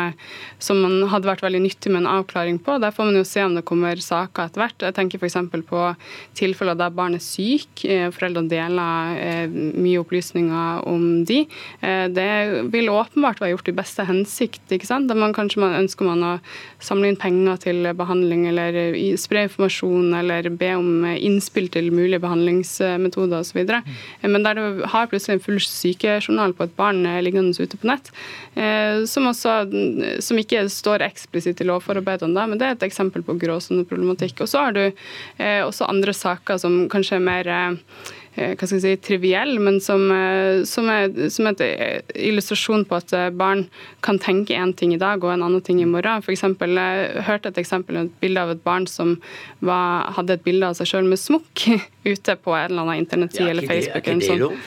som 0.57 0.81
man 0.81 1.05
hadde 1.13 1.29
vært 1.29 1.45
veldig 1.45 1.63
nyttig 1.67 1.93
med 1.93 2.07
en 2.07 2.11
avklaring 2.17 2.57
på. 2.57 2.81
Der 2.81 2.95
får 2.95 3.11
man 3.11 3.21
jo 3.21 3.27
se 3.27 3.42
om 3.45 3.55
det 3.57 3.65
kommer 3.67 3.99
saker 4.01 4.47
etter 4.47 4.63
hvert. 4.63 4.85
Jeg 4.87 4.95
tenker 4.97 5.21
f.eks. 5.21 5.37
på 5.67 5.81
tilfeller 6.37 6.77
der 6.79 6.93
barn 6.93 7.17
er 7.17 7.23
syk, 7.23 7.83
eh, 7.85 8.09
foreldrene 8.13 8.51
deler 8.51 9.19
eh, 9.19 9.47
mye 9.49 10.01
opplysninger 10.01 10.83
om 10.89 11.23
de. 11.27 11.43
Eh, 11.81 12.05
det 12.13 12.29
vil 12.73 12.91
åpenbart 12.93 13.41
være 13.41 13.53
gjort 13.53 13.71
i 13.71 13.75
beste 13.77 14.05
hensikt. 14.07 14.63
ikke 14.71 14.89
sant? 14.89 15.09
Der 15.09 15.19
man 15.19 15.35
kanskje 15.35 15.61
man 15.63 15.77
ønsker 15.81 16.07
man 16.07 16.23
å 16.23 16.33
samle 16.83 17.11
inn 17.11 17.19
penger 17.19 17.61
til 17.67 17.89
behandling, 17.97 18.47
eller 18.51 18.97
spre 19.19 19.45
informasjon, 19.47 20.13
eller 20.19 20.49
be 20.49 20.73
om 20.77 21.05
innspill 21.13 21.69
til 21.73 21.91
mulige 21.93 22.21
behandlingsmetoder 22.23 23.43
osv. 23.43 23.63
Men 24.23 24.45
der 24.45 24.59
du 24.59 24.83
har 24.89 25.09
plutselig 25.11 25.37
en 25.37 25.45
full 25.45 25.61
sykejournal 25.63 26.55
på 26.57 26.67
et 26.67 26.75
barn 26.77 27.03
liggende 27.23 27.53
ute 27.53 27.77
på 27.79 27.87
nett, 27.87 28.09
som, 29.09 29.27
også, 29.29 29.53
som 30.23 30.39
ikke 30.39 30.65
står 30.71 31.03
eksplisitt 31.05 31.61
i 31.61 31.67
lovforarbeidene, 31.67 32.47
men 32.49 32.59
det 32.59 32.67
er 32.67 32.77
et 32.77 32.85
eksempel 32.87 33.23
på 33.25 33.32
gråsoneproblematikk. 33.41 34.43
Og 34.43 34.49
så 34.51 34.67
har 34.67 34.75
du 34.75 34.83
eh, 34.85 35.61
også 35.63 35.89
andre 35.89 36.15
saker 36.15 36.59
som 36.61 36.83
kanskje 36.91 37.19
er 37.19 37.25
mer 37.25 37.49
eh, 37.53 37.79
hva 38.33 38.65
skal 38.65 38.79
jeg 38.79 38.81
si, 38.81 38.93
triviell, 39.05 39.59
men 39.61 39.75
som, 39.77 40.07
som, 40.65 40.87
er, 40.89 41.11
som 41.29 41.45
er 41.45 41.59
et 41.61 42.15
illustrasjon 42.17 42.81
på 42.89 42.97
at 42.97 43.13
barn 43.37 43.67
kan 44.01 44.17
tenke 44.17 44.57
én 44.57 44.71
ting 44.73 44.95
i 44.95 44.97
dag 44.97 45.21
og 45.21 45.35
en 45.35 45.43
annen 45.45 45.61
ting 45.61 45.83
i 45.83 45.85
morgen. 45.85 46.23
For 46.25 46.33
eksempel, 46.33 46.73
jeg 46.73 47.21
hørte 47.27 47.51
et 47.53 47.61
eksempel, 47.61 47.99
et 48.01 48.17
bilde 48.23 48.41
av 48.41 48.55
et 48.55 48.65
barn 48.65 48.89
som 48.89 49.19
var, 49.61 50.09
hadde 50.17 50.39
et 50.39 50.47
bilde 50.49 50.65
av 50.65 50.79
seg 50.79 50.89
sjøl 50.89 51.05
med 51.13 51.21
smokk 51.21 51.67
ute 52.09 52.39
på 52.41 52.57
en 52.57 52.71
eller 52.71 52.87
annen 52.87 53.05
internettside 53.05 53.51
ja, 53.51 53.53
eller 53.53 53.69
Facebook. 53.69 54.01
Er 54.01 54.17
ikke 54.17 54.33
det 54.33 54.41
lov? 54.41 54.57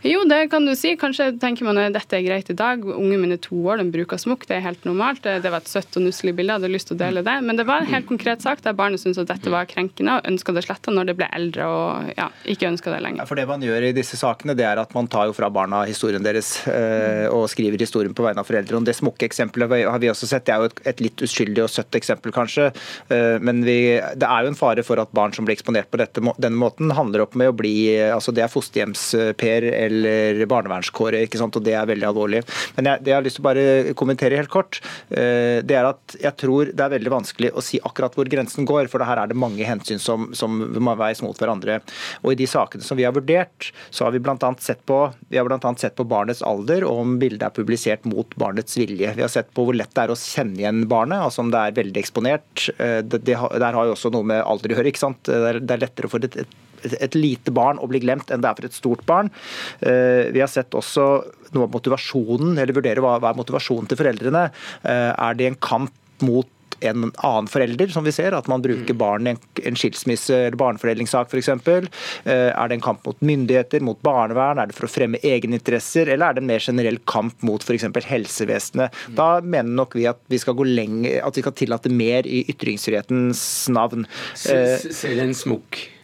Jo, 0.00 0.22
det 0.24 0.46
kan 0.48 0.64
du 0.64 0.72
si. 0.78 0.94
Kanskje 0.96 1.34
tenker 1.40 1.66
man 1.66 1.78
at 1.80 1.92
dette 1.92 2.16
er 2.16 2.24
greit 2.24 2.48
i 2.48 2.56
dag. 2.56 2.80
Ungen 2.88 3.20
min 3.20 3.34
er 3.34 3.40
to 3.42 3.58
år, 3.68 3.82
den 3.82 3.90
bruker 3.92 4.20
smokk, 4.20 4.46
det 4.48 4.56
er 4.56 4.62
helt 4.64 4.86
normalt. 4.88 5.20
Det 5.24 5.50
var 5.52 5.60
et 5.60 5.68
søtt 5.68 5.98
og 6.00 6.06
nusselig 6.06 6.32
bilde, 6.38 6.54
jeg 6.54 6.62
hadde 6.62 6.72
lyst 6.72 6.88
til 6.88 6.96
å 6.96 7.00
dele 7.02 7.22
det. 7.26 7.34
Men 7.44 7.60
det 7.60 7.66
var 7.68 7.84
en 7.84 7.90
helt 7.90 8.08
konkret 8.08 8.40
sak 8.40 8.62
der 8.64 8.76
barnet 8.76 9.02
syntes 9.02 9.20
at 9.20 9.28
dette 9.28 9.52
var 9.52 9.68
krenkende 9.68 10.16
og 10.16 10.30
ønska 10.30 10.54
det 10.56 10.64
sletta 10.64 10.94
når 10.94 11.10
det 11.10 11.16
ble 11.18 11.28
eldre 11.36 11.66
og 11.68 12.14
ja, 12.16 12.30
ikke 12.48 12.70
ønska 12.70 12.94
det 12.94 13.02
lenger. 13.04 13.22
Ja, 13.22 13.28
for 13.28 13.40
det 13.40 13.46
man 13.50 13.66
gjør 13.66 13.90
i 13.90 13.92
disse 13.96 14.16
sakene, 14.20 14.56
det 14.56 14.64
er 14.70 14.80
at 14.80 14.94
man 14.96 15.10
tar 15.10 15.28
jo 15.28 15.36
fra 15.36 15.50
barna 15.52 15.82
historien 15.84 16.24
deres 16.24 16.54
øh, 16.70 17.26
og 17.36 17.44
skriver 17.52 17.84
historien 17.84 18.16
på 18.16 18.24
vegne 18.24 18.40
av 18.40 18.48
foreldre. 18.48 18.80
Det 18.88 18.96
smokke-eksempelet 18.96 19.76
har 19.84 20.00
vi 20.00 20.12
også 20.12 20.30
sett. 20.30 20.46
Det 20.48 20.56
er 20.56 20.64
jo 20.64 20.70
et, 20.70 20.82
et 20.94 21.04
litt 21.04 21.26
uskyldig 21.28 21.66
og 21.66 21.72
søtt 21.72 22.00
eksempel, 22.00 22.32
kanskje. 22.32 22.70
Uh, 23.12 23.36
men 23.44 23.60
vi, 23.66 23.78
det 24.16 24.26
er 24.26 24.46
jo 24.46 24.54
en 24.54 24.58
fare 24.58 24.84
for 24.86 25.02
at 25.02 25.12
barn 25.16 25.36
som 25.36 25.44
blir 25.44 25.58
eksponert 25.58 25.92
på 25.92 26.00
dette, 26.00 26.24
denne 26.40 26.56
måten, 26.56 26.88
handler 26.96 27.26
opp 27.26 27.36
med 27.38 27.52
å 27.52 27.54
bli 27.56 27.74
altså 28.00 28.32
Det 28.34 28.42
er 28.44 28.50
fosterhjems-Per 28.50 29.66
eller 29.90 30.40
barnevernskåret, 30.50 31.26
ikke 31.26 31.40
sant? 31.40 31.58
og 31.58 31.66
det 31.66 31.76
er 31.76 31.88
veldig 31.90 32.08
alvorlig. 32.10 32.42
Men 32.78 32.92
jeg, 32.92 33.04
det 33.04 33.14
jeg 33.14 33.18
har 33.18 33.26
lyst 33.26 33.40
til 33.40 33.44
å 33.44 33.48
bare 33.50 33.94
kommentere 33.98 34.40
helt 34.40 34.52
kort, 34.52 34.80
eh, 35.10 35.60
det 35.66 35.76
er 35.78 35.90
at 35.90 36.16
jeg 36.20 36.36
tror 36.40 36.72
det 36.72 36.86
er 36.86 36.94
veldig 36.96 37.14
vanskelig 37.14 37.52
å 37.54 37.64
si 37.64 37.80
akkurat 37.84 38.16
hvor 38.16 38.30
grensen 38.30 38.68
går, 38.68 38.90
for 38.92 39.04
her 39.06 39.22
er 39.22 39.30
det 39.30 39.38
mange 39.38 39.66
hensyn 39.66 40.02
som, 40.02 40.30
som 40.36 40.60
må 40.80 40.96
veies 41.00 41.22
mot 41.24 41.36
hverandre. 41.38 41.80
Og 42.24 42.34
I 42.34 42.40
de 42.40 42.48
sakene 42.50 42.84
som 42.86 42.98
vi 42.98 43.06
har 43.06 43.16
vurdert, 43.16 43.70
så 43.90 44.06
har 44.06 44.14
vi 44.14 44.22
bl.a. 44.22 44.36
sett 44.60 44.84
på 44.88 45.00
vi 45.30 45.38
har 45.38 45.50
annet 45.50 45.80
sett 45.80 45.96
på 45.98 46.06
barnets 46.08 46.42
alder 46.46 46.84
og 46.86 47.02
om 47.04 47.16
bildet 47.20 47.46
er 47.46 47.54
publisert 47.54 48.06
mot 48.08 48.34
barnets 48.40 48.76
vilje. 48.78 49.12
Vi 49.16 49.24
har 49.24 49.32
sett 49.32 49.52
på 49.54 49.66
hvor 49.66 49.76
lett 49.76 49.92
det 49.96 50.06
er 50.06 50.14
å 50.14 50.18
kjenne 50.18 50.62
igjen 50.62 50.86
barnet, 50.90 51.22
altså 51.22 51.44
om 51.44 51.52
det 51.52 51.60
er 51.60 51.78
veldig 51.80 52.02
eksponert. 52.02 52.66
Eh, 52.78 53.00
det, 53.06 53.22
det, 53.26 53.36
der 53.36 53.76
har 53.76 53.88
jo 53.88 53.94
også 53.96 54.12
noe 54.14 54.26
med 54.32 54.42
alder 54.42 54.74
å 54.74 54.78
gjøre. 54.78 54.92
ikke 54.92 55.04
sant? 55.04 55.22
Det 55.26 55.38
er, 55.52 55.60
det 55.62 55.76
er 55.76 55.84
lettere 55.86 56.10
for 56.10 56.26
et, 56.26 56.42
et 56.44 56.58
et 56.84 57.18
lite 57.18 57.54
barn 57.54 57.80
å 57.80 57.88
bli 57.90 58.02
glemt 58.04 58.30
enn 58.30 58.42
det 58.42 58.50
er 58.50 58.58
for 58.58 58.70
et 58.70 58.76
stort 58.76 59.04
barn. 59.08 59.32
Eh, 59.80 60.30
vi 60.34 60.42
har 60.42 60.50
sett 60.50 60.76
også 60.76 61.08
noe 61.54 61.66
av 61.66 61.74
motivasjonen, 61.74 62.56
eller 62.58 62.76
vurdere 62.76 63.02
hva 63.04 63.18
er 63.18 63.38
motivasjonen 63.38 63.90
til 63.90 64.00
foreldrene. 64.00 64.48
Eh, 64.84 65.10
er 65.12 65.38
det 65.38 65.50
en 65.50 65.60
kamp 65.60 65.94
mot 66.24 66.48
en 66.80 67.10
annen 67.12 67.48
forelder, 67.50 67.88
som 67.92 68.04
vi 68.04 68.12
ser, 68.12 68.32
at 68.32 68.48
man 68.48 68.62
bruker 68.64 68.96
barn 68.96 69.28
i 69.28 69.34
en 69.34 69.76
skilsmisse- 69.76 70.46
eller 70.46 70.56
barnefordelingssak 70.60 71.28
f.eks. 71.28 71.50
Eh, 71.58 72.48
er 72.48 72.68
det 72.70 72.78
en 72.78 72.86
kamp 72.86 73.04
mot 73.06 73.20
myndigheter, 73.20 73.84
mot 73.84 74.00
barnevern, 74.00 74.60
er 74.60 74.70
det 74.70 74.76
for 74.78 74.88
å 74.88 74.92
fremme 74.92 75.20
egeninteresser, 75.20 76.08
eller 76.08 76.30
er 76.30 76.38
det 76.38 76.44
en 76.44 76.50
mer 76.50 76.64
generell 76.64 77.00
kamp 77.10 77.44
mot 77.46 77.64
f.eks. 77.64 77.84
helsevesenet? 78.08 78.96
Da 79.16 79.30
mener 79.44 79.76
nok 79.82 79.96
vi 79.98 80.08
at 80.10 80.20
vi 80.32 80.40
skal 80.40 80.56
gå 80.58 80.66
lenge, 80.68 81.18
at 81.20 81.36
vi 81.36 81.44
skal 81.44 81.56
tillate 81.60 81.92
mer 81.92 82.28
i 82.28 82.46
ytringsfrihetens 82.48 83.42
navn. 83.76 84.08
Selv 84.34 85.26
en 85.28 85.36
smokk 85.36 85.80
Eh, 85.80 85.99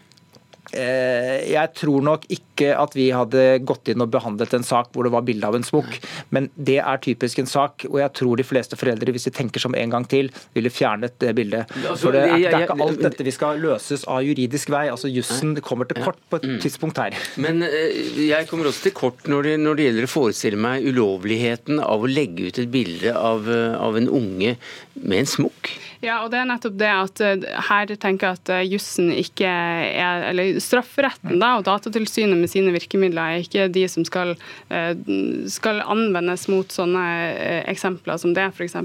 jeg 0.77 1.73
tror 1.77 2.05
nok 2.05 2.27
ikke 2.33 2.73
at 2.77 2.95
vi 2.97 3.09
hadde 3.12 3.43
gått 3.69 3.91
inn 3.93 4.03
og 4.05 4.11
behandlet 4.12 4.55
en 4.57 4.65
sak 4.67 4.93
hvor 4.95 5.07
det 5.07 5.12
var 5.15 5.25
bilde 5.27 5.49
av 5.49 5.57
en 5.59 5.67
smokk, 5.67 5.99
men 6.35 6.49
det 6.57 6.79
er 6.81 7.03
typisk 7.05 7.41
en 7.43 7.51
sak, 7.51 7.87
og 7.91 7.99
jeg 8.01 8.12
tror 8.17 8.41
de 8.41 8.47
fleste 8.47 8.79
foreldre, 8.79 9.12
hvis 9.15 9.29
de 9.29 9.35
tenker 9.37 9.62
som 9.62 9.77
en 9.77 9.93
gang 9.93 10.07
til, 10.09 10.31
ville 10.57 10.73
fjernet 10.73 11.17
det 11.23 11.35
bildet. 11.37 11.73
Altså, 11.83 12.07
For 12.07 12.17
det 12.17 12.23
er, 12.25 12.37
det 12.37 12.51
er, 12.51 12.67
ikke 12.67 12.87
alt 12.87 13.03
dette 13.05 13.27
vi 13.27 13.35
skal 13.35 13.61
løses 13.62 14.07
av 14.11 14.23
juridisk 14.25 14.73
vei. 14.73 14.87
altså 14.93 15.11
Jussen 15.12 15.57
kommer 15.65 15.89
til 15.89 16.03
kort 16.03 16.21
på 16.31 16.41
et 16.41 16.49
mm. 16.51 16.59
tidspunkt 16.65 17.01
her. 17.03 17.17
Men 17.43 17.65
eh, 17.67 18.23
jeg 18.27 18.49
kommer 18.51 18.71
også 18.71 18.89
til 18.89 18.97
kort 18.97 19.27
når 19.31 19.51
det, 19.51 19.57
når 19.65 19.79
det 19.79 19.89
gjelder 19.89 20.09
å 20.09 20.12
forestille 20.12 20.61
meg 20.61 20.87
ulovligheten 20.87 21.83
av 21.83 22.05
å 22.05 22.11
legge 22.11 22.51
ut 22.51 22.62
et 22.62 22.73
bilde 22.73 23.15
av, 23.17 23.51
eh, 23.51 23.77
av 23.77 23.99
en 24.01 24.11
unge 24.21 24.57
med 25.03 25.23
en 25.23 25.31
smokk. 25.37 25.73
Ja, 26.05 26.21
og 26.25 26.31
det 26.33 26.41
er 26.41 26.49
nettopp 26.49 26.77
det 26.81 26.93
at 26.93 27.25
her 27.71 27.95
tenker 27.97 28.35
jeg 28.35 28.41
at 28.41 28.71
jussen 28.71 29.13
ikke 29.15 29.49
er 29.49 30.27
eller 30.31 30.59
strafferetten 30.63 31.41
da, 31.41 31.57
og 31.59 31.67
Datatilsynet 31.67 32.39
med 32.39 32.51
sine 32.51 32.73
virkemidler 32.75 33.37
er 33.37 33.45
ikke 33.45 33.67
de 33.73 33.85
som 33.91 34.05
skal, 34.07 34.35
eh, 34.73 34.93
skal 35.53 35.83
anvendes 35.85 36.47
mot 36.53 36.73
sånne 36.73 37.05
eh, 37.33 37.63
eksempler 37.71 38.21
som 38.21 38.35
det, 38.37 38.49
f.eks. 38.53 38.77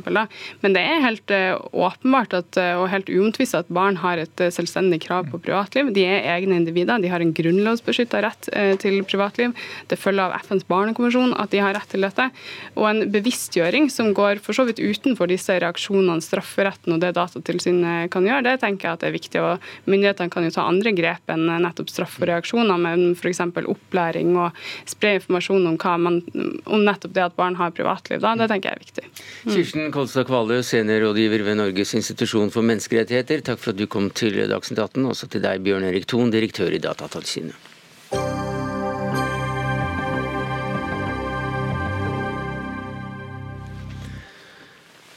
Men 0.62 0.76
det 0.76 0.84
er 0.84 1.06
helt 1.06 1.34
eh, 1.36 1.56
åpenbart 1.72 2.36
at, 2.38 2.60
og 2.80 2.90
helt 2.92 3.12
uomtvist 3.12 3.58
at 3.58 3.72
barn 3.74 4.00
har 4.02 4.22
et 4.22 4.46
selvstendig 4.54 5.02
krav 5.06 5.30
på 5.32 5.42
privatliv. 5.44 5.92
De 5.96 6.06
er 6.08 6.28
egne 6.36 6.60
individer, 6.62 7.02
de 7.02 7.12
har 7.12 7.24
en 7.24 7.34
grunnlovsbeskytta 7.36 8.22
rett 8.26 8.50
til 8.82 9.02
privatliv. 9.08 9.56
Det 9.92 10.00
følger 10.00 10.30
av 10.30 10.46
FNs 10.46 10.66
barnekonvensjon 10.70 11.36
at 11.40 11.52
de 11.54 11.62
har 11.64 11.76
rett 11.78 11.90
til 11.92 12.06
dette. 12.06 12.28
Og 12.78 12.88
en 12.90 13.04
bevisstgjøring 13.12 13.90
som 13.94 14.12
går 14.18 14.42
for 14.44 14.58
så 14.58 14.66
vidt 14.68 14.82
utenfor 14.82 15.30
disse 15.32 15.56
reaksjonene, 15.62 16.22
strafferetten 16.24 16.96
og 16.96 17.01
det 17.02 17.14
Datatilsynet 17.18 18.12
kan 18.14 18.26
gjøre, 18.28 18.46
det 18.46 18.60
tenker 18.62 18.88
jeg 18.88 18.98
at 18.98 19.04
det 19.04 19.10
er 19.10 19.16
viktig. 19.16 19.42
og 19.42 19.90
Myndighetene 19.90 20.34
kan 20.34 20.46
jo 20.46 20.54
ta 20.56 20.68
andre 20.70 20.94
grep 20.96 21.34
enn 21.34 21.48
nettopp 21.64 21.92
straff 21.92 22.20
og 22.22 22.30
reaksjoner, 22.30 22.82
men 22.82 23.16
f.eks. 23.16 23.42
opplæring 23.62 24.36
og 24.38 24.58
spre 24.90 25.16
informasjon 25.20 25.68
om, 25.74 25.80
man, 26.02 26.22
om, 26.66 26.86
nettopp 26.86 27.16
det 27.18 27.26
at 27.26 27.38
barn 27.40 27.58
har 27.60 27.74
privatliv. 27.76 28.22
Da. 28.24 28.36
Det 28.40 28.50
tenker 28.52 28.72
jeg 28.72 28.80
er 28.80 28.86
viktig. 28.86 29.08
Mm. 29.46 29.56
Kirsten 29.56 29.92
Kolstad 29.96 30.30
Kvale, 30.30 30.62
seniorrådgiver 30.68 31.46
ved 31.48 31.60
Norges 31.62 31.96
institusjon 31.98 32.54
for 32.54 32.66
menneskerettigheter. 32.68 33.46
Takk 33.52 33.62
for 33.62 33.74
at 33.74 33.82
du 33.82 33.88
kom 33.92 34.12
til 34.14 34.40
Dagsnytt 34.52 34.82
18. 34.82 35.10
Også 35.12 35.30
til 35.32 35.44
deg, 35.46 35.64
Bjørn 35.66 35.88
Erik 35.90 36.10
Thon, 36.10 36.34
direktør 36.34 36.74
i 36.74 36.82
Datatilsynet. 36.82 37.71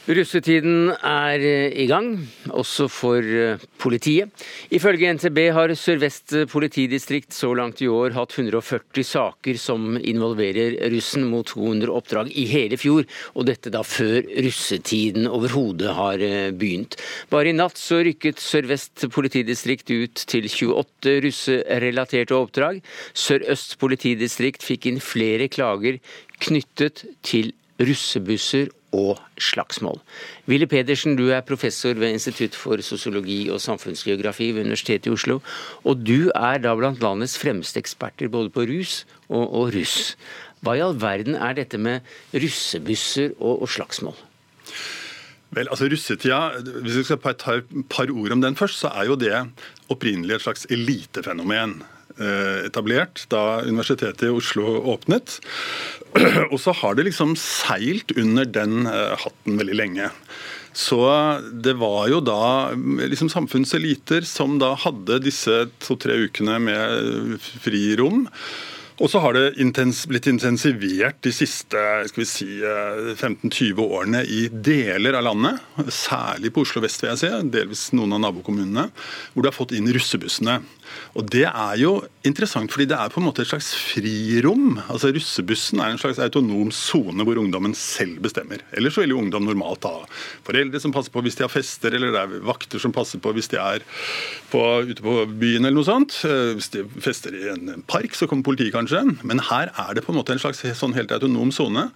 Russetiden 0.05 0.91
er 1.01 1.41
eh, 1.41 1.71
i 1.81 1.87
gang, 1.89 2.11
også 2.53 2.85
for 2.93 3.25
eh, 3.25 3.61
politiet. 3.81 4.29
Ifølge 4.69 5.09
NTB 5.17 5.39
har 5.55 5.73
Sør-Vest 5.73 6.35
politidistrikt 6.51 7.33
så 7.33 7.49
langt 7.57 7.81
i 7.81 7.89
år 7.89 8.13
hatt 8.13 8.35
140 8.37 9.01
saker 9.01 9.57
som 9.57 9.97
involverer 9.97 10.77
russen, 10.93 11.25
mot 11.25 11.49
200 11.49 11.89
oppdrag 11.89 12.29
i 12.37 12.45
hele 12.51 12.77
fjor, 12.77 13.09
og 13.33 13.49
dette 13.49 13.73
da 13.73 13.81
før 13.81 14.21
russetiden 14.45 15.25
overhodet 15.25 15.97
har 15.97 16.21
eh, 16.21 16.53
begynt. 16.53 16.99
Bare 17.33 17.49
i 17.49 17.57
natt 17.57 17.81
så 17.81 18.03
rykket 18.05 18.37
Sør-Vest 18.45 19.07
politidistrikt 19.09 19.89
ut 19.89 20.27
til 20.29 20.45
28 20.45 21.17
russerelaterte 21.25 22.37
oppdrag. 22.37 22.85
Sør-Øst 23.17 23.79
politidistrikt 23.81 24.69
fikk 24.69 24.85
inn 24.91 25.01
flere 25.01 25.49
klager 25.49 25.97
knyttet 26.45 27.07
til 27.25 27.55
russebusser 27.81 28.71
og 28.95 29.19
slagsmål. 29.41 29.99
Ville 30.47 30.67
Pedersen, 30.71 31.17
du 31.19 31.27
er 31.33 31.43
professor 31.45 31.93
ved 31.97 32.15
Institutt 32.15 32.55
for 32.55 32.81
sosiologi 32.85 33.49
og 33.51 33.61
samfunnsgeografi 33.61 34.51
ved 34.55 34.67
Universitetet 34.67 35.09
i 35.09 35.15
Oslo. 35.15 35.39
Og 35.83 36.03
du 36.07 36.31
er 36.35 36.61
da 36.63 36.75
blant 36.77 37.03
landets 37.03 37.37
fremste 37.41 37.81
eksperter 37.81 38.31
både 38.31 38.53
på 38.53 38.67
rus 38.69 39.03
og, 39.27 39.43
og 39.43 39.73
russ. 39.75 40.15
Hva 40.63 40.77
i 40.77 40.83
all 40.83 40.95
verden 41.01 41.35
er 41.35 41.57
dette 41.57 41.77
med 41.77 42.05
russebusser 42.33 43.35
og, 43.39 43.65
og 43.65 43.69
slagsmål? 43.69 44.15
Vel, 45.55 45.69
altså 45.69 45.87
russetida, 45.91 46.39
Hvis 46.83 46.97
vi 46.97 47.03
skal 47.03 47.35
ta 47.39 47.59
et 47.59 47.75
par 47.89 48.09
ord 48.11 48.33
om 48.33 48.41
den 48.41 48.55
først, 48.55 48.79
så 48.81 48.91
er 48.95 49.11
jo 49.11 49.15
det 49.19 49.35
opprinnelig 49.89 50.35
et 50.35 50.47
slags 50.47 50.65
elitefenomen. 50.69 51.83
Eh, 52.15 52.65
etablert 52.69 53.25
da 53.27 53.59
Universitetet 53.67 54.23
i 54.23 54.31
Oslo 54.31 54.77
åpnet. 54.93 55.39
Og 56.53 56.59
så 56.63 56.71
har 56.79 56.95
det 56.95 57.09
liksom 57.09 57.33
seilt 57.39 58.13
under 58.15 58.47
den 58.47 58.85
eh, 58.87 59.17
hatten 59.19 59.59
veldig 59.59 59.75
lenge. 59.75 60.07
Så 60.75 61.01
det 61.51 61.75
var 61.79 62.07
jo 62.11 62.21
da 62.23 62.71
liksom 62.75 63.27
samfunnseliter 63.31 64.23
som 64.27 64.57
da 64.59 64.73
hadde 64.79 65.21
disse 65.23 65.65
to-tre 65.83 66.17
ukene 66.27 66.57
med 66.63 67.35
frirom. 67.43 68.25
Og 69.03 69.09
så 69.11 69.19
har 69.19 69.35
det 69.35 69.57
intens, 69.59 70.05
blitt 70.07 70.27
intensivert 70.31 71.17
de 71.25 71.31
siste 71.35 71.79
si, 72.27 72.47
15-20 72.63 73.73
eh, 73.73 73.81
årene 73.83 74.21
i 74.23 74.45
deler 74.47 75.17
av 75.19 75.25
landet. 75.27 75.59
Særlig 75.91 76.53
på 76.55 76.63
Oslo 76.63 76.83
vest, 76.83 77.03
vil 77.03 77.11
jeg 77.11 77.25
si, 77.25 77.31
delvis 77.51 77.89
noen 77.95 78.15
av 78.15 78.23
nabokommunene, 78.23 78.87
hvor 79.33 79.43
det 79.43 79.51
har 79.51 79.57
fått 79.57 79.75
inn 79.75 79.91
russebussene. 79.91 80.61
Og 81.15 81.29
Det 81.31 81.45
er 81.47 81.75
jo 81.79 81.93
interessant, 82.25 82.71
fordi 82.71 82.89
det 82.91 82.97
er 82.97 83.11
på 83.13 83.21
en 83.21 83.27
måte 83.27 83.43
et 83.43 83.49
slags 83.49 83.71
frirom. 83.77 84.79
Altså 84.89 85.13
Russebussen 85.15 85.81
er 85.83 85.93
en 85.93 86.01
slags 86.01 86.19
autonom 86.19 86.71
sone 86.75 87.25
hvor 87.25 87.39
ungdommen 87.41 87.75
selv 87.77 88.19
bestemmer. 88.25 88.63
Ellers 88.75 88.97
vil 88.99 89.13
jo 89.13 89.21
ungdom 89.21 89.45
normalt 89.47 89.85
ha 89.87 90.03
foreldre 90.45 90.81
som 90.81 90.93
passer 90.95 91.13
på 91.13 91.23
hvis 91.25 91.37
de 91.39 91.45
har 91.45 91.53
fester, 91.53 91.95
eller 91.95 92.13
det 92.15 92.23
er 92.23 92.45
vakter 92.45 92.81
som 92.81 92.93
passer 92.95 93.21
på 93.21 93.33
hvis 93.35 93.51
de 93.53 93.61
er 93.61 93.85
på, 94.51 94.63
ute 94.85 95.03
på 95.05 95.17
byen 95.35 95.65
eller 95.65 95.79
noe 95.79 95.87
sånt. 95.87 96.19
Eh, 96.27 96.55
hvis 96.57 96.71
de 96.73 96.85
fester 96.99 97.35
i 97.35 97.47
en 97.53 97.85
park, 97.87 98.15
så 98.17 98.29
kommer 98.29 98.49
politiet 98.49 98.75
kanskje 98.75 99.05
men 99.25 99.41
her 99.49 99.71
er 99.73 99.95
det 99.95 100.03
på 100.05 100.13
en 100.13 100.19
måte 100.19 100.33
en 100.35 100.41
slags 100.41 100.61
sånn 100.79 100.95
helt 100.95 101.11
autonom 101.13 101.51
sone, 101.53 101.87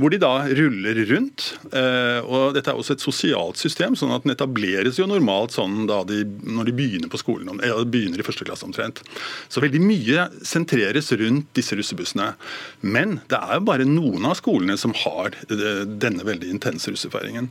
hvor 0.00 0.12
de 0.12 0.20
da 0.22 0.32
ruller 0.48 1.02
rundt. 1.10 1.52
Eh, 1.70 2.20
og 2.22 2.56
Dette 2.56 2.72
er 2.72 2.78
også 2.78 2.96
et 2.96 3.04
sosialt 3.04 3.60
system, 3.60 3.96
sånn 3.98 4.14
at 4.14 4.26
den 4.26 4.34
etableres 4.34 5.00
jo 5.00 5.08
normalt 5.10 5.54
sånn 5.56 5.86
da 5.90 6.02
de, 6.08 6.22
når 6.42 6.70
de 6.70 6.76
begynner 6.76 7.12
på 7.12 7.20
skolen, 7.20 7.60
begynner 7.92 8.22
i 8.22 8.26
første 8.32 8.48
klasse 8.48 8.66
omtrent. 8.66 9.02
Så 9.52 9.62
veldig 9.62 9.82
mye 9.84 10.26
sentreres 10.46 11.12
rundt 11.20 11.52
disse 11.56 11.76
russebussene. 11.78 12.32
Men 12.82 13.20
det 13.30 13.38
er 13.38 13.58
jo 13.58 13.66
bare 13.68 13.86
noen 13.88 14.26
av 14.28 14.38
skolene 14.40 14.78
som 14.80 14.94
har 15.04 15.36
eh, 15.52 15.84
denne 15.86 16.26
veldig 16.26 16.50
intense 16.50 16.92
russefeiringen. 16.92 17.50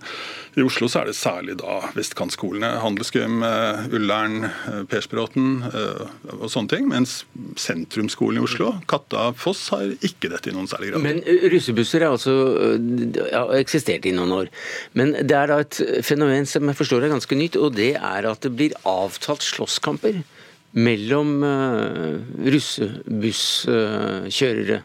I 0.59 0.65
Oslo 0.65 0.89
så 0.91 1.01
er 1.01 1.11
det 1.11 1.17
særlig 1.19 1.57
da 1.61 1.79
vestkantskolene. 1.95 2.73
Handelsgym, 2.83 3.41
Ullern, 3.93 4.49
Persbråten 4.91 5.63
og 6.37 6.47
sånne 6.51 6.73
ting. 6.73 6.89
Mens 6.91 7.21
sentrumsskolen 7.59 8.41
i 8.41 8.43
Oslo, 8.43 8.73
Katta 8.91 9.29
Foss, 9.37 9.63
har 9.71 9.93
ikke 10.03 10.31
dette 10.31 10.51
i 10.51 10.55
noen 10.55 10.69
særlig 10.69 10.91
grad. 10.91 11.05
Men 11.05 11.21
russebusser 11.53 12.05
har 12.05 12.15
altså 12.15 12.35
ja, 13.31 13.45
eksistert 13.59 14.07
i 14.09 14.15
noen 14.15 14.35
år. 14.41 14.51
Men 14.97 15.13
det 15.19 15.37
er 15.37 15.51
da 15.51 15.61
et 15.63 15.79
fenomen 16.05 16.47
som 16.49 16.67
jeg 16.67 16.79
forstår 16.79 17.07
er 17.07 17.15
ganske 17.15 17.37
nytt, 17.37 17.59
og 17.59 17.75
det 17.77 17.93
er 17.97 18.27
at 18.29 18.43
det 18.43 18.53
blir 18.57 18.77
avtalt 18.87 19.45
slåsskamper 19.45 20.21
mellom 20.71 21.43
russebusskjørere. 22.47 24.79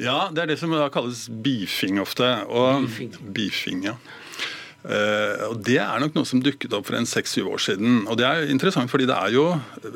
Ja, 0.00 0.30
det 0.32 0.42
er 0.42 0.52
det 0.52 0.60
som 0.60 0.72
da 0.72 0.88
kalles 0.92 1.26
beefing 1.44 2.00
ofte. 2.00 2.28
Og 2.48 2.86
beefing, 2.86 3.14
beefing 3.36 3.86
ja. 3.90 3.98
Uh, 4.80 5.50
og 5.50 5.58
Det 5.60 5.76
er 5.76 6.00
nok 6.00 6.14
noe 6.16 6.24
som 6.24 6.40
dukket 6.40 6.72
opp 6.72 6.86
for 6.88 6.96
en 6.96 7.08
seks-syv 7.08 7.50
år 7.52 7.60
siden. 7.60 8.06
og 8.08 8.16
Det 8.16 8.24
er 8.24 8.48
interessant, 8.48 8.88
fordi 8.88 9.04
det 9.10 9.16
er 9.16 9.34
jo, 9.34 9.44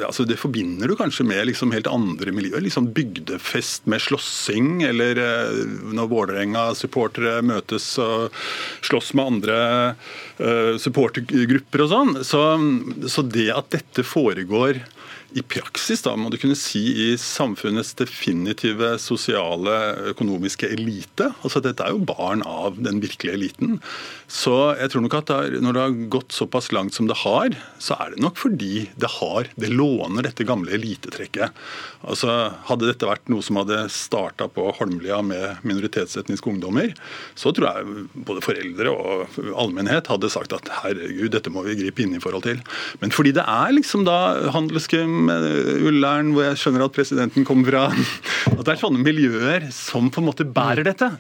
altså 0.05 0.27
det 0.29 0.37
forbinder 0.37 0.90
du 0.90 0.97
kanskje 0.99 1.25
med 1.25 1.47
liksom 1.49 1.73
helt 1.73 1.88
andre 1.88 2.35
miljøer. 2.37 2.61
liksom 2.61 2.90
Bygdefest 2.93 3.88
med 3.88 4.05
slåssing, 4.05 4.83
eller 4.85 5.17
uh, 5.17 5.64
når 5.97 6.11
Vålerenga-supportere 6.12 7.40
møtes 7.40 7.87
og 7.97 8.29
slåss 8.85 9.14
med 9.17 9.25
andre 9.25 9.57
uh, 10.37 10.77
supportergrupper 10.77 11.87
og 11.87 11.93
sånn. 11.95 12.12
Så, 12.21 12.45
så 13.09 13.25
det 13.25 13.49
at 13.57 13.73
dette 13.73 14.05
foregår 14.05 14.85
i 15.35 15.42
praksis 15.42 16.05
da, 16.05 16.12
må 16.18 16.31
du 16.31 16.37
kunne 16.38 16.57
si 16.59 16.83
i 17.09 17.09
samfunnets 17.18 17.92
definitive 17.99 18.92
sosiale, 19.03 19.75
økonomiske 20.12 20.68
elite. 20.77 21.33
Altså 21.42 21.62
Dette 21.64 21.83
er 21.83 21.94
jo 21.94 22.05
barn 22.07 22.44
av 22.47 22.79
den 22.79 23.01
virkelige 23.03 23.35
eliten. 23.35 23.81
Så 24.31 24.75
jeg 24.79 24.92
tror 24.92 25.05
nok 25.05 25.16
at 25.18 25.33
der, 25.33 25.57
når 25.62 25.75
det 25.75 25.83
har 25.83 25.97
gått 26.14 26.37
såpass 26.37 26.70
langt 26.75 26.94
som 26.94 27.09
det 27.11 27.18
har, 27.25 27.57
så 27.83 27.99
er 27.99 28.14
det 28.14 28.23
nok 28.23 28.38
fordi 28.38 28.87
det 29.01 29.11
har, 29.16 29.51
det 29.59 29.73
låner 29.73 30.29
dette 30.29 30.47
gamle 30.47 30.75
elitetrekket. 30.79 31.55
Altså 32.05 32.33
Hadde 32.68 32.88
dette 32.88 33.09
vært 33.09 33.27
noe 33.33 33.42
som 33.44 33.59
hadde 33.61 33.85
starta 33.92 34.47
på 34.53 34.68
Holmlia 34.79 35.18
med 35.25 35.64
minoritetsetniske 35.66 36.49
ungdommer, 36.51 36.94
så 37.38 37.53
tror 37.55 37.68
jeg 37.70 38.07
både 38.29 38.44
foreldre 38.44 38.92
og 38.92 39.38
allmennhet 39.59 40.09
hadde 40.11 40.31
sagt 40.33 40.55
at 40.57 40.70
herregud, 40.83 41.33
dette 41.35 41.53
må 41.53 41.64
vi 41.66 41.77
gripe 41.83 42.05
inn 42.05 42.14
i 42.16 42.23
forhold 42.23 42.47
til. 42.47 42.62
Men 43.03 43.14
fordi 43.14 43.35
det 43.37 43.44
er 43.51 43.75
liksom 43.75 44.07
da 44.07 44.18
handelsgym, 45.28 45.87
Ullern, 45.88 46.32
hvor 46.34 46.46
jeg 46.48 46.58
skjønner 46.60 46.84
at 46.87 46.94
presidenten 46.94 47.46
kommer 47.46 47.68
fra, 47.70 47.84
at 48.58 48.62
det 48.64 48.72
er 48.74 48.80
sånne 48.80 49.02
miljøer 49.04 49.68
som 49.74 50.10
på 50.12 50.22
en 50.22 50.28
måte 50.28 50.46
bærer 50.46 50.84
dette, 50.87 51.10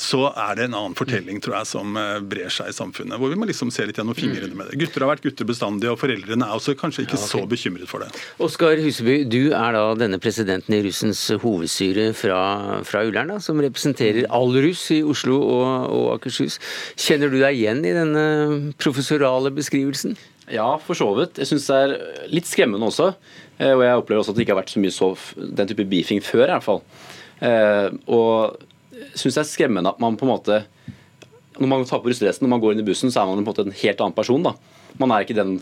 så 0.00 0.30
er 0.30 0.56
det 0.58 0.66
en 0.68 0.76
annen 0.78 0.96
fortelling 0.98 1.40
tror 1.42 1.58
jeg, 1.60 1.70
som 1.72 1.96
eh, 1.98 2.20
brer 2.20 2.52
seg 2.52 2.70
i 2.70 2.76
samfunnet. 2.76 3.18
Hvor 3.20 3.32
vi 3.32 3.38
må 3.38 3.48
liksom 3.48 3.72
se 3.74 3.86
litt 3.86 3.98
gjennom 4.00 4.16
fingrene 4.18 4.54
med 4.56 4.70
det. 4.70 4.80
Gutter 4.82 5.04
har 5.04 5.14
vært 5.14 5.26
gutter 5.26 5.48
bestandig, 5.48 5.90
og 5.90 6.00
foreldrene 6.00 6.48
er 6.48 6.58
også 6.58 6.76
kanskje 6.78 7.06
ikke 7.06 7.18
ja, 7.18 7.22
okay. 7.22 7.42
så 7.42 7.50
bekymret 7.50 7.90
for 7.90 8.04
det. 8.04 8.10
Oskar 8.42 8.80
Huseby, 8.82 9.22
du 9.30 9.52
er 9.52 9.76
da 9.76 9.84
denne 9.98 10.20
presidenten 10.22 10.76
i 10.76 10.82
russens 10.86 11.24
hovedstyre 11.42 12.10
fra, 12.16 12.42
fra 12.88 13.04
Ullern, 13.08 13.34
da, 13.34 13.40
som 13.42 13.60
representerer 13.62 14.28
all 14.32 14.54
russ 14.64 14.88
i 14.94 15.02
Oslo 15.06 15.38
og, 15.42 15.66
og 15.92 16.06
Akershus. 16.16 16.58
Kjenner 17.00 17.32
du 17.32 17.40
deg 17.40 17.58
igjen 17.58 17.82
i 17.86 17.96
denne 17.96 18.26
professorale 18.82 19.52
beskrivelsen? 19.54 20.16
Ja, 20.50 20.74
for 20.82 20.98
så 20.98 21.06
vidt. 21.16 21.38
Jeg 21.38 21.48
syns 21.52 21.68
det 21.70 21.78
er 21.78 21.92
litt 22.32 22.48
skremmende 22.48 22.88
også. 22.90 23.12
Eh, 23.62 23.72
og 23.76 23.84
jeg 23.86 24.02
opplever 24.02 24.22
også 24.22 24.34
at 24.34 24.38
det 24.38 24.44
ikke 24.46 24.56
har 24.56 24.62
vært 24.62 24.74
så 24.74 24.82
mye 24.82 24.94
så, 24.94 25.12
den 25.60 25.70
type 25.70 25.86
beefing 25.88 26.22
før, 26.24 26.48
i 26.48 26.54
hvert 26.56 26.66
fall. 26.66 26.82
Eh, 27.42 27.88
og 28.10 28.58
syns 29.18 29.38
det 29.38 29.44
er 29.44 29.50
skremmende 29.50 29.92
at 29.92 30.02
man 30.02 30.14
på 30.18 30.26
en 30.26 30.30
måte 30.30 30.60
Når 31.58 31.68
man 31.68 31.82
tar 31.88 32.00
på 32.00 32.10
russedressen 32.10 32.44
når 32.46 32.52
man 32.52 32.60
går 32.62 32.74
inn 32.74 32.82
i 32.82 32.86
bussen, 32.86 33.10
så 33.12 33.22
er 33.22 33.28
man 33.28 33.40
på 33.40 33.42
en 33.42 33.48
måte 33.50 33.64
en 33.66 33.80
helt 33.82 34.00
annen 34.00 34.16
person. 34.16 34.46
da. 34.46 34.54
Man 35.00 35.12
er 35.12 35.24
ikke 35.24 35.36
den 35.36 35.58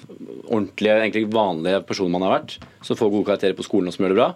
ordentlige, 0.47 0.95
egentlig 1.01 1.31
vanlige 1.35 1.81
personen 1.87 2.15
man 2.15 2.25
har 2.27 2.37
vært, 2.37 2.55
som 2.87 2.99
får 2.99 3.11
gode 3.11 3.27
karakterer 3.27 3.57
på 3.59 3.67
skolen 3.67 3.91
og 3.91 3.97
som 3.97 4.05
gjør 4.05 4.15
det 4.15 4.21
bra. 4.21 4.29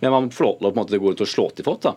Men 0.00 0.14
man 0.14 0.30
får 0.32 0.64
lov 0.64 0.80
til 0.80 0.96
å 0.96 1.02
gå 1.02 1.12
rundt 1.12 1.24
og 1.24 1.30
slå 1.30 1.46
til 1.52 1.68
folk. 1.68 1.82
da. 1.84 1.94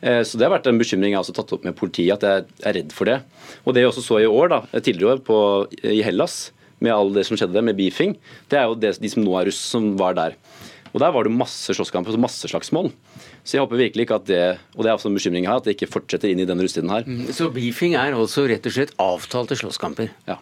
Eh, 0.00 0.22
så 0.26 0.38
Det 0.38 0.46
har 0.46 0.56
vært 0.58 0.66
en 0.66 0.80
bekymring 0.80 1.14
jeg 1.14 1.22
har 1.22 1.36
tatt 1.38 1.52
opp 1.52 1.64
med 1.64 1.76
politiet, 1.76 2.18
at 2.18 2.26
jeg 2.26 2.66
er 2.66 2.76
redd 2.80 2.92
for 2.92 3.04
det. 3.06 3.20
Og 3.64 3.74
Det 3.74 3.82
jeg 3.82 3.90
også 3.92 4.02
så 4.02 4.20
i 4.20 4.26
år, 4.26 4.48
da, 4.48 4.60
tidligere 4.80 5.14
år 5.14 5.22
på, 5.24 5.38
i 5.84 6.02
Hellas, 6.02 6.50
med 6.80 6.94
all 6.94 7.12
det 7.14 7.26
som 7.28 7.38
skjedde 7.38 7.62
med 7.64 7.78
beefing, 7.78 8.16
det 8.50 8.60
er 8.60 8.68
jo 8.68 8.78
det, 8.78 8.96
de 9.00 9.12
som 9.12 9.24
nå 9.24 9.36
er 9.38 9.50
russ, 9.50 9.60
som 9.72 9.92
var 10.00 10.16
der. 10.18 10.36
Og 10.90 10.98
Der 10.98 11.12
var 11.14 11.22
det 11.22 11.30
masse 11.30 11.70
slåsskamper 11.76 12.16
og 12.16 12.24
masse 12.24 12.48
slagsmål. 12.50 12.90
Så 13.44 13.56
jeg 13.56 13.62
håper 13.62 13.78
virkelig 13.78 14.08
ikke 14.08 14.18
at 14.18 14.26
det 14.26 14.42
og 14.74 14.82
det 14.82 14.90
er 14.90 14.96
også 14.96 15.08
en 15.08 15.14
bekymring 15.14 15.46
her, 15.46 15.60
at 15.60 15.64
det 15.68 15.76
ikke 15.76 15.90
fortsetter 15.92 16.32
inn 16.32 16.42
i 16.42 16.46
denne 16.48 16.64
russetiden 16.66 16.90
her. 16.90 17.06
Mm, 17.06 17.30
så 17.32 17.46
beefing 17.54 17.94
er 17.94 18.16
altså 18.16 18.48
rett 18.50 18.66
og 18.66 18.74
slett 18.74 18.94
avtalte 18.98 19.58
slåsskamper? 19.60 20.10
Ja. 20.26 20.40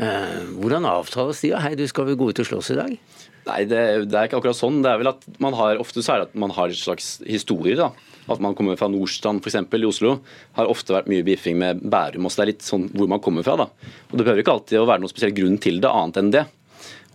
Eh, 0.00 0.44
hvordan 0.60 0.84
avtales 0.88 1.40
de? 1.44 1.54
Hei, 1.56 1.74
du 1.76 1.86
skal 1.88 2.08
vel 2.08 2.20
gå 2.20 2.30
ut 2.30 2.42
og 2.42 2.48
slåss 2.48 2.72
i 2.74 2.78
dag? 2.78 2.94
Nei, 3.48 3.64
det, 3.64 3.80
det, 4.10 4.16
er 4.16 4.28
ikke 4.28 4.38
akkurat 4.40 4.58
sånn. 4.58 4.82
Det 4.84 4.92
er 4.92 5.00
vel 5.00 5.12
at 5.14 5.24
man 5.42 5.56
har, 5.56 5.80
Ofte 5.80 6.04
så 6.04 6.14
er 6.14 6.22
det 6.22 6.30
at 6.30 6.38
man 6.40 6.52
har 6.56 6.72
et 6.72 6.78
slags 6.78 7.18
historier. 7.24 7.80
da. 7.80 7.90
At 8.28 8.42
man 8.42 8.54
kommer 8.58 8.76
fra 8.78 8.88
Nordstrand 8.90 9.40
f.eks. 9.40 9.56
i 9.56 9.88
Oslo. 9.88 10.18
Har 10.58 10.70
ofte 10.70 10.94
vært 10.94 11.08
mye 11.10 11.24
biffing 11.26 11.58
med 11.58 11.82
Bærum. 11.82 12.26
også. 12.28 12.40
Det 12.40 12.44
er 12.44 12.52
litt 12.52 12.66
sånn 12.66 12.88
hvor 12.92 13.10
man 13.10 13.22
kommer 13.24 13.46
fra. 13.46 13.56
da. 13.56 13.68
Og 14.10 14.16
Det 14.16 14.24
behøver 14.24 14.44
ikke 14.44 14.56
alltid 14.58 14.80
å 14.80 14.88
være 14.88 15.04
noen 15.04 15.12
spesiell 15.12 15.34
grunn 15.36 15.58
til 15.62 15.80
det, 15.82 15.90
annet 15.90 16.20
enn 16.20 16.32
det. 16.36 16.44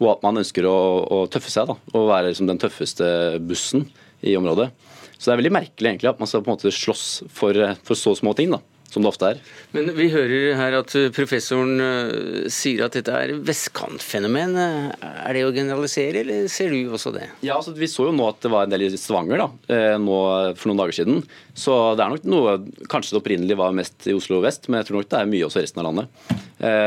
Og 0.01 0.11
at 0.11 0.25
man 0.25 0.41
ønsker 0.41 0.67
å, 0.67 0.77
å 1.07 1.19
tøffe 1.31 1.53
seg 1.53 1.69
da, 1.69 1.77
og 1.93 2.09
være 2.11 2.31
liksom 2.31 2.49
den 2.49 2.59
tøffeste 2.59 3.07
bussen 3.39 3.87
i 4.25 4.35
området. 4.35 4.71
Så 5.15 5.29
det 5.29 5.35
er 5.35 5.43
veldig 5.43 5.55
merkelig 5.55 5.91
egentlig 5.93 6.11
at 6.11 6.19
man 6.19 6.27
skal 6.27 6.43
på 6.43 6.51
en 6.51 6.57
måte 6.57 6.73
slåss 6.73 7.05
for, 7.31 7.55
for 7.87 7.99
så 7.99 8.15
små 8.19 8.33
ting. 8.35 8.51
da 8.51 8.59
som 8.91 9.03
det 9.03 9.09
ofte 9.11 9.31
er. 9.33 9.41
Men 9.75 9.89
vi 9.97 10.07
hører 10.13 10.55
her 10.59 10.77
at 10.77 10.93
eh, 10.97 11.09
professoren 11.13 11.81
uh, 11.81 12.45
sier 12.51 12.85
at 12.85 12.95
dette 12.95 13.11
er 13.11 13.33
vestkantfenomen. 13.45 14.55
Er 14.59 15.35
det 15.35 15.43
å 15.47 15.53
generalisere, 15.55 16.21
eller 16.23 16.47
ser 16.51 16.71
du 16.71 16.93
også 16.95 17.13
det? 17.15 17.27
Ja, 17.45 17.57
altså, 17.57 17.75
Vi 17.75 17.89
så 17.91 18.07
jo 18.09 18.15
nå 18.15 18.29
at 18.29 18.39
det 18.45 18.53
var 18.53 18.65
en 18.65 18.73
del 18.73 18.87
i 18.87 18.91
Stavanger 18.99 19.43
da, 19.43 19.49
eh, 19.73 19.97
nå 20.01 20.19
for 20.55 20.71
noen 20.71 20.83
dager 20.83 20.99
siden. 21.01 21.21
Så 21.57 21.75
det 21.97 22.05
er 22.05 22.15
nok 22.15 22.25
noe 22.29 22.55
Kanskje 22.91 23.15
det 23.15 23.21
opprinnelig 23.21 23.57
var 23.59 23.75
mest 23.75 24.07
i 24.07 24.15
Oslo 24.15 24.39
vest, 24.43 24.69
men 24.69 24.79
jeg 24.79 24.89
tror 24.89 25.01
nok 25.01 25.11
det 25.11 25.19
er 25.19 25.29
mye 25.29 25.47
også 25.47 25.59
i 25.59 25.65
resten 25.65 25.81
av 25.81 25.87
landet. 25.89 26.33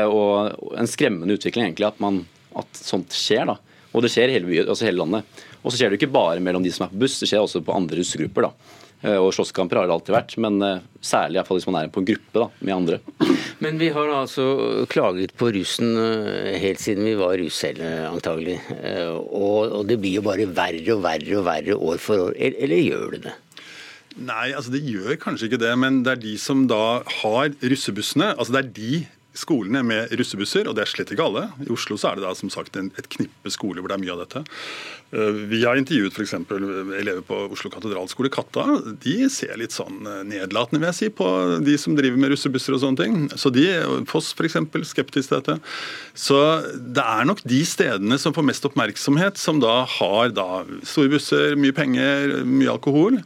Og 0.09 0.75
en 0.79 0.89
skremmende 0.89 1.35
utvikling 1.35 1.67
egentlig 1.67 1.87
at, 1.89 1.99
man, 2.01 2.21
at 2.57 2.79
sånt 2.79 3.13
skjer. 3.15 3.49
da. 3.49 3.57
Og 3.93 4.05
det 4.05 4.11
skjer 4.13 4.31
i 4.31 4.37
hele, 4.37 4.63
altså 4.65 4.87
hele 4.87 5.01
landet. 5.01 5.41
Og 5.63 5.71
så 5.71 5.79
skjer 5.79 5.91
det 5.91 5.99
ikke 5.99 6.13
bare 6.13 6.41
mellom 6.43 6.63
de 6.65 6.71
som 6.73 6.85
er 6.85 6.93
på 6.93 7.01
buss, 7.03 7.19
det 7.21 7.29
skjer 7.31 7.43
også 7.43 7.61
på 7.65 7.75
andre 7.75 7.99
russegrupper. 7.99 8.47
da. 8.47 8.79
Eh, 9.01 9.15
og 9.15 9.31
slåsskamper 9.35 9.79
har 9.79 9.87
det 9.87 9.95
alltid 9.95 10.15
vært, 10.15 10.35
men 10.43 10.59
særlig 10.99 11.45
fall, 11.47 11.59
hvis 11.59 11.67
man 11.69 11.79
er 11.79 11.91
på 11.93 12.03
en 12.03 12.09
gruppe 12.09 12.43
da, 12.43 12.47
med 12.59 12.75
andre. 12.75 12.99
Men 13.63 13.79
vi 13.79 13.89
har 13.95 14.11
altså 14.11 14.85
klaget 14.91 15.35
på 15.39 15.51
russen 15.55 15.93
eh, 15.99 16.57
helt 16.63 16.83
siden 16.83 17.07
vi 17.07 17.17
var 17.19 17.37
russ 17.39 17.59
selv, 17.63 17.83
antagelig. 18.09 18.59
Og, 19.31 19.85
det 19.87 19.99
blir 20.01 20.19
jo 20.19 20.25
bare 20.25 20.47
verre 20.47 20.95
og 20.95 21.05
verre 21.05 21.37
og 21.39 21.45
verre 21.47 21.77
år 21.77 22.01
for 22.03 22.29
år. 22.29 22.35
Eller 22.39 22.83
gjør 22.83 23.15
det 23.15 23.23
det? 23.29 23.37
Nei, 24.19 24.49
altså 24.51 24.73
det 24.73 24.81
gjør 24.83 25.15
kanskje 25.21 25.47
ikke 25.47 25.61
det, 25.61 25.71
men 25.79 26.01
det 26.03 26.15
er 26.15 26.21
de 26.23 26.33
som 26.41 26.65
da 26.67 26.99
har 27.21 27.53
russebussene. 27.61 28.33
altså 28.35 28.55
Det 28.55 28.61
er 28.61 28.71
de 28.75 28.93
skolene 29.37 29.81
med 29.85 30.13
russebusser, 30.17 30.67
og 30.67 30.75
det 30.77 30.83
er 30.83 30.89
slett 30.89 31.11
ikke 31.13 31.25
alle. 31.27 31.45
I 31.61 31.69
Oslo 31.73 31.97
så 31.99 32.09
er 32.09 32.17
det 32.17 32.25
da 32.25 32.31
som 32.37 32.49
sagt 32.53 32.77
et 32.79 33.11
knippe 33.13 33.51
skoler 33.53 33.83
hvor 33.83 33.91
det 33.91 33.99
er 33.99 34.01
mye 34.01 34.15
av 34.15 34.23
dette. 34.23 34.41
Eh, 35.13 35.39
vi 35.51 35.61
har 35.63 35.77
intervjuet 35.79 36.15
f.eks. 36.17 36.33
elever 36.99 37.21
på 37.25 37.37
Oslo 37.53 37.71
katedralskole, 37.73 38.31
Katta. 38.33 38.65
De 39.03 39.15
ser 39.33 39.55
litt 39.61 39.75
sånn 39.75 40.01
eh, 40.01 40.23
nedlatende 40.27 40.81
vil 40.81 40.89
jeg 40.89 40.99
si, 40.99 41.11
på 41.13 41.29
de 41.65 41.77
som 41.81 41.97
driver 41.97 42.21
med 42.21 42.33
russebusser 42.33 42.75
og 42.75 42.83
sånne 42.83 43.03
ting. 43.03 43.17
Så 43.37 43.53
de, 43.53 43.67
Foss 44.09 44.33
f.eks., 44.33 44.57
skeptisk 44.89 45.31
til 45.31 45.39
dette. 45.39 45.59
Så 46.17 46.41
det 46.75 47.05
er 47.05 47.29
nok 47.29 47.45
de 47.45 47.63
stedene 47.67 48.19
som 48.21 48.35
får 48.35 48.49
mest 48.49 48.69
oppmerksomhet, 48.69 49.41
som 49.41 49.61
da 49.63 49.81
har 49.99 50.33
da 50.35 50.63
store 50.81 51.13
busser, 51.15 51.57
mye 51.59 51.75
penger, 51.75 52.39
mye 52.49 52.73
alkohol. 52.73 53.21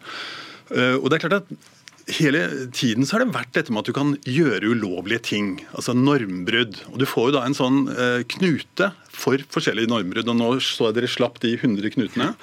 Eh, 0.74 0.98
og 1.00 1.10
det 1.10 1.18
er 1.18 1.28
klart 1.28 1.42
at 1.44 1.73
hele 2.12 2.44
tiden 2.76 3.08
så 3.08 3.18
har 3.18 3.24
det 3.24 3.36
vært 3.36 3.54
dette 3.56 3.74
med 3.74 3.84
at 3.84 3.90
du 3.90 3.96
kan 3.96 4.16
gjøre 4.28 4.74
ulovlige 4.76 5.24
ting. 5.30 5.54
Altså 5.72 5.96
normbrudd. 5.98 6.82
Og 6.92 7.00
du 7.02 7.08
får 7.10 7.30
jo 7.30 7.36
da 7.38 7.46
en 7.48 7.58
sånn 7.58 7.86
eh, 7.94 8.22
knute 8.36 8.92
for 9.18 9.42
forskjellige 9.54 9.92
normbrudd. 9.92 10.30
og 10.32 10.38
Nå 10.40 10.50
så 10.64 10.90
jeg 10.90 10.98
dere 11.00 11.12
slapp 11.12 11.40
de 11.44 11.54
100 11.56 11.94
knutene. 11.96 12.34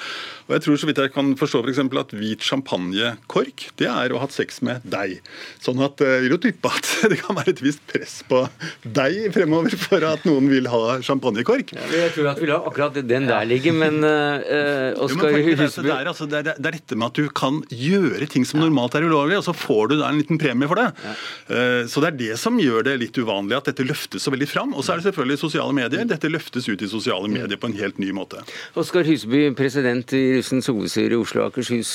Og 0.49 0.57
jeg 0.57 0.65
tror 0.65 0.79
så 0.83 0.89
vidt 0.89 1.01
jeg 1.03 1.13
kan 1.15 1.33
forstå 1.39 1.63
for 1.63 1.71
eksempel, 1.73 2.01
at 2.03 2.15
hvit 2.17 2.43
champagnekork 2.43 3.69
det 3.81 3.87
er 3.91 4.11
å 4.11 4.19
ha 4.19 4.27
hatt 4.27 4.35
sex 4.35 4.61
med 4.67 4.83
deg. 4.91 5.21
Sånn 5.63 5.81
at 5.85 6.01
jeg 6.03 6.25
vil 6.25 6.35
jo 6.35 6.41
tippe 6.43 6.73
at 6.73 6.91
det 7.13 7.21
kan 7.23 7.39
være 7.39 7.55
et 7.55 7.63
visst 7.65 7.83
press 7.91 8.21
på 8.27 8.43
deg 8.83 9.31
fremover 9.35 9.77
for 9.79 10.07
at 10.07 10.27
noen 10.29 10.49
vil 10.51 10.67
ha 10.73 10.99
champagnekork. 11.07 11.75
Ja, 11.77 11.87
jeg 12.07 12.15
tror 12.17 12.31
at 12.33 12.43
vi 12.43 12.51
lar 12.51 12.67
akkurat 12.67 12.99
den 12.99 13.29
der 13.31 13.47
ligge, 13.49 13.75
men 13.77 14.03
uh, 14.03 14.99
Oskar 15.05 15.37
Huseby 15.37 15.87
det, 15.87 15.95
er, 15.95 16.11
altså, 16.11 16.27
det, 16.31 16.43
er, 16.43 16.49
det, 16.51 16.73
er 16.73 16.79
dette 16.81 16.99
med 16.99 17.11
at 17.11 17.21
du 17.21 17.31
kan 17.35 17.63
gjøre 17.71 18.29
ting 18.31 18.47
som 18.49 18.63
normalt 18.63 18.97
er 18.99 19.07
ulovlig, 19.07 19.39
og 19.39 19.47
så 19.47 19.55
får 19.57 19.93
du 19.93 19.97
der 20.01 20.09
en 20.11 20.21
liten 20.21 20.41
premie 20.41 20.71
for 20.71 20.81
det. 20.81 20.89
Ja. 21.05 21.15
Uh, 21.51 21.83
så 21.91 22.03
det 22.03 22.13
er 22.13 22.19
det 22.25 22.41
som 22.43 22.59
gjør 22.61 22.87
det 22.91 22.99
litt 23.05 23.19
uvanlig 23.21 23.59
at 23.59 23.71
dette 23.71 23.87
løftes 23.87 24.27
så 24.27 24.35
veldig 24.35 24.49
fram. 24.51 24.75
Og 24.75 24.85
så 24.85 24.95
er 24.95 25.01
det 25.01 25.09
selvfølgelig 25.09 25.41
sosiale 25.41 25.77
medier. 25.77 26.07
Dette 26.11 26.31
løftes 26.31 26.60
ut 26.69 26.83
i 26.83 26.91
sosiale 26.91 27.31
medier 27.31 27.61
på 27.61 27.71
en 27.71 27.79
helt 27.79 28.01
ny 28.03 28.11
måte. 28.17 28.43
Oskar 28.79 29.09
Huseby, 29.09 29.47
president 29.57 30.13
i 30.17 30.25
russens 30.37 30.69
hovedstyre 30.71 31.17
i 31.17 31.21
Oslo 31.21 31.45
og 31.45 31.53
Akershus. 31.53 31.95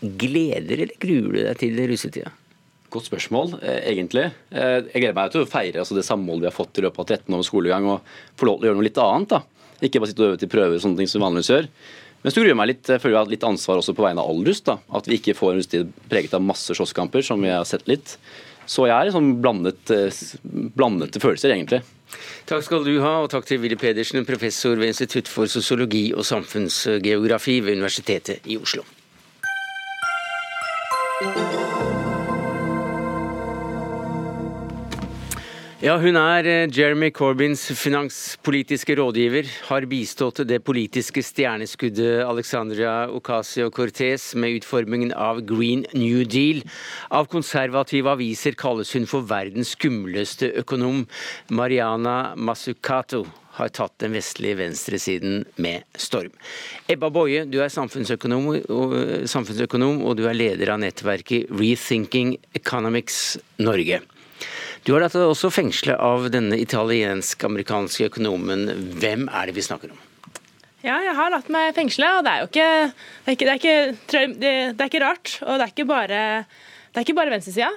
Gleder 0.00 0.82
eller 0.82 0.98
gruer 1.00 1.30
du 1.30 1.40
deg 1.40 1.62
til 1.62 1.78
russetida? 1.86 2.32
Godt 2.92 3.08
spørsmål, 3.08 3.58
eh, 3.62 3.82
egentlig. 3.92 4.30
Eh, 4.52 4.82
jeg 4.92 5.02
gleder 5.02 5.14
meg 5.14 5.32
til 5.32 5.42
å 5.42 5.50
feire 5.50 5.82
altså, 5.82 5.96
det 5.96 6.06
samholdet 6.06 6.46
vi 6.46 6.50
har 6.50 6.56
fått 6.56 6.78
i 6.78 6.84
løpet 6.84 6.98
av 7.02 7.06
13 7.06 7.34
år 7.34 7.40
med 7.42 7.48
skolegang, 7.48 7.86
og 7.90 8.00
få 8.38 8.46
lov 8.46 8.58
til 8.58 8.66
å 8.66 8.68
gjøre 8.70 8.78
noe 8.78 8.88
litt 8.88 9.02
annet. 9.02 9.28
da. 9.28 9.42
Ikke 9.82 10.00
bare 10.00 10.08
sitte 10.08 10.22
og 10.22 10.30
øve 10.30 10.38
til 10.40 10.48
prøver, 10.48 10.80
sånne 10.80 10.96
ting 10.96 11.08
som 11.10 11.20
vi 11.20 11.26
vanligvis 11.26 11.50
gjør. 11.52 11.68
Men 12.22 12.32
så 12.32 12.42
gruer 12.42 12.56
meg 12.56 12.68
litt, 12.68 12.86
jeg 12.86 13.00
føler 13.00 13.14
jeg 13.14 13.24
har 13.24 13.32
litt 13.34 13.44
ansvar 13.46 13.78
også 13.78 13.94
på 13.94 14.02
vegne 14.06 14.22
av 14.22 14.30
all 14.30 14.44
russ. 14.44 14.60
da. 14.60 14.78
At 14.92 15.06
vi 15.06 15.18
ikke 15.18 15.36
får 15.36 15.52
en 15.52 15.58
russetid 15.58 15.92
preget 16.08 16.34
av 16.34 16.42
masse 16.42 16.72
slåsskamper, 16.74 17.22
som 17.22 17.42
vi 17.42 17.52
har 17.52 17.64
sett 17.64 17.86
litt. 17.86 18.16
Så 18.66 18.88
jeg 18.88 18.96
er 18.96 19.08
liksom 19.08 19.36
blandet, 19.42 19.90
eh, 19.90 20.22
blandete 20.76 21.22
følelser, 21.22 21.54
egentlig. 21.54 21.82
Takk 22.46 22.62
skal 22.62 22.84
du 22.86 23.00
ha, 23.02 23.22
og 23.22 23.30
takk 23.30 23.46
til 23.46 23.60
Willy 23.62 23.78
Pedersen, 23.78 24.24
professor 24.26 24.76
ved 24.78 24.92
Institutt 24.92 25.28
for 25.28 25.50
sosiologi 25.50 26.12
og 26.14 26.26
samfunnsgeografi 26.26 27.60
ved 27.60 27.78
Universitetet 27.78 28.46
i 28.46 28.58
Oslo. 28.58 28.86
Ja, 35.86 35.92
Hun 36.02 36.16
er 36.18 36.46
eh, 36.50 36.64
Jeremy 36.74 37.12
Corbyns 37.14 37.60
finanspolitiske 37.78 38.96
rådgiver. 38.98 39.46
Har 39.68 39.84
bistått 39.86 40.40
det 40.48 40.58
politiske 40.66 41.22
stjerneskuddet 41.22 42.24
Alexandria 42.26 42.94
Ocasio-Cortez 43.14 44.32
med 44.34 44.56
utformingen 44.56 45.12
av 45.14 45.44
Green 45.46 45.84
New 45.94 46.24
Deal. 46.26 46.64
Av 47.14 47.28
konservative 47.30 48.10
aviser 48.16 48.58
kalles 48.58 48.96
hun 48.96 49.06
for 49.06 49.28
verdens 49.30 49.76
skumleste 49.76 50.50
økonom. 50.64 51.04
Mariana 51.54 52.34
Masucato 52.34 53.22
har 53.60 53.70
tatt 53.70 53.94
den 54.02 54.18
vestlige 54.18 54.58
venstresiden 54.64 55.44
med 55.62 55.86
storm. 55.94 56.34
Ebba 56.90 57.12
Boje, 57.14 57.46
du 57.46 57.60
er 57.62 57.70
samfunnsøkonom 57.70 58.50
og, 58.58 58.98
samfunnsøkonom, 59.30 60.02
og 60.02 60.18
du 60.18 60.26
er 60.26 60.34
leder 60.34 60.74
av 60.74 60.82
nettverket 60.82 61.46
Rethinking 61.54 62.34
Economics 62.58 63.36
Norge. 63.62 64.02
Du 64.86 64.92
har 64.94 65.02
deg 65.02 65.16
også 65.18 65.48
fengsle 65.50 65.96
av 65.98 66.28
denne 66.30 66.60
italiensk-amerikanske 66.62 68.06
økonomen. 68.06 68.68
Hvem 69.02 69.24
er 69.26 69.48
det 69.48 69.56
vi 69.56 69.64
snakker 69.66 69.90
om? 69.90 70.02
Ja, 70.86 71.00
jeg 71.02 71.14
har 71.18 71.32
latt 71.32 71.48
meg 71.50 71.72
fengsle, 71.74 72.06
og 72.14 72.22
det 72.22 72.30
er 72.30 72.42
jo 72.44 72.46
ikke 72.46 72.68
Det 73.26 73.32
er 73.32 73.34
ikke, 73.34 73.46
det 73.48 73.50
er 73.50 73.58
ikke, 73.58 74.26
det 74.38 74.84
er 74.84 74.90
ikke 74.92 75.00
rart. 75.02 75.32
Og 75.42 75.56
det 75.56 75.64
er 75.64 75.72
ikke 75.74 75.88
bare 75.90 76.20
det 76.46 77.00
er 77.00 77.04
ikke 77.04 77.16
bare 77.18 77.32
venstresida. 77.34 77.72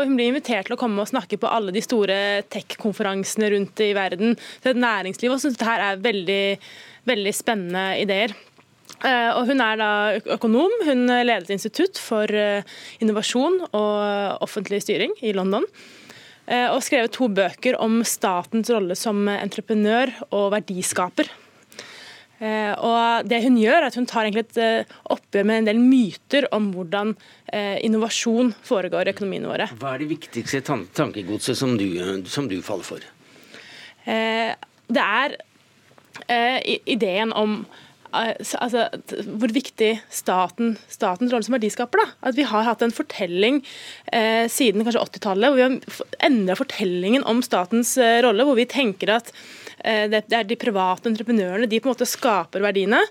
Hun 0.00 0.16
blir 0.16 0.32
invitert 0.32 0.66
til 0.66 0.74
å 0.74 0.78
komme 0.80 1.04
og 1.04 1.10
snakke 1.10 1.36
på 1.38 1.50
alle 1.52 1.70
de 1.70 1.82
store 1.84 2.16
tech-konferansene 2.50 3.52
rundt 3.52 3.82
i 3.84 3.92
verden. 3.94 4.32
Så 4.64 4.72
et 4.72 4.80
næringsliv 4.80 5.34
og 5.36 5.42
syns 5.42 5.60
dette 5.60 5.76
er 5.78 6.00
veldig, 6.02 6.56
veldig 7.06 7.34
spennende 7.36 7.84
ideer. 8.00 8.34
Eh, 9.04 9.30
og 9.36 9.52
hun 9.52 9.60
er 9.62 9.78
da 9.78 9.90
økonom. 10.38 10.74
Hun 10.88 11.04
leder 11.06 11.44
et 11.44 11.52
Institutt 11.54 12.00
for 12.00 12.26
eh, 12.26 12.64
innovasjon 13.04 13.60
og 13.68 14.42
offentlig 14.48 14.80
styring 14.82 15.12
i 15.22 15.36
London. 15.36 15.68
Eh, 16.44 16.68
og 16.68 16.82
skrevet 16.84 17.14
to 17.14 17.28
bøker 17.32 17.78
om 17.80 18.02
statens 18.04 18.68
rolle 18.72 18.96
som 18.98 19.24
entreprenør 19.32 20.12
og 20.34 20.50
verdiskaper. 20.52 21.30
Eh, 22.44 22.72
og 22.74 23.28
det 23.30 23.40
Hun 23.44 23.56
gjør 23.56 23.78
er 23.78 23.86
at 23.88 23.94
hun 23.96 24.06
tar 24.06 24.28
et 24.28 24.58
eh, 24.60 24.84
oppgjør 25.08 25.46
med 25.48 25.62
en 25.62 25.68
del 25.70 25.80
myter 25.80 26.48
om 26.52 26.72
hvordan 26.74 27.16
innovasjon 27.54 28.48
foregår 28.66 29.06
i 29.06 29.12
økonomien 29.14 29.44
våre. 29.46 29.68
Hva 29.78 29.92
er 29.94 30.00
det 30.02 30.08
viktigste 30.10 30.58
tankegodset 30.66 31.54
som 31.54 31.76
du, 31.78 31.86
som 32.26 32.48
du 32.50 32.56
faller 32.66 32.82
for? 32.82 33.04
Det 34.02 35.04
er 35.04 35.36
ideen 36.90 37.30
om 37.30 37.60
altså, 38.14 38.86
hvor 39.38 39.52
viktig 39.54 39.90
staten, 40.12 40.74
statens 40.90 41.32
rolle 41.32 41.46
som 41.46 41.56
verdiskaper. 41.56 42.02
Da. 42.02 42.30
At 42.30 42.38
Vi 42.38 42.46
har 42.48 42.66
hatt 42.66 42.84
en 42.84 42.94
fortelling 42.94 43.60
eh, 44.12 44.46
siden 44.50 44.84
kanskje 44.84 45.02
80-tallet 45.02 45.50
hvor 45.50 45.58
vi 45.58 45.66
har 45.66 46.06
endra 46.26 46.56
fortellingen 46.58 47.26
om 47.28 47.42
statens 47.44 47.96
eh, 47.98 48.20
rolle. 48.24 48.46
Hvor 48.46 48.58
vi 48.58 48.68
tenker 48.70 49.16
at 49.16 49.32
eh, 49.84 50.06
det, 50.12 50.24
er 50.30 50.46
de 50.48 50.58
private 50.60 51.10
entreprenørene 51.10 51.68
de 51.70 51.80
på 51.80 51.90
en 51.90 51.96
måte 51.96 52.08
skaper 52.08 52.64
verdiene. 52.64 53.02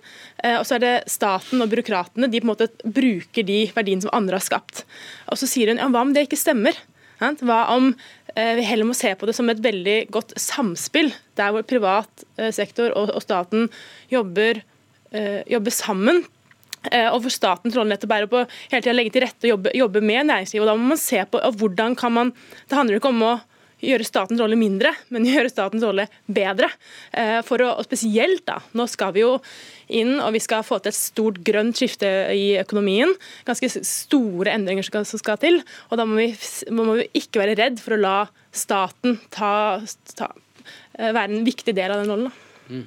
Eh, 0.43 0.57
og 0.59 0.65
så 0.67 0.77
er 0.77 0.85
det 0.85 0.95
staten 1.11 1.63
og 1.63 1.71
byråkratene 1.73 2.31
de 2.31 2.41
på 2.41 2.49
en 2.49 2.53
måte 2.55 2.71
bruker 2.83 3.47
de 3.47 3.61
verdiene 3.75 4.05
som 4.05 4.15
andre 4.15 4.39
har 4.39 4.47
skapt. 4.47 4.85
Og 5.29 5.39
Så 5.39 5.49
sier 5.51 5.73
hun 5.73 5.81
ja, 5.81 5.91
hva 5.91 6.07
om 6.07 6.15
det 6.15 6.27
ikke 6.29 6.39
stemmer? 6.39 6.77
Hva 7.23 7.61
om 7.71 7.93
eh, 8.35 8.55
vi 8.57 8.65
heller 8.67 8.89
må 8.89 8.95
se 8.97 9.13
på 9.15 9.29
det 9.29 9.35
som 9.37 9.47
et 9.51 9.61
veldig 9.63 10.09
godt 10.11 10.33
samspill, 10.41 11.13
der 11.39 11.53
hvor 11.55 11.63
privat 11.63 12.25
eh, 12.35 12.51
sektor 12.51 12.91
og 12.99 13.15
staten 13.23 13.69
jobber 14.11 14.59
Eh, 14.59 14.72
jobbe 15.13 15.71
sammen. 15.71 16.23
Eh, 16.91 17.08
og 17.08 17.21
for 17.23 17.32
statens 17.32 17.78
rolle 17.78 17.93
nettopp 17.93 18.13
er 18.15 18.28
å 18.28 18.43
hele 18.43 18.82
tiden 18.82 18.97
legge 18.97 19.15
til 19.15 19.23
rette 19.23 19.47
og 19.47 19.54
jobbe, 19.54 19.73
jobbe 19.78 20.04
med 20.04 20.28
næringslivet. 20.28 20.65
og 20.65 20.71
Da 20.71 20.78
må 20.80 20.91
man 20.93 20.99
se 21.02 21.23
på 21.23 21.39
hvordan 21.39 21.95
kan 21.95 22.13
man 22.13 22.34
Det 22.67 22.76
handler 22.76 22.99
ikke 22.99 23.13
om 23.13 23.23
å 23.23 23.34
gjøre 23.84 24.08
statens 24.08 24.39
rolle 24.39 24.56
mindre, 24.56 24.93
men 25.12 25.26
gjøre 25.28 25.52
statens 25.52 25.84
rolle 25.84 26.08
bedre. 26.28 26.69
Eh, 27.12 27.39
for 27.47 27.63
å, 27.63 27.73
og 27.80 27.88
spesielt 27.88 28.45
da, 28.47 28.60
Nå 28.76 28.88
skal 28.91 29.13
vi 29.15 29.23
jo 29.23 29.38
inn 29.93 30.15
og 30.19 30.32
vi 30.36 30.39
skal 30.43 30.63
få 30.63 30.80
til 30.80 30.93
et 30.93 30.99
stort 30.99 31.41
grønt 31.45 31.80
skifte 31.80 32.08
i 32.36 32.56
økonomien. 32.60 33.12
Ganske 33.47 33.69
store 33.88 34.56
endringer 34.56 34.88
som 34.88 35.19
skal 35.19 35.39
til. 35.39 35.62
og 35.89 35.99
Da 35.99 36.08
må 36.08 36.19
vi, 36.19 36.32
må 36.71 36.88
vi 36.99 37.10
ikke 37.19 37.43
være 37.43 37.60
redd 37.60 37.84
for 37.84 37.95
å 37.95 38.02
la 38.02 38.17
staten 38.56 39.19
ta, 39.34 39.84
ta, 40.15 40.32
være 40.97 41.30
en 41.32 41.47
viktig 41.47 41.76
del 41.76 41.91
av 41.91 42.04
den 42.04 42.12
rollen. 42.12 42.32
Da. 42.32 42.52
Mm. 42.69 42.84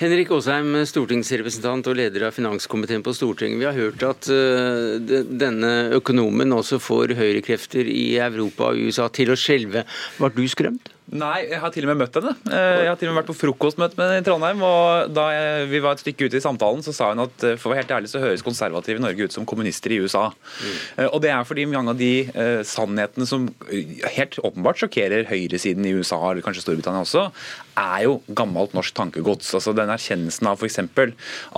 Henrik 0.00 0.32
Asheim, 0.36 0.74
stortingsrepresentant 0.88 1.86
og 1.88 1.96
leder 1.96 2.26
av 2.28 2.34
finanskomiteen 2.36 3.04
på 3.04 3.14
Stortinget. 3.16 3.60
Vi 3.62 3.68
har 3.68 3.78
hørt 3.78 4.04
at 4.04 4.28
uh, 4.28 4.98
denne 5.24 5.72
økonomen 5.96 6.52
også 6.56 6.80
får 6.82 7.16
høyrekrefter 7.18 7.88
i 7.88 8.18
Europa 8.20 8.72
og 8.72 8.82
USA 8.84 9.08
til 9.08 9.32
å 9.32 9.38
skjelve. 9.38 9.86
Var 10.20 10.36
du 10.36 10.44
skremt? 10.50 10.92
Nei, 11.12 11.44
jeg 11.50 11.60
har 11.60 11.68
til 11.68 11.84
og 11.84 11.90
med 11.92 12.00
møtt 12.00 12.16
henne. 12.16 12.32
Eh, 12.48 12.80
jeg 12.80 12.88
har 12.88 12.96
til 12.96 13.10
og 13.10 13.12
med 13.12 13.20
vært 13.20 13.28
på 13.28 13.36
frokostmøte 13.36 13.98
med 13.98 14.08
henne 14.08 14.22
i 14.22 14.24
Trondheim. 14.26 14.62
og 14.64 15.12
Da 15.14 15.26
vi 15.68 15.80
var 15.84 15.94
et 15.94 16.02
stykke 16.02 16.26
ute 16.30 16.38
i 16.40 16.42
samtalen, 16.42 16.80
så 16.82 16.94
sa 16.96 17.10
hun 17.12 17.22
at 17.26 17.44
eh, 17.44 17.58
for 17.60 17.68
å 17.68 17.74
være 17.74 17.84
helt 17.84 17.92
ærlig 17.98 18.10
så 18.10 18.22
høres 18.22 18.42
konservative 18.44 18.98
i 18.98 19.04
Norge 19.04 19.28
ut 19.28 19.36
som 19.36 19.44
kommunister 19.44 19.92
i 19.92 20.00
USA. 20.00 20.30
Mm. 20.32 21.10
Og 21.12 21.20
Det 21.24 21.30
er 21.30 21.44
fordi 21.44 21.66
mange 21.68 21.92
av 21.92 22.00
de 22.00 22.12
uh, 22.32 22.60
sannhetene 22.66 23.28
som 23.28 23.46
helt 24.16 24.38
åpenbart 24.40 24.80
sjokkerer 24.80 25.28
høyresiden 25.28 25.86
i 25.86 25.94
USA, 25.96 26.18
eller 26.30 26.44
kanskje 26.44 26.64
Storbritannia 26.64 27.04
også, 27.04 27.28
er 27.78 28.04
jo 28.06 28.18
gammelt 28.36 28.74
norsk 28.76 28.96
tankegods. 28.96 29.52
Altså 29.56 29.74
Den 29.76 29.92
erkjennelsen 29.92 30.50
av 30.50 30.60
f.eks. 30.60 30.80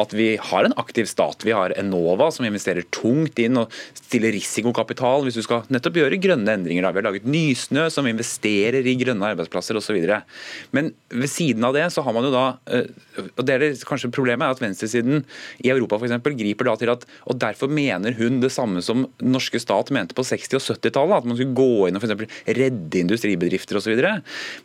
at 0.03 0.17
vi 0.17 0.29
har 0.51 0.69
en 0.69 0.77
aktiv 0.81 1.09
stat. 1.11 1.47
Vi 1.47 1.55
har 1.57 1.75
Enova 1.79 2.29
som 2.35 2.47
investerer 2.49 2.87
tungt 2.95 3.39
inn 3.43 3.63
og 3.63 3.73
stiller 3.97 4.35
risikokapital 4.37 5.27
hvis 5.27 5.39
du 5.39 5.45
skal 5.47 5.67
nettopp 5.73 6.03
gjøre 6.03 6.21
grønne 6.23 6.59
endringer. 6.61 6.87
Da. 6.87 6.95
Vi 6.95 7.03
har 7.03 7.09
laget 7.11 7.31
Nysnø 7.31 7.89
som 7.93 8.09
investerer 8.11 8.87
i 8.87 8.97
grønne 9.01 9.33
arbeidsplasser 9.33 9.46
arbeidsplasser 9.47 9.79
osv. 9.79 9.99
Men 10.77 10.93
ved 11.11 11.31
siden 11.31 11.65
av 11.65 11.75
det 11.77 11.87
så 11.95 12.03
har 12.03 12.15
man 12.17 12.27
jo 12.27 12.35
da 12.35 12.47
eh, 12.71 12.91
og 13.37 13.45
det 13.47 13.55
er 13.55 13.63
det 13.63 13.87
kanskje 13.87 14.13
Problemet 14.17 14.47
er 14.47 14.55
at 14.55 14.61
venstresiden 14.63 15.25
i 15.65 15.71
Europa 15.73 15.99
for 15.99 16.07
eksempel, 16.09 16.37
griper 16.39 16.69
da 16.69 16.77
til 16.81 16.93
at 16.93 17.05
og 17.27 17.39
Derfor 17.41 17.71
mener 17.73 18.15
hun 18.17 18.41
det 18.43 18.53
samme 18.55 18.83
som 18.85 19.05
norske 19.23 19.61
stat 19.61 19.91
mente 19.95 20.17
på 20.17 20.25
60- 20.25 20.57
og 20.57 20.63
70-tallet. 20.65 21.17
At 21.17 21.29
man 21.29 21.39
skulle 21.39 21.57
gå 21.57 21.89
inn 21.89 21.99
og 21.99 22.03
for 22.03 22.09
eksempel, 22.09 22.31
redde 22.59 23.01
industribedrifter 23.03 23.79
osv. 23.79 24.01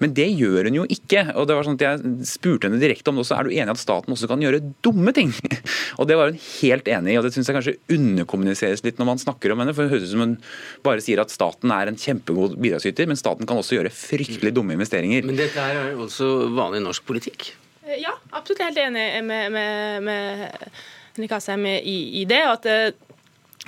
Men 0.01 0.15
det 0.17 0.27
gjør 0.39 0.69
hun 0.69 0.79
jo 0.81 0.85
ikke. 0.91 1.25
og 1.35 1.47
det 1.49 1.57
var 1.57 1.67
sånn 1.67 1.79
at 1.79 1.85
Jeg 1.85 2.27
spurte 2.29 2.69
henne 2.69 2.81
direkte 2.81 3.11
om 3.11 3.19
det 3.19 3.25
også. 3.25 3.37
Er 3.37 3.47
du 3.47 3.55
enig 3.55 3.67
i 3.67 3.75
at 3.75 3.81
staten 3.81 4.15
også 4.15 4.29
kan 4.31 4.43
gjøre 4.43 4.61
dumme 4.85 5.13
ting? 5.15 5.33
Og 5.99 6.07
Det 6.07 6.17
var 6.17 6.31
hun 6.31 6.39
helt 6.39 6.87
enig 6.87 7.13
i. 7.13 7.17
og 7.19 7.25
Det 7.25 7.33
syns 7.35 7.49
jeg 7.49 7.57
kanskje 7.57 7.77
underkommuniseres 7.91 8.85
litt 8.85 9.01
når 9.01 9.09
man 9.11 9.21
snakker 9.21 9.53
om 9.53 9.63
henne. 9.63 9.75
for 9.75 9.85
Det 9.85 9.93
høres 9.95 10.07
ut 10.07 10.13
som 10.13 10.23
hun 10.23 10.37
bare 10.85 11.03
sier 11.03 11.21
at 11.21 11.33
staten 11.33 11.73
er 11.73 11.91
en 11.91 11.99
kjempegod 11.99 12.55
bidragsyter, 12.61 13.09
men 13.09 13.19
staten 13.19 13.49
kan 13.49 13.59
også 13.59 13.77
gjøre 13.77 13.93
fryktelig 13.93 14.53
dumme 14.55 14.60
investeringer. 14.69 15.25
Men 15.25 15.39
dette 15.39 15.59
er 15.59 15.95
også 15.97 16.29
vanlig 16.53 16.83
norsk 16.85 17.05
politikk? 17.07 17.51
Eh, 17.87 17.97
ja, 18.03 18.13
absolutt 18.29 18.61
helt 18.67 18.77
enig 18.77 19.07
med, 19.25 19.49
med, 19.55 20.05
med 20.05 20.69
Henrik 21.15 21.33
Asheim 21.39 21.65
i, 21.65 21.97
i, 22.21 22.27
det. 22.29 22.43
og 22.45 22.59
at 22.59 22.99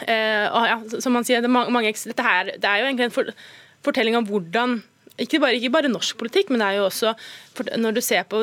Eh, 0.02 0.46
og 0.50 0.64
ja, 0.66 0.78
som 1.04 1.14
han 1.14 1.26
sier, 1.28 1.44
det 1.44 1.50
er 1.52 1.54
mange, 1.54 1.92
dette 1.94 2.26
her, 2.26 2.50
det 2.58 2.66
er 2.66 2.82
jo 2.82 2.88
egentlig 2.88 3.06
en 3.06 3.14
for, 3.14 3.30
fortelling 3.86 4.18
om 4.18 4.26
hvordan 4.26 4.80
ikke 5.22 5.40
bare, 5.44 5.58
ikke 5.60 5.70
bare, 5.74 5.92
norsk 5.92 6.18
politikk, 6.18 6.50
men 6.50 6.62
det 6.62 6.68
er 6.68 6.80
jo 6.80 6.88
også 6.88 7.14
når 7.78 7.94
du 7.94 8.02
ser 8.02 8.24
på 8.26 8.42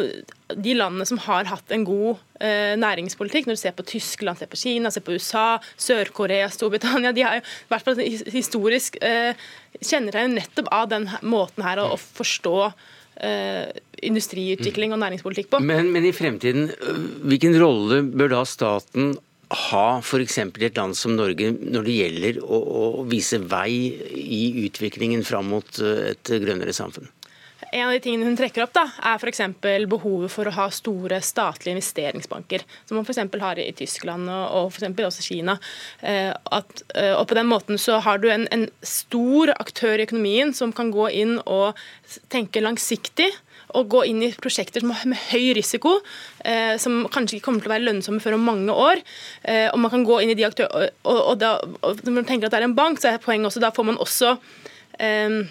de 0.55 0.75
landene 0.79 1.07
som 1.09 1.19
har 1.25 1.49
hatt 1.51 1.73
en 1.75 1.83
god 1.87 2.21
eh, 2.39 2.77
næringspolitikk, 2.79 3.49
når 3.49 3.59
du 3.59 3.63
ser 3.63 3.75
på 3.75 3.87
Tyskland, 3.91 4.39
ser 4.39 4.51
på 4.51 4.61
Kina, 4.61 4.93
ser 4.95 5.03
på 5.07 5.17
USA, 5.19 5.59
Sør-Korea, 5.81 6.47
Storbritannia 6.53 7.11
De 7.17 7.27
har 7.27 7.41
jo 7.41 7.43
i 7.43 7.73
hvert 7.73 7.89
fall 7.89 8.03
historisk 8.31 9.01
eh, 9.03 9.35
kjennetegn 9.81 10.39
nettopp 10.39 10.71
av 10.75 10.91
den 10.93 11.09
måten 11.27 11.67
her 11.67 11.83
å, 11.83 11.89
å 11.97 11.99
forstå 11.99 12.55
eh, 13.27 13.67
industriutvikling 14.07 14.95
og 14.95 15.03
næringspolitikk 15.03 15.51
på. 15.51 15.63
Men, 15.65 15.91
men 15.95 16.07
i 16.07 16.15
fremtiden, 16.15 16.71
hvilken 17.27 17.59
rolle 17.59 18.05
bør 18.07 18.37
da 18.37 18.45
staten 18.47 19.17
ha 19.51 19.87
f.eks. 19.99 20.39
i 20.39 20.67
et 20.69 20.79
land 20.79 20.97
som 20.97 21.17
Norge 21.19 21.51
når 21.59 21.87
det 21.87 21.97
gjelder 21.97 22.43
å, 22.45 22.59
å 22.61 23.07
vise 23.11 23.41
vei 23.43 23.73
i 24.15 24.43
utviklingen 24.67 25.25
fram 25.27 25.51
mot 25.51 25.81
eh, 25.83 26.13
et 26.13 26.37
grønnere 26.43 26.75
samfunn? 26.77 27.11
En 27.71 27.87
av 27.87 27.93
de 27.95 28.01
tingene 28.03 28.27
hun 28.27 28.39
trekker 28.39 28.65
opp, 28.65 28.73
da, 28.75 28.87
er 29.07 29.21
f.eks. 29.21 29.43
behovet 29.91 30.33
for 30.33 30.49
å 30.49 30.55
ha 30.57 30.67
store 30.75 31.21
statlige 31.23 31.77
investeringsbanker, 31.77 32.65
som 32.89 32.99
man 32.99 33.07
f.eks. 33.07 33.21
har 33.43 33.61
i 33.63 33.69
Tyskland 33.77 34.31
og, 34.31 34.73
for 34.75 35.05
også 35.07 35.27
Kina. 35.27 35.55
Eh, 36.03 36.33
at, 36.33 36.83
eh, 36.97 37.13
og 37.15 37.29
På 37.31 37.39
den 37.39 37.51
måten 37.51 37.79
så 37.79 38.01
har 38.03 38.19
du 38.19 38.27
en, 38.31 38.49
en 38.51 38.67
stor 38.83 39.55
aktør 39.59 40.01
i 40.01 40.09
økonomien 40.09 40.55
som 40.57 40.75
kan 40.75 40.91
gå 40.95 41.11
inn 41.23 41.39
og 41.45 41.79
tenke 42.33 42.65
langsiktig 42.65 43.31
å 43.77 43.85
gå 43.91 44.03
inn 44.11 44.23
i 44.27 44.31
prosjekter 44.35 44.85
som 44.85 44.93
har 44.95 45.09
med 45.11 45.21
høy 45.31 45.53
risiko, 45.59 45.97
eh, 46.45 46.77
som 46.83 47.03
kanskje 47.13 47.39
ikke 47.39 47.49
kommer 47.49 47.65
til 47.65 47.71
å 47.71 47.75
være 47.75 47.87
lønnsomme 47.89 48.23
før 48.23 48.37
om 48.39 48.47
mange 48.51 48.75
år. 48.75 49.03
Eh, 49.43 49.69
og 49.71 49.81
man 49.83 49.93
kan 49.93 50.07
gå 50.07 50.21
inn 50.23 50.35
i 50.35 50.39
de 50.39 50.47
aktører, 50.49 50.93
og, 51.05 51.21
og, 51.21 51.35
da, 51.41 51.57
og 51.87 52.05
Når 52.05 52.17
man 52.19 52.29
tenker 52.29 52.49
at 52.49 52.57
det 52.57 52.63
er 52.63 52.69
en 52.69 52.79
bank, 52.79 53.01
så 53.01 53.13
er 53.13 53.23
poenget 53.23 53.51
også 53.51 53.63
da 53.63 53.73
får 53.75 53.91
man 53.91 54.01
også 54.03 54.37
eh, 55.01 55.43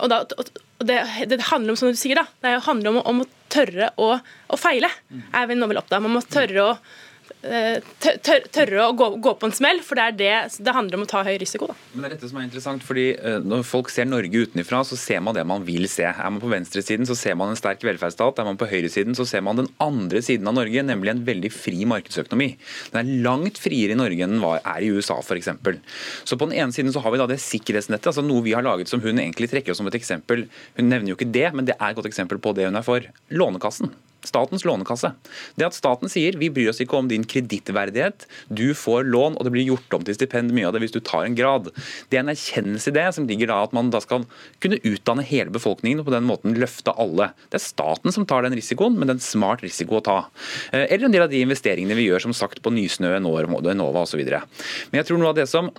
og, 0.00 0.08
da, 0.08 0.22
og 0.24 0.86
det, 0.86 0.98
det, 1.28 1.40
handler 1.50 1.74
om 1.74 1.78
som 1.78 1.92
du 1.92 1.98
sier 1.98 2.16
da, 2.16 2.24
det 2.40 2.56
handler 2.64 2.94
om, 2.94 3.00
om 3.04 3.22
å 3.24 3.28
tørre 3.52 3.90
å, 4.00 4.14
å 4.16 4.58
feile. 4.58 4.88
er 5.36 5.48
vi 5.50 5.58
nå 5.58 5.68
vel 5.68 5.80
opptatt. 5.82 6.00
Man 6.02 6.14
må 6.16 6.22
tørre 6.24 6.64
å 6.64 6.74
tør, 7.40 8.46
tørre 8.52 8.84
å 8.84 8.92
gå, 8.96 9.06
gå, 9.24 9.32
på 9.40 9.48
en 9.48 9.54
smell, 9.56 9.80
for 9.84 9.96
det 9.96 10.18
det 10.20 10.32
det 10.60 10.74
handler 10.76 10.98
om 10.98 11.04
å 11.06 11.08
ta 11.08 11.22
høy 11.24 11.34
risiko. 11.40 11.70
Da. 11.70 11.76
Men 11.92 12.04
det 12.04 12.08
er 12.08 12.14
dette 12.16 12.30
som 12.30 12.40
er 12.40 12.46
interessant, 12.46 12.84
fordi 12.84 13.06
eh, 13.16 13.38
Når 13.40 13.64
folk 13.68 13.90
ser 13.92 14.08
Norge 14.08 14.44
utenfra, 14.44 14.82
så 14.86 14.98
ser 15.00 15.22
man 15.24 15.36
det 15.36 15.46
man 15.48 15.64
vil 15.64 15.88
se. 15.90 16.04
Er 16.10 16.32
man 16.32 16.40
på 16.42 16.50
venstresiden, 16.52 17.08
så 17.08 17.16
ser 17.18 17.38
man 17.40 17.52
en 17.52 17.58
sterk 17.58 17.84
velferdsstat. 17.86 18.42
Er 18.42 18.48
man 18.48 18.60
på 18.60 18.68
høyresiden, 18.70 19.16
så 19.16 19.26
ser 19.28 19.44
man 19.46 19.62
den 19.62 19.70
andre 19.82 20.22
siden 20.24 20.48
av 20.50 20.58
Norge, 20.58 20.84
nemlig 20.86 21.14
en 21.14 21.24
veldig 21.28 21.52
fri 21.54 21.86
markedsøkonomi. 21.88 22.50
Den 22.92 23.00
er 23.02 23.24
langt 23.24 23.60
friere 23.62 23.96
i 23.96 24.00
Norge 24.00 24.26
enn 24.26 24.36
den 24.36 24.44
er 24.44 24.84
i 24.84 24.92
USA, 24.92 25.20
f.eks. 25.24 25.50
Så 26.28 26.36
på 26.36 26.50
den 26.50 26.58
ene 26.60 26.76
siden 26.76 26.92
så 26.94 27.02
har 27.04 27.14
vi 27.14 27.22
da 27.22 27.28
det 27.30 27.40
sikkerhetsnettet, 27.42 28.12
altså 28.12 28.24
noe 28.26 28.44
vi 28.44 28.54
har 28.56 28.66
laget 28.66 28.90
som 28.90 29.02
hun 29.04 29.16
egentlig 29.16 29.50
trekker 29.52 29.72
oss 29.72 29.80
som 29.80 29.88
et 29.90 29.98
eksempel. 29.98 30.46
Hun 30.76 30.92
nevner 30.92 31.12
jo 31.12 31.18
ikke 31.18 31.32
det, 31.32 31.48
men 31.56 31.68
det 31.68 31.78
er 31.78 31.90
et 31.90 31.98
godt 31.98 32.10
eksempel 32.10 32.40
på 32.42 32.54
det 32.56 32.68
hun 32.68 32.78
er 32.80 32.86
for. 32.86 33.08
Lånekassen. 33.32 33.92
Statens 34.26 34.64
lånekasse. 34.68 35.12
Det 35.56 35.66
at 35.66 35.76
staten 35.76 36.10
sier 36.12 36.36
vi 36.40 36.50
bryr 36.52 36.70
oss 36.72 36.80
ikke 36.82 36.98
om 36.98 37.08
din 37.10 37.24
kredittverdighet, 37.28 38.26
du 38.48 38.70
får 38.76 39.06
lån 39.08 39.38
og 39.38 39.46
det 39.46 39.52
blir 39.54 39.68
gjort 39.68 39.96
om 39.96 40.04
til 40.06 40.16
stipend 40.16 40.54
mye 40.56 40.68
av 40.68 40.76
det 40.76 40.84
hvis 40.84 40.94
du 40.96 41.00
tar 41.00 41.26
en 41.26 41.36
grad. 41.38 41.70
Det 42.10 42.18
er 42.18 42.24
en 42.24 42.32
erkjennelse 42.32 42.92
i 42.92 42.96
det 42.96 43.06
som 43.16 43.28
ligger 43.30 43.50
da 43.50 43.60
at 43.64 43.76
man 43.76 43.92
da 43.92 44.02
skal 44.04 44.26
kunne 44.62 44.80
utdanne 44.86 45.24
hele 45.26 45.52
befolkningen 45.54 46.02
og 46.02 46.08
på 46.10 46.16
den 46.16 46.28
måten 46.28 46.58
løfte 46.60 46.94
alle. 47.00 47.30
Det 47.48 47.60
er 47.60 47.66
staten 47.66 48.14
som 48.14 48.26
tar 48.28 48.46
den 48.46 48.56
risikoen, 48.58 48.98
men 48.98 49.08
det 49.08 49.16
er 49.16 49.20
en 49.20 49.28
smart 49.30 49.64
risiko 49.64 50.00
å 50.00 50.04
ta. 50.04 50.18
Eh, 50.72 50.86
eller 50.86 51.08
en 51.08 51.16
del 51.16 51.26
av 51.26 51.32
de 51.32 51.42
investeringene 51.44 51.96
vi 51.98 52.08
gjør 52.08 52.28
som 52.28 52.36
sagt 52.36 52.62
på 52.64 52.72
Nysnø, 52.74 53.14
Enova 53.16 54.04
osv. 54.04 54.20
Men 54.20 55.00
jeg 55.00 55.08
tror 55.08 55.20
noe 55.20 55.32
av 55.32 55.40
det 55.40 55.48
som 55.50 55.72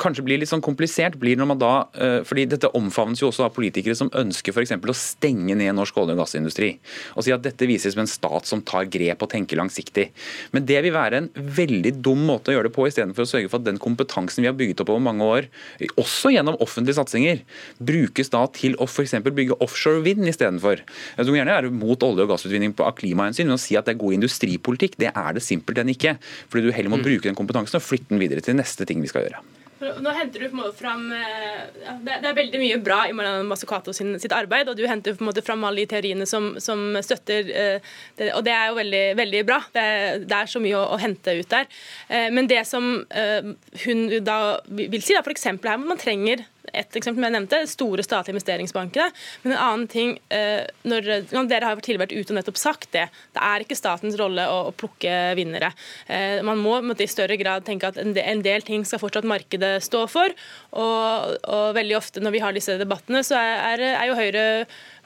kanskje 0.00 0.24
blir 0.26 0.40
litt 0.40 0.50
sånn 0.50 0.64
komplisert, 0.64 1.16
blir 1.20 1.38
når 1.38 1.48
man 1.52 1.60
da 1.60 1.72
eh, 1.94 2.18
fordi 2.26 2.46
Dette 2.50 2.70
omfavnes 2.76 3.20
jo 3.22 3.30
også 3.30 3.46
av 3.46 3.54
politikere 3.56 3.96
som 3.98 4.10
ønsker 4.16 4.54
f.eks. 4.54 4.74
å 4.76 4.96
stenge 4.96 5.54
ned 5.58 5.76
norsk 5.76 5.96
olje- 6.00 6.16
og 6.16 6.22
gassindustri. 6.22 6.72
Og 7.14 7.26
si 7.26 7.32
at 7.34 7.44
dette 7.44 7.68
vises 7.68 7.94
som 7.94 8.02
en 8.02 8.10
stat 8.10 8.48
som 8.48 8.62
tar 8.66 8.88
grep 8.92 9.22
og 9.24 9.30
tenker 9.32 9.58
langsiktig. 9.58 10.08
Men 10.54 10.66
det 10.68 10.82
vil 10.84 10.94
være 10.94 11.22
en 11.22 11.30
veldig 11.34 11.96
dum 12.04 12.26
måte 12.28 12.52
å 12.52 12.56
gjøre 12.56 12.68
det 12.70 12.74
på, 12.76 12.86
istedenfor 12.90 13.24
å 13.26 13.30
sørge 13.30 13.50
for 13.50 13.62
at 13.62 13.68
den 13.68 13.80
kompetansen 13.82 14.44
vi 14.44 14.50
har 14.50 14.56
bygget 14.58 14.84
opp 14.84 14.92
over 14.94 15.04
mange 15.06 15.26
år, 15.26 15.50
også 15.96 16.34
gjennom 16.34 16.58
offentlige 16.62 16.98
satsinger, 16.98 17.42
brukes 17.78 18.32
da 18.34 18.44
til 18.56 18.76
å 18.82 18.88
f.eks. 18.90 19.18
bygge 19.26 19.58
offshore 19.64 20.04
vind 20.06 20.26
istedenfor. 20.28 20.82
Du 21.18 21.32
må 21.32 21.40
gjerne 21.40 21.56
være 21.56 21.74
mot 21.74 22.06
olje- 22.06 22.26
og 22.26 22.34
gassutvinning 22.34 22.74
av 22.82 22.94
klimahensyn, 22.98 23.48
men 23.48 23.58
å 23.58 23.62
si 23.62 23.78
at 23.78 23.88
det 23.88 23.96
er 23.96 24.02
god 24.02 24.18
industripolitikk, 24.20 24.98
det 25.02 25.12
er 25.14 25.36
det 25.36 25.44
simpelthen 25.46 25.94
ikke. 25.94 26.16
Fordi 26.50 26.66
du 26.66 26.74
heller 26.74 26.92
må 26.92 27.00
mm. 27.02 27.06
bruke 27.06 27.30
den 27.30 27.38
kompetansen 27.38 27.80
og 27.80 27.86
flytte 27.86 28.12
den 28.12 28.22
videre 28.22 28.44
til 28.44 28.58
neste 28.58 28.88
ting 28.88 29.02
vi 29.04 29.12
skal 29.12 29.28
gjøre. 29.28 29.44
Nå 29.76 30.12
henter 30.16 30.40
du 30.40 30.46
på 30.48 30.56
en 30.56 30.60
måte 30.62 30.78
fram 30.78 31.02
eh, 31.12 31.64
ja, 31.82 31.94
det, 32.00 32.14
er 32.24 32.36
veldig 32.38 32.60
mye 32.62 32.78
bra 32.80 33.02
i 33.08 33.12
Marianne 33.16 33.44
Mazzucato 33.44 33.92
sitt 33.92 34.32
arbeid, 34.32 34.70
og 34.72 34.78
du 34.78 34.86
henter 34.88 35.16
på 35.16 35.24
en 35.24 35.28
måte 35.28 35.44
fram 35.44 35.66
alle 35.68 35.84
de 35.84 35.90
teoriene 35.90 36.24
som, 36.28 36.54
som 36.62 36.96
støtter 37.04 37.50
uh, 37.50 37.92
det, 38.16 38.30
Og 38.38 38.44
det 38.46 38.54
er 38.56 38.70
jo 38.70 38.78
veldig, 38.78 39.04
veldig 39.20 39.42
bra. 39.48 39.60
Det 39.74 39.86
det 40.26 40.38
er, 40.38 40.48
så 40.48 40.62
mye 40.64 40.78
å, 40.78 40.86
å 40.96 41.00
hente 41.00 41.34
ut 41.36 41.50
der. 41.52 41.68
Uh, 42.08 42.28
men 42.32 42.48
det 42.48 42.62
som 42.68 42.88
hun 43.84 44.00
da 44.24 44.38
vil 44.66 45.02
si, 45.04 45.14
da, 45.14 45.22
f.eks. 45.22 45.48
her 45.50 45.82
man 45.82 46.00
trenger 46.00 46.46
et 46.76 46.98
eksempel 46.98 47.26
jeg 47.26 47.34
nevnte, 47.34 47.60
store 47.70 48.04
statlige 48.04 48.36
investeringsbankene. 48.36 49.08
Men 49.44 49.54
en 49.54 49.62
annen 49.62 49.88
ting, 49.90 50.16
eh, 50.32 50.64
når, 50.88 51.08
Dere 51.50 51.70
har 51.70 51.80
tidligere 51.80 52.04
vært 52.04 52.16
ute 52.16 52.34
og 52.34 52.38
nettopp 52.38 52.60
sagt 52.60 52.90
det. 52.94 53.06
Det 53.36 53.42
er 53.42 53.64
ikke 53.64 53.78
statens 53.78 54.18
rolle 54.20 54.46
å, 54.50 54.58
å 54.70 54.74
plukke 54.76 55.14
vinnere. 55.38 55.72
Eh, 56.06 56.42
man 56.46 56.60
må 56.62 56.78
i 56.96 57.10
større 57.10 57.38
grad 57.40 57.66
tenke 57.66 57.90
at 57.90 58.00
en 58.00 58.14
del, 58.16 58.24
en 58.24 58.42
del 58.44 58.64
ting 58.66 58.84
skal 58.86 59.02
fortsatt 59.02 59.28
markedet 59.28 59.76
stå 59.84 60.06
for. 60.10 60.34
Og, 60.72 61.36
og, 61.42 61.68
veldig 61.76 61.96
ofte 61.98 62.22
når 62.22 62.36
vi 62.36 62.42
har 62.44 62.56
disse 62.56 62.78
debattene, 62.80 63.22
så 63.26 63.38
er, 63.40 63.84
er 63.94 64.10
jo 64.10 64.18
Høyre 64.18 64.44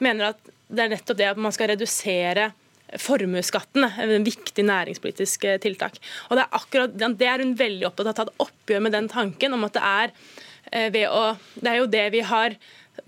mener 0.03 0.31
at 0.31 0.51
det 0.71 0.85
er 0.85 0.93
nettopp 0.93 1.19
det 1.19 1.31
at 1.33 1.39
man 1.41 1.53
skal 1.55 1.73
redusere 1.73 2.51
formuesskatten, 2.99 3.85
en 4.03 4.27
viktig 4.27 4.63
næringspolitisk 4.67 5.47
eh, 5.47 5.59
tiltak. 5.63 5.99
Og 6.29 6.37
Det 6.37 6.43
er 6.43 6.55
akkurat, 6.59 6.95
det 6.95 7.27
er 7.27 7.43
hun 7.43 7.57
veldig 7.59 7.87
opptatt 7.87 8.09
av 8.09 8.13
å 8.13 8.17
ta 8.17 8.27
et 8.27 8.47
oppgjør 8.47 8.87
med 8.87 8.95
den 8.95 9.11
tanken 9.11 9.55
om 9.55 9.67
at 9.67 9.77
det 9.77 9.83
er 9.87 10.15
Eh, 10.15 10.50
ved 10.71 11.07
å 11.11 11.35
Det 11.59 11.67
er 11.67 11.81
jo 11.81 11.89
det 11.91 12.05
vi 12.13 12.21
har 12.23 12.55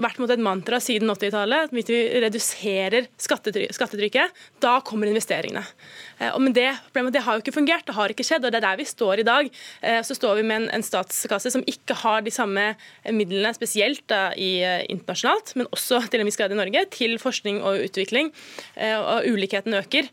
vært 0.02 0.20
mot 0.22 0.32
et 0.32 0.42
mantra 0.42 0.80
siden 0.82 1.12
80-tallet. 1.12 1.72
Hvis 1.74 1.90
vi 1.92 2.00
reduserer 2.24 3.08
skattetrykket, 3.20 4.34
da 4.64 4.78
kommer 4.86 5.10
investeringene. 5.10 5.64
Eh, 6.20 6.34
Men 6.40 6.54
det, 6.56 6.70
det 6.94 7.24
har 7.26 7.38
jo 7.38 7.44
ikke 7.44 7.56
fungert, 7.56 7.86
det 7.88 7.96
har 7.98 8.14
ikke 8.14 8.26
skjedd. 8.26 8.46
og 8.46 8.52
Det 8.52 8.62
er 8.62 8.68
der 8.68 8.80
vi 8.80 8.88
står 8.88 9.22
i 9.22 9.28
dag. 9.28 9.50
Eh, 9.82 10.02
så 10.06 10.16
står 10.18 10.40
vi 10.40 10.48
med 10.48 10.64
en, 10.64 10.70
en 10.80 10.86
statskasse 10.86 11.52
som 11.54 11.66
ikke 11.68 11.98
har 12.04 12.24
de 12.24 12.34
samme 12.34 12.74
midlene, 13.12 13.54
spesielt 13.54 14.06
da, 14.10 14.32
i, 14.34 14.64
internasjonalt, 14.90 15.54
men 15.60 15.70
også 15.74 16.02
til 16.10 16.24
en 16.24 16.30
viss 16.30 16.40
grad 16.40 16.54
i 16.54 16.58
Norge, 16.58 16.86
til 16.94 17.18
forskning 17.22 17.62
og 17.64 17.84
utvikling. 17.88 18.32
Og 18.74 19.28
ulikheten 19.28 19.76
øker. 19.78 20.08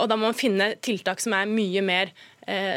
Og 0.00 0.06
da 0.10 0.16
må 0.18 0.28
man 0.28 0.36
finne 0.36 0.72
tiltak 0.84 1.22
som 1.22 1.34
er 1.36 1.50
mye 1.50 1.82
mer 1.84 2.12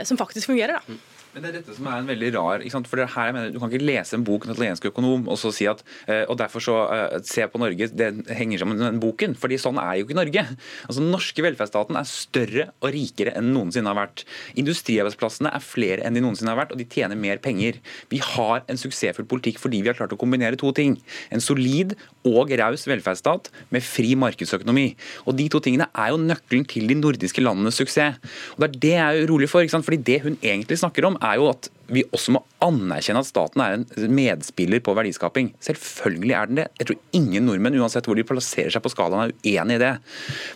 som 0.07 0.19
faktisk 0.19 0.51
fungerer. 0.51 0.79
da. 0.79 1.14
Men 1.35 1.43
det 1.43 1.49
er 1.49 1.55
dette 1.57 1.73
som 1.75 1.87
er 1.91 1.99
en 1.99 2.07
veldig 2.07 2.29
rar 2.31 2.61
for 2.87 2.95
det 2.95 3.09
her 3.11 3.25
jeg 3.27 3.35
mener, 3.35 3.51
Du 3.51 3.59
kan 3.59 3.67
ikke 3.67 3.83
lese 3.83 4.15
en 4.15 4.23
bok 4.23 4.45
en 4.45 4.53
italiensk 4.53 4.85
økonom 4.87 5.25
og 5.27 5.35
så 5.35 5.49
si 5.51 5.65
at 5.67 5.81
eh, 6.07 6.23
og 6.31 6.37
derfor 6.39 6.63
så 6.63 6.75
uh, 6.87 7.17
se 7.27 7.43
på 7.51 7.59
Norge, 7.59 7.89
det 7.91 8.07
henger 8.31 8.61
sammen 8.61 8.79
med 8.79 8.87
den 8.87 9.01
boken. 9.03 9.35
fordi 9.35 9.57
sånn 9.59 9.75
er 9.81 9.97
jo 9.99 10.05
ikke 10.05 10.15
Norge. 10.15 10.45
Altså 10.87 11.01
Den 11.01 11.11
norske 11.11 11.43
velferdsstaten 11.43 11.99
er 11.99 12.07
større 12.07 12.67
og 12.79 12.93
rikere 12.95 13.33
enn 13.35 13.51
noensinne 13.51 13.91
har 13.91 13.99
vært. 13.99 14.23
Industriarbeidsplassene 14.55 15.51
er 15.51 15.65
flere 15.65 16.07
enn 16.07 16.15
de 16.15 16.23
noensinne 16.23 16.53
har 16.53 16.61
vært, 16.61 16.71
og 16.71 16.79
de 16.79 16.87
tjener 16.87 17.19
mer 17.19 17.43
penger. 17.43 17.81
Vi 18.13 18.21
har 18.23 18.63
en 18.71 18.79
suksessfull 18.79 19.27
politikk 19.27 19.59
fordi 19.59 19.83
vi 19.83 19.91
har 19.91 19.99
klart 19.99 20.15
å 20.15 20.21
kombinere 20.21 20.55
to 20.61 20.71
ting. 20.77 20.95
En 21.35 21.43
solid 21.43 21.97
og 22.25 22.55
raus 22.57 22.87
velferdsstat 22.87 23.51
med 23.75 23.83
fri 23.83 24.15
markedsøkonomi. 24.19 24.87
Og 25.27 25.35
De 25.35 25.49
to 25.51 25.59
tingene 25.59 25.89
er 25.91 26.13
jo 26.13 26.21
nøkkelen 26.21 26.63
til 26.69 26.87
de 26.87 26.95
nordiske 26.95 27.43
landenes 27.43 27.75
suksess. 27.75 28.23
Og 28.55 28.63
Det 28.63 28.69
er 28.69 28.79
det 28.79 28.95
jeg 28.95 29.03
er 29.03 29.27
urolig 29.27 29.51
for. 29.51 29.67
fordi 29.67 29.97
Det 29.97 30.21
hun 30.23 30.37
egentlig 30.41 30.79
snakker 30.79 31.05
om, 31.05 31.17
er 31.31 31.41
jo 31.41 31.49
at 31.51 31.71
vi 31.91 32.03
også 32.15 32.33
må 32.35 32.41
anerkjenne 32.65 33.21
at 33.21 33.29
staten 33.29 33.61
er 33.61 33.75
en 33.77 34.15
medspiller 34.15 34.81
på 34.83 34.95
verdiskaping. 34.97 35.51
Selvfølgelig 35.63 36.35
er 36.35 36.49
den 36.49 36.59
det. 36.61 36.67
Jeg 36.79 36.89
tror 36.89 37.19
ingen 37.19 37.45
nordmenn, 37.47 37.77
uansett 37.81 38.07
hvor 38.09 38.17
de 38.17 38.25
plasserer 38.27 38.73
seg 38.73 38.83
på 38.85 38.91
skalaen, 38.93 39.29
er 39.29 39.35
uenig 39.45 39.77
i 39.77 39.83
det. 39.83 39.91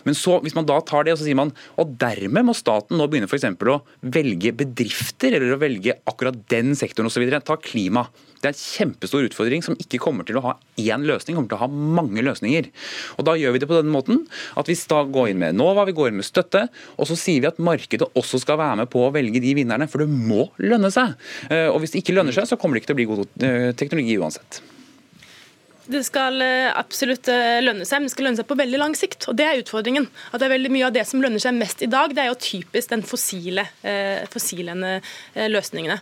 Men 0.06 0.18
så, 0.18 0.38
hvis 0.44 0.56
man 0.58 0.68
da 0.68 0.80
tar 0.86 1.06
det 1.06 1.14
og 1.14 1.20
så 1.20 1.28
sier 1.28 1.38
man 1.38 1.54
og 1.80 1.94
dermed 2.00 2.48
må 2.48 2.56
staten 2.56 2.98
nå 2.98 3.06
begynne 3.10 3.30
f.eks. 3.30 3.46
å 3.46 3.78
velge 4.16 4.54
bedrifter, 4.56 5.36
eller 5.36 5.54
å 5.54 5.60
velge 5.60 5.98
akkurat 6.10 6.38
den 6.50 6.74
sektoren 6.78 7.10
osv. 7.10 7.26
Ta 7.46 7.58
klima. 7.60 8.08
Det 8.40 8.48
er 8.48 8.54
en 8.54 8.60
kjempestor 8.60 9.26
utfordring 9.26 9.60
som 9.64 9.76
ikke 9.76 10.00
kommer 10.00 10.24
til 10.24 10.38
å 10.40 10.44
ha 10.46 10.54
én 10.80 11.04
løsning, 11.04 11.36
kommer 11.36 11.50
til 11.50 11.58
å 11.58 11.66
ha 11.66 11.68
mange 11.68 12.24
løsninger. 12.24 12.70
Og 13.20 13.26
Da 13.28 13.34
gjør 13.36 13.52
vi 13.52 13.60
det 13.60 13.68
på 13.68 13.76
denne 13.76 13.92
måten 13.92 14.22
at 14.56 14.70
vi 14.70 14.78
da 14.90 15.02
går 15.04 15.30
inn 15.30 15.42
med 15.42 15.52
Enova, 15.52 15.84
vi 15.84 15.94
går 15.96 16.08
inn 16.08 16.20
med 16.22 16.26
støtte, 16.26 16.64
og 16.96 17.08
så 17.08 17.18
sier 17.20 17.44
vi 17.44 17.50
at 17.50 17.60
markedet 17.60 18.08
også 18.16 18.40
skal 18.40 18.58
være 18.58 18.80
med 18.80 18.90
på 18.92 19.04
å 19.04 19.12
velge 19.12 19.42
de 19.44 19.52
vinnerne, 19.58 19.88
for 19.92 20.02
det 20.02 20.08
må 20.08 20.48
lønne 20.56 20.88
seg. 20.94 21.19
Eh, 21.50 21.68
og 21.68 21.80
Hvis 21.82 21.94
det 21.94 22.04
ikke 22.04 22.16
lønner 22.16 22.36
seg, 22.36 22.48
så 22.48 22.58
kommer 22.60 22.76
det 22.76 22.84
ikke 22.84 22.92
til 22.92 22.98
å 22.98 23.00
bli 23.00 23.08
god 23.10 23.46
eh, 23.46 23.70
teknologi 23.78 24.18
uansett. 24.20 24.62
Det 25.90 26.02
skal 26.06 26.40
eh, 26.44 26.68
absolutt 26.76 27.28
eh, 27.30 27.58
lønne 27.62 27.86
seg, 27.88 28.00
men 28.00 28.08
det 28.08 28.14
skal 28.14 28.26
lønne 28.28 28.40
seg 28.40 28.48
på 28.48 28.56
veldig 28.58 28.80
lang 28.80 28.94
sikt. 28.98 29.26
og 29.30 29.36
Det 29.38 29.46
er 29.46 29.60
utfordringen. 29.60 30.06
At 30.30 30.40
det 30.40 30.48
er 30.48 30.54
veldig 30.54 30.70
Mye 30.70 30.86
av 30.86 30.94
det 30.94 31.02
som 31.08 31.22
lønner 31.22 31.42
seg 31.42 31.56
mest 31.56 31.82
i 31.82 31.88
dag, 31.90 32.12
det 32.14 32.22
er 32.22 32.28
jo 32.30 32.36
typisk 32.38 32.92
den 32.92 33.02
fossile, 33.02 33.64
eh, 33.82 34.22
fossile 34.30 34.76
løsningene. 35.50 35.96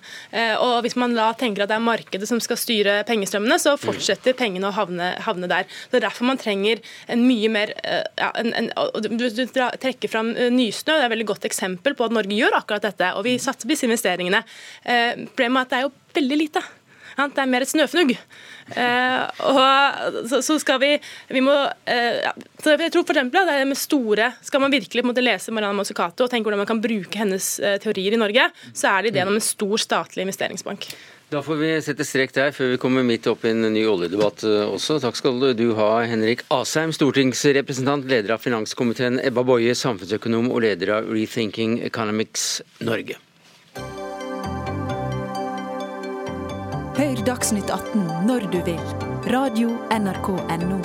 Og 0.61 0.82
Hvis 0.84 0.97
man 1.01 1.14
da 1.16 1.30
tenker 1.39 1.64
at 1.64 1.70
det 1.70 1.78
er 1.78 1.84
markedet 1.84 2.28
som 2.28 2.41
skal 2.45 2.59
styre 2.61 2.99
pengestrømmene, 3.09 3.57
så 3.62 3.78
fortsetter 3.80 4.36
pengene 4.36 4.68
å 4.68 4.74
havne, 4.76 5.09
havne 5.24 5.49
der. 5.49 5.64
Det 5.89 6.01
er 6.01 6.05
derfor 6.05 6.28
man 6.28 6.41
trenger 6.41 6.82
en 7.09 7.24
mye 7.24 7.49
mer 7.53 7.72
ja, 8.18 8.28
en, 8.36 8.53
en, 8.61 8.70
Du, 9.09 9.24
du 9.32 9.45
trekker 9.49 10.12
fram 10.12 10.34
Nysnø, 10.36 10.93
det 10.93 10.99
er 10.99 11.09
et 11.09 11.14
veldig 11.16 11.30
godt 11.32 11.49
eksempel 11.49 11.97
på 11.97 12.09
at 12.09 12.14
Norge 12.14 12.36
gjør 12.36 12.61
akkurat 12.61 12.84
dette. 12.91 13.14
og 13.16 13.24
Vi 13.24 13.39
satser 13.41 13.64
på 13.64 13.72
disse 13.72 13.89
investeringene. 13.89 14.45
Problemet 14.84 15.62
er 15.62 15.64
at 15.64 15.72
det 15.72 15.80
er 15.80 15.89
jo 15.89 15.95
veldig 16.20 16.43
lite. 16.45 16.68
Det 17.19 17.43
er 17.43 17.51
mer 17.51 17.64
et 17.64 17.71
snøfnugg. 17.71 18.12
Eh, 18.79 19.23
og 19.49 20.39
så, 20.45 20.59
skal 20.61 20.79
vi 20.83 20.91
vi 21.33 21.43
må, 21.43 21.55
eh, 21.89 22.21
ja. 22.23 22.33
Jeg 22.69 22.93
tror 22.93 23.07
for 23.09 23.16
eksempel, 23.16 23.47
det 23.49 23.55
er 23.57 23.69
med 23.69 23.79
store, 23.79 24.33
Skal 24.43 24.61
man 24.61 24.71
virkelig 24.71 25.05
måte, 25.05 25.25
lese 25.25 25.51
Mariana 25.51 25.75
Mazzucato 25.75 26.25
og 26.25 26.31
tenke 26.31 26.47
hvordan 26.47 26.62
man 26.62 26.69
kan 26.69 26.81
bruke 26.81 27.19
hennes 27.19 27.59
eh, 27.61 27.79
teorier 27.83 28.14
i 28.14 28.21
Norge, 28.21 28.51
så 28.73 28.93
er 28.93 29.03
det 29.03 29.14
ideen 29.14 29.29
om 29.29 29.39
en 29.39 29.45
stor 29.45 29.77
statlig 29.81 30.27
investeringsbank. 30.27 30.91
Da 31.29 31.43
får 31.45 31.59
vi 31.61 31.71
sette 31.85 32.07
strek 32.09 32.33
der, 32.33 32.55
før 32.57 32.73
vi 32.73 32.81
kommer 32.81 33.05
midt 33.05 33.27
opp 33.29 33.45
i 33.45 33.53
en 33.53 33.66
ny 33.75 33.83
oljedebatt 33.85 34.47
også. 34.49 34.97
Takk 35.03 35.19
skal 35.19 35.43
du 35.59 35.66
ha, 35.77 35.91
Henrik 36.09 36.47
Asheim, 36.55 36.95
stortingsrepresentant, 36.97 38.09
leder 38.09 38.37
av 38.39 38.45
finanskomiteen, 38.45 39.21
Ebba 39.21 39.45
Boje, 39.45 39.77
samfunnsøkonom 39.77 40.49
og 40.49 40.64
leder 40.64 40.97
av 40.97 41.12
Rethinking 41.12 41.83
Economics 41.85 42.62
Norge. 42.81 43.21
Hør 46.99 47.20
Dagsnytt 47.22 47.68
18 47.70 48.01
når 48.26 48.49
du 48.51 48.57
vil. 48.66 48.80
Radio 49.30 49.68
NRK 49.94 50.32
Radio.nrk.no. 50.51 50.78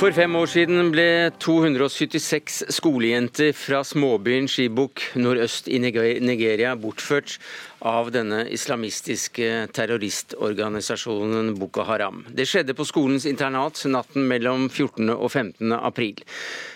For 0.00 0.16
fem 0.16 0.32
år 0.40 0.48
siden 0.48 0.88
ble 0.94 1.04
276 1.44 2.62
skolejenter 2.72 3.52
fra 3.52 3.82
småbyen 3.84 4.48
Shibuk 4.48 5.04
nordøst 5.20 5.68
i 5.68 5.76
Nigeria 5.78 6.72
bortført 6.80 7.36
av 7.82 8.10
denne 8.14 8.44
islamistiske 8.54 9.68
terroristorganisasjonen 9.74 11.54
Boko 11.58 11.82
Haram. 11.88 12.22
Det 12.30 12.46
skjedde 12.46 12.76
på 12.78 12.86
skolens 12.86 13.26
internat 13.26 13.82
natten 13.90 14.28
mellom 14.30 14.68
14. 14.70 15.10
og 15.16 15.30
15. 15.32 15.72
april. 15.74 16.22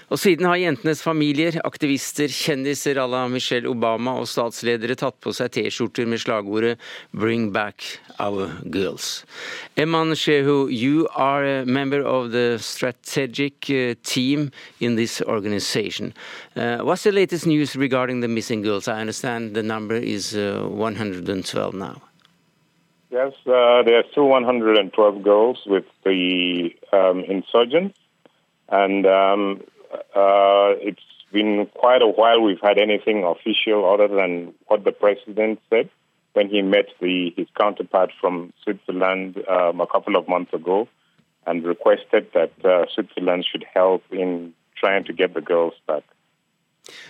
Og 0.07 0.21
siden 0.23 0.47
har 0.47 0.59
jentenes 0.61 1.01
familier, 1.03 1.57
aktivister, 1.67 2.31
kjendiser 2.31 2.99
à 3.03 3.09
la 3.11 3.25
Michelle 3.27 3.67
Obama 3.67 4.13
og 4.21 4.29
statsledere 4.31 4.95
tatt 4.95 5.19
på 5.19 5.33
seg 5.35 5.51
T-skjorter 5.57 6.07
med 6.07 6.23
slagordet 6.23 6.79
'Bring 7.11 7.51
back 7.51 7.99
our 8.21 8.53
girls'. 8.63 9.25
Eman 9.77 10.15
Shehu, 10.15 10.71
you 10.71 11.09
are 11.11 11.45
a 11.45 11.65
member 11.67 12.07
of 12.07 12.31
the 12.31 12.59
strategic 12.61 13.69
uh, 13.69 13.95
team 14.05 14.53
in 14.79 14.95
this 14.95 15.21
organization. 15.23 16.15
Uh, 16.57 16.79
what's 16.79 17.03
the 17.03 17.13
latest 17.13 17.47
news 17.47 17.77
regarding 17.77 18.21
the 18.21 18.29
missing 18.29 18.63
girls? 18.63 18.89
I 18.89 18.99
understand 19.01 19.55
the 19.55 19.63
number 19.63 19.95
is 19.95 20.35
uh, 20.35 20.67
112 20.67 21.75
now. 21.75 22.01
Yes, 23.11 23.33
uh, 23.47 23.83
there 23.83 23.99
are 23.99 24.05
still 24.11 24.29
112 24.29 25.23
girls 25.23 25.59
with 25.67 25.85
the 26.03 26.71
um, 26.95 27.21
insurgents. 27.21 27.99
And 28.71 29.07
um, 29.07 29.63
uh, 29.93 30.81
it's 30.81 31.03
been 31.31 31.67
quite 31.75 32.01
a 32.01 32.09
while 32.09 32.41
we've 32.41 32.61
had 32.63 32.79
anything 32.79 33.25
official 33.25 33.85
other 33.85 34.09
than 34.09 34.55
what 34.67 34.83
the 34.85 34.93
president 34.93 35.61
said 35.69 35.91
when 36.33 36.49
he 36.49 36.63
met 36.63 36.87
the, 37.01 37.35
his 37.37 37.49
counterpart 37.59 38.13
from 38.19 38.55
Switzerland 38.63 39.43
um, 39.47 39.81
a 39.81 39.87
couple 39.87 40.17
of 40.17 40.27
months 40.27 40.55
ago 40.55 40.89
and 41.47 41.65
requested 41.65 42.29
that 42.33 42.53
uh, 42.65 42.87
Switzerland 42.95 43.47
should 43.51 43.65
help 43.75 44.03
in 44.11 44.55
trying 44.75 45.05
to 45.05 45.13
get 45.13 45.35
the 45.35 45.41
girls 45.43 45.75
back. 45.87 46.03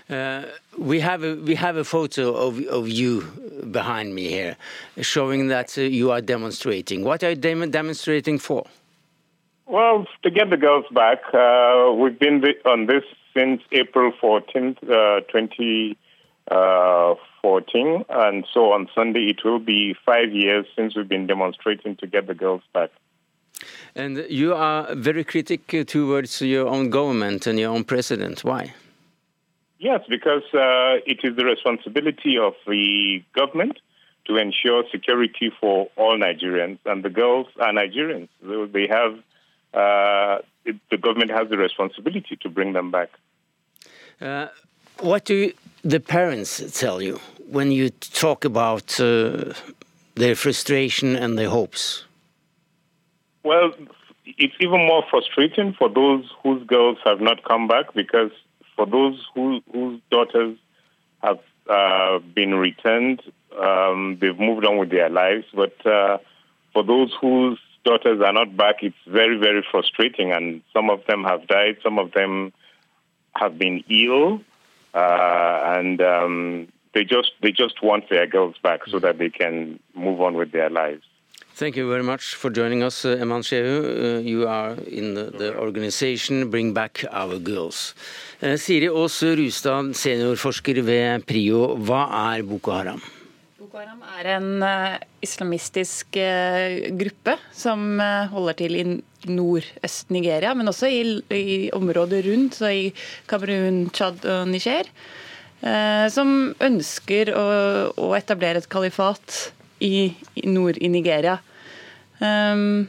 Uh, 0.09 0.45
we 0.79 1.01
have 1.01 1.23
a 1.23 1.35
we 1.35 1.55
have 1.55 1.77
a 1.77 1.85
photo 1.85 2.35
of 2.35 2.61
of 2.67 2.89
you 2.89 3.23
behind 3.71 4.15
me 4.15 4.29
here, 4.29 4.57
showing 5.01 5.49
that 5.49 5.77
uh, 5.79 5.83
you 5.83 6.11
are 6.11 6.21
demonstrating. 6.21 7.05
What 7.05 7.23
are 7.25 7.31
you 7.31 7.37
dem 7.37 7.71
demonstrating 7.71 8.39
for? 8.39 8.67
Well, 9.67 10.07
to 10.23 10.31
get 10.31 10.51
the 10.51 10.57
girls 10.57 10.85
back, 10.93 11.19
uh, 11.35 11.93
we've 11.93 12.19
been 12.19 12.43
on 12.65 12.87
this 12.87 13.03
since 13.35 13.61
April 13.73 14.13
14th, 14.23 14.79
uh, 14.85 15.23
2014. 15.33 15.97
Uh, 18.09 18.21
and 18.29 18.47
so 18.55 18.73
on 18.73 18.89
Sunday, 18.95 19.31
it 19.31 19.45
will 19.45 19.59
be 19.59 19.95
five 20.07 20.33
years 20.33 20.67
since 20.77 20.95
we've 20.95 21.09
been 21.09 21.27
demonstrating 21.27 21.97
to 21.97 22.07
get 22.07 22.29
the 22.29 22.35
girls 22.35 22.63
back. 22.73 22.91
And 23.97 24.25
you 24.29 24.55
are 24.55 24.95
very 24.95 25.25
critical 25.25 25.85
towards 25.85 26.41
your 26.41 26.69
own 26.69 26.91
government 26.91 27.47
and 27.49 27.59
your 27.59 27.73
own 27.73 27.83
president. 27.85 28.45
Why? 28.45 28.73
Yes, 29.79 30.01
because 30.09 30.43
uh, 30.55 31.05
it 31.07 31.21
is 31.23 31.37
the 31.37 31.45
responsibility 31.45 32.39
of 32.39 32.55
the 32.67 33.23
government 33.35 33.79
to 34.27 34.37
ensure 34.37 34.85
security 34.91 35.53
for 35.61 35.89
all 35.97 36.17
Nigerians, 36.19 36.79
and 36.87 37.05
the 37.05 37.11
girls 37.11 37.47
are 37.61 37.73
Nigerians. 37.73 38.29
They 38.73 38.87
have 38.89 39.19
uh, 39.75 40.39
it, 40.65 40.77
the 40.91 40.97
government 40.97 41.31
has 41.31 41.49
the 41.49 41.59
responsibility 41.59 42.37
to 42.41 42.49
bring 42.49 42.73
them 42.73 42.91
back. 42.91 43.11
Uh, 44.21 44.49
what 45.01 45.25
do 45.27 45.53
the 45.83 46.01
parents 46.01 46.63
tell 46.79 47.03
you 47.03 47.21
when 47.49 47.71
you 47.71 47.91
talk 47.91 48.45
about 48.45 48.99
uh, 48.99 49.53
their 50.15 50.35
frustration 50.35 51.15
and 51.15 51.39
their 51.39 51.51
hopes? 51.51 52.05
Well, 53.45 53.73
it's 54.25 54.55
even 54.59 54.87
more 54.87 55.05
frustrating 55.09 55.75
for 55.79 55.89
those 55.89 56.25
whose 56.43 56.67
girls 56.67 56.99
have 57.05 57.21
not 57.21 57.45
come 57.45 57.69
back 57.69 57.95
because 57.95 58.33
for 58.77 58.87
those 58.87 59.25
who, 59.35 59.61
whose 59.73 60.01
daughters 60.11 60.57
have 61.23 61.41
uh, 61.69 62.19
been 62.19 62.55
returned, 62.55 63.23
um, 63.61 64.19
they've 64.21 64.39
moved 64.39 64.65
on 64.65 64.79
with 64.79 64.91
their 64.91 65.09
lives. 65.09 65.47
But 65.53 65.85
uh, 65.87 66.19
for 66.73 66.85
those 66.85 67.13
whose 67.21 67.59
daughters 67.85 68.21
are 68.21 68.33
not 68.33 68.57
back, 68.57 68.77
it's 68.83 68.97
very, 69.07 69.39
very 69.39 69.65
frustrating. 69.71 70.33
And 70.33 70.63
some 70.73 70.91
of 70.91 71.05
them 71.07 71.25
have 71.25 71.47
died, 71.47 71.79
some 71.83 71.99
of 71.99 72.13
them 72.13 72.53
have 73.35 73.59
been 73.59 73.83
ill, 73.89 74.41
uh, 74.95 75.61
and 75.77 76.01
um, 76.01 76.69
they 76.95 77.05
just 77.05 77.33
they 77.43 77.53
just 77.53 77.83
want 77.83 78.09
their 78.09 78.27
girls 78.27 78.57
back 78.63 78.87
so 78.87 78.99
that 78.99 79.19
they 79.19 79.29
can 79.29 79.79
move 79.95 80.21
on 80.21 80.35
with 80.35 80.53
their 80.53 80.71
lives. 80.71 81.05
Thank 81.57 81.75
you 81.75 81.89
very 81.89 82.03
much 82.03 82.35
for 82.35 82.51
joining 82.51 82.83
us, 82.83 83.07
uh, 83.07 83.17
Eman 83.17 83.41
Shehu. 83.41 83.77
Uh, 83.81 84.21
you 84.21 84.47
are 84.47 84.73
in 84.93 85.15
the, 85.15 85.31
the, 85.31 85.57
organization 85.57 86.51
Bring 86.51 86.75
Back 86.75 87.03
Our 87.11 87.39
Girls. 87.39 87.95
Uh, 88.43 88.59
Siri 88.59 88.91
Aas 88.91 89.23
Rustad, 89.23 89.97
seniorforsker 89.97 90.83
ved 90.85 91.25
PRIO. 91.25 91.79
Hva 91.81 92.03
er 92.35 92.45
Boko 92.45 92.77
Haram? 92.77 93.01
Boko 93.57 93.81
Haram 93.81 94.05
er 94.19 94.31
en 94.35 94.51
uh, 94.61 94.99
islamistisk 95.25 96.21
uh, 96.21 96.93
gruppe 97.01 97.39
som 97.57 98.05
holder 98.37 98.61
til 98.61 98.77
i 98.77 98.85
nordøst 99.25 100.13
Nigeria, 100.13 100.53
men 100.53 100.69
også 100.69 100.93
i, 100.93 101.03
i 101.33 101.59
området 101.73 102.21
rundt, 102.29 102.61
så 102.61 102.69
i 102.69 102.91
Kamerun, 103.33 103.87
Tsjad 103.97 104.29
og 104.29 104.53
Niger. 104.53 104.93
som 106.13 106.53
ønsker 106.61 107.33
å, 107.33 107.45
å, 107.97 108.11
etablere 108.15 108.61
et 108.61 108.69
kalifat 108.69 109.55
i, 109.85 110.11
nord 110.45 110.79
i 110.81 110.91
Nigeria. 110.93 111.39
Um, 112.21 112.87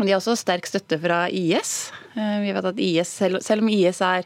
de 0.00 0.08
har 0.08 0.18
også 0.18 0.38
sterk 0.38 0.66
støtte 0.68 0.96
fra 1.02 1.26
IS. 1.28 1.90
Vi 2.14 2.52
vet 2.54 2.68
at 2.70 2.78
IS, 2.80 3.10
selv, 3.20 3.60
om 3.60 3.68
IS 3.68 4.00
er 4.02 4.24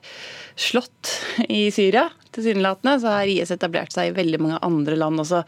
slått 0.61 1.11
i 1.51 1.67
Syria, 1.75 2.07
tilsynelatende, 2.35 2.97
så 3.03 3.13
har 3.17 3.31
IS 3.31 3.53
etablert 3.55 3.95
seg 3.95 4.11
i 4.11 4.17
veldig 4.17 4.41
mange 4.43 4.61
andre 4.67 4.99
land 4.99 5.23
også. 5.23 5.43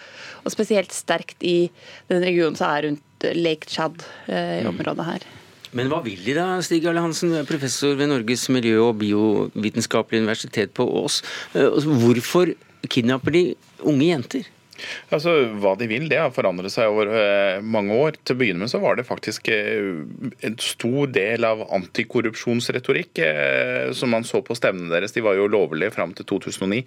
Og 0.44 0.54
spesielt 0.54 0.94
sterkt 0.94 1.46
i 1.46 1.68
den 2.10 2.24
regionen 2.26 2.58
som 2.58 2.72
er 2.72 2.88
rundt 2.88 3.28
Lake 3.38 3.70
Chad, 3.70 4.02
eh, 4.26 4.62
i 4.62 4.68
området 4.68 5.06
her. 5.06 5.26
Men 5.76 5.90
hva 5.92 6.00
vil 6.04 6.22
de 6.24 6.34
da, 6.36 6.46
Stig 6.64 6.86
Arle 6.88 7.02
Hansen, 7.04 7.34
professor 7.48 7.96
ved 7.98 8.10
Norges 8.10 8.46
miljø- 8.52 8.88
og 8.88 8.98
biovitenskapelige 9.00 10.24
universitet 10.24 10.74
på 10.76 10.86
Ås. 11.02 11.22
Eh, 11.54 11.80
hvorfor 12.02 12.54
kidnapper 12.88 13.34
de 13.34 13.44
unge 13.82 14.06
jenter? 14.06 14.46
Altså, 15.14 15.32
Hva 15.60 15.74
de 15.78 15.88
vil, 15.90 16.06
det 16.10 16.18
har 16.20 16.34
forandret 16.34 16.72
seg 16.72 16.90
over 16.90 17.10
eh, 17.10 17.64
mange 17.64 17.96
år. 17.96 18.18
Til 18.22 18.36
å 18.36 18.40
begynne 18.40 18.64
med 18.64 18.72
så 18.72 18.80
var 18.82 18.98
det 18.98 19.06
faktisk 19.08 19.50
eh, 19.52 20.02
en 20.46 20.56
stor 20.62 21.10
del 21.14 21.46
av 21.48 21.64
antikorrupsjonsretorikk 21.78 23.22
eh, 23.24 23.92
som 23.96 24.12
man 24.14 24.26
så 24.26 24.42
på 24.44 24.56
stevnene 24.58 24.92
deres. 24.92 25.14
De 25.16 25.24
var 25.24 25.38
jo 25.38 25.50
lovlige 25.50 25.94
fram 25.94 26.14
til 26.16 26.28
2009. 26.28 26.82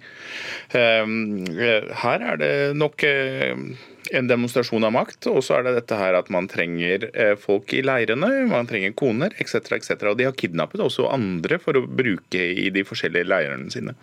Her 0.70 2.24
er 2.32 2.38
det 2.40 2.52
nok 2.78 3.04
en 3.04 4.28
demonstrasjon 4.30 4.86
av 4.86 4.94
makt, 4.94 5.28
og 5.30 5.42
så 5.44 5.58
er 5.58 5.66
det 5.66 5.74
dette 5.78 5.98
her 5.98 6.16
at 6.18 6.30
man 6.32 6.48
trenger 6.50 7.06
folk 7.40 7.74
i 7.76 7.82
leirene, 7.84 8.30
man 8.50 8.68
trenger 8.70 8.94
koner 8.98 9.34
etc. 9.42 9.76
etc. 9.76 9.92
Og 10.12 10.18
de 10.18 10.28
har 10.28 10.38
kidnappet 10.38 10.82
også 10.82 11.10
andre 11.12 11.60
for 11.62 11.78
å 11.78 11.84
bruke 11.86 12.40
i 12.40 12.70
de 12.74 12.86
forskjellige 12.86 13.30
leirene 13.30 13.70
sine. 13.72 13.96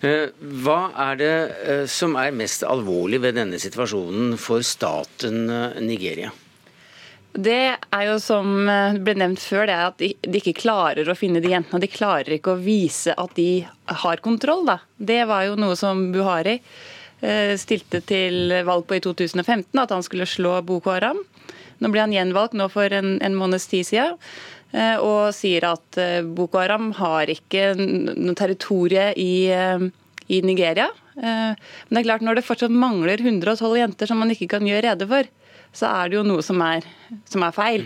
Eh, 0.00 0.30
hva 0.64 0.78
er 1.10 1.18
det 1.20 1.32
eh, 1.60 1.82
som 1.90 2.14
er 2.16 2.32
mest 2.32 2.64
alvorlig 2.64 3.20
ved 3.20 3.36
denne 3.36 3.58
situasjonen 3.60 4.38
for 4.40 4.64
staten 4.64 5.42
eh, 5.52 5.80
Nigeria? 5.84 6.30
Det 7.30 7.76
er 7.76 8.06
jo 8.08 8.16
som 8.18 8.66
ble 9.04 9.12
nevnt 9.20 9.38
før, 9.38 9.68
det 9.68 9.74
er 9.76 9.84
at 9.86 10.00
de 10.02 10.40
ikke 10.40 10.56
klarer 10.64 11.06
å 11.06 11.14
finne 11.14 11.38
de 11.44 11.52
jentene. 11.52 11.78
De 11.78 11.86
klarer 11.86 12.34
ikke 12.34 12.56
å 12.56 12.62
vise 12.62 13.14
at 13.14 13.36
de 13.36 13.62
har 14.02 14.22
kontroll. 14.24 14.64
Da. 14.66 14.80
Det 14.98 15.20
var 15.30 15.44
jo 15.46 15.54
noe 15.60 15.76
som 15.78 16.08
Buhari 16.10 16.56
stilte 17.60 18.00
til 18.02 18.50
valg 18.66 18.82
på 18.88 18.96
i 18.96 19.02
2015, 19.04 19.62
at 19.78 19.94
han 19.94 20.02
skulle 20.02 20.26
slå 20.26 20.56
Boko 20.66 20.90
Haram. 20.90 21.20
Nå 21.78 21.92
ble 21.92 22.02
han 22.02 22.16
gjenvalgt 22.16 22.56
nå 22.58 22.66
for 22.72 22.90
en, 22.98 23.20
en 23.22 23.38
måneds 23.38 23.68
tid 23.70 23.86
siden. 23.86 24.18
Eh, 24.70 24.96
og 25.02 25.32
sier 25.34 25.66
at 25.66 25.98
eh, 25.98 26.22
Boko 26.22 26.60
Haram 26.60 26.92
har 27.00 27.30
ikke 27.32 27.72
noe 27.76 28.36
territorie 28.38 29.10
i, 29.18 29.50
eh, 29.50 29.86
i 30.30 30.42
Nigeria. 30.46 30.90
Men 31.20 31.56
det 31.90 31.98
er 32.00 32.06
klart 32.06 32.22
når 32.24 32.38
det 32.38 32.46
fortsatt 32.46 32.72
mangler 32.72 33.20
112 33.20 33.74
jenter 33.76 34.08
som 34.08 34.22
man 34.22 34.30
ikke 34.32 34.46
kan 34.54 34.64
gjøre 34.64 34.86
rede 34.86 35.08
for, 35.10 35.26
så 35.76 35.90
er 35.90 36.08
det 36.08 36.16
jo 36.16 36.22
noe 36.24 36.40
som 36.46 36.62
er, 36.64 36.86
som 37.28 37.44
er 37.44 37.52
feil. 37.52 37.84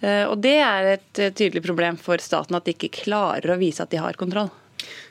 Og 0.00 0.38
Det 0.40 0.54
er 0.64 0.88
et 0.94 1.20
tydelig 1.36 1.60
problem 1.66 1.98
for 2.00 2.22
staten 2.22 2.56
at 2.56 2.64
de 2.64 2.72
ikke 2.72 3.02
klarer 3.02 3.52
å 3.52 3.58
vise 3.60 3.84
at 3.84 3.92
de 3.92 4.00
har 4.00 4.16
kontroll. 4.16 4.48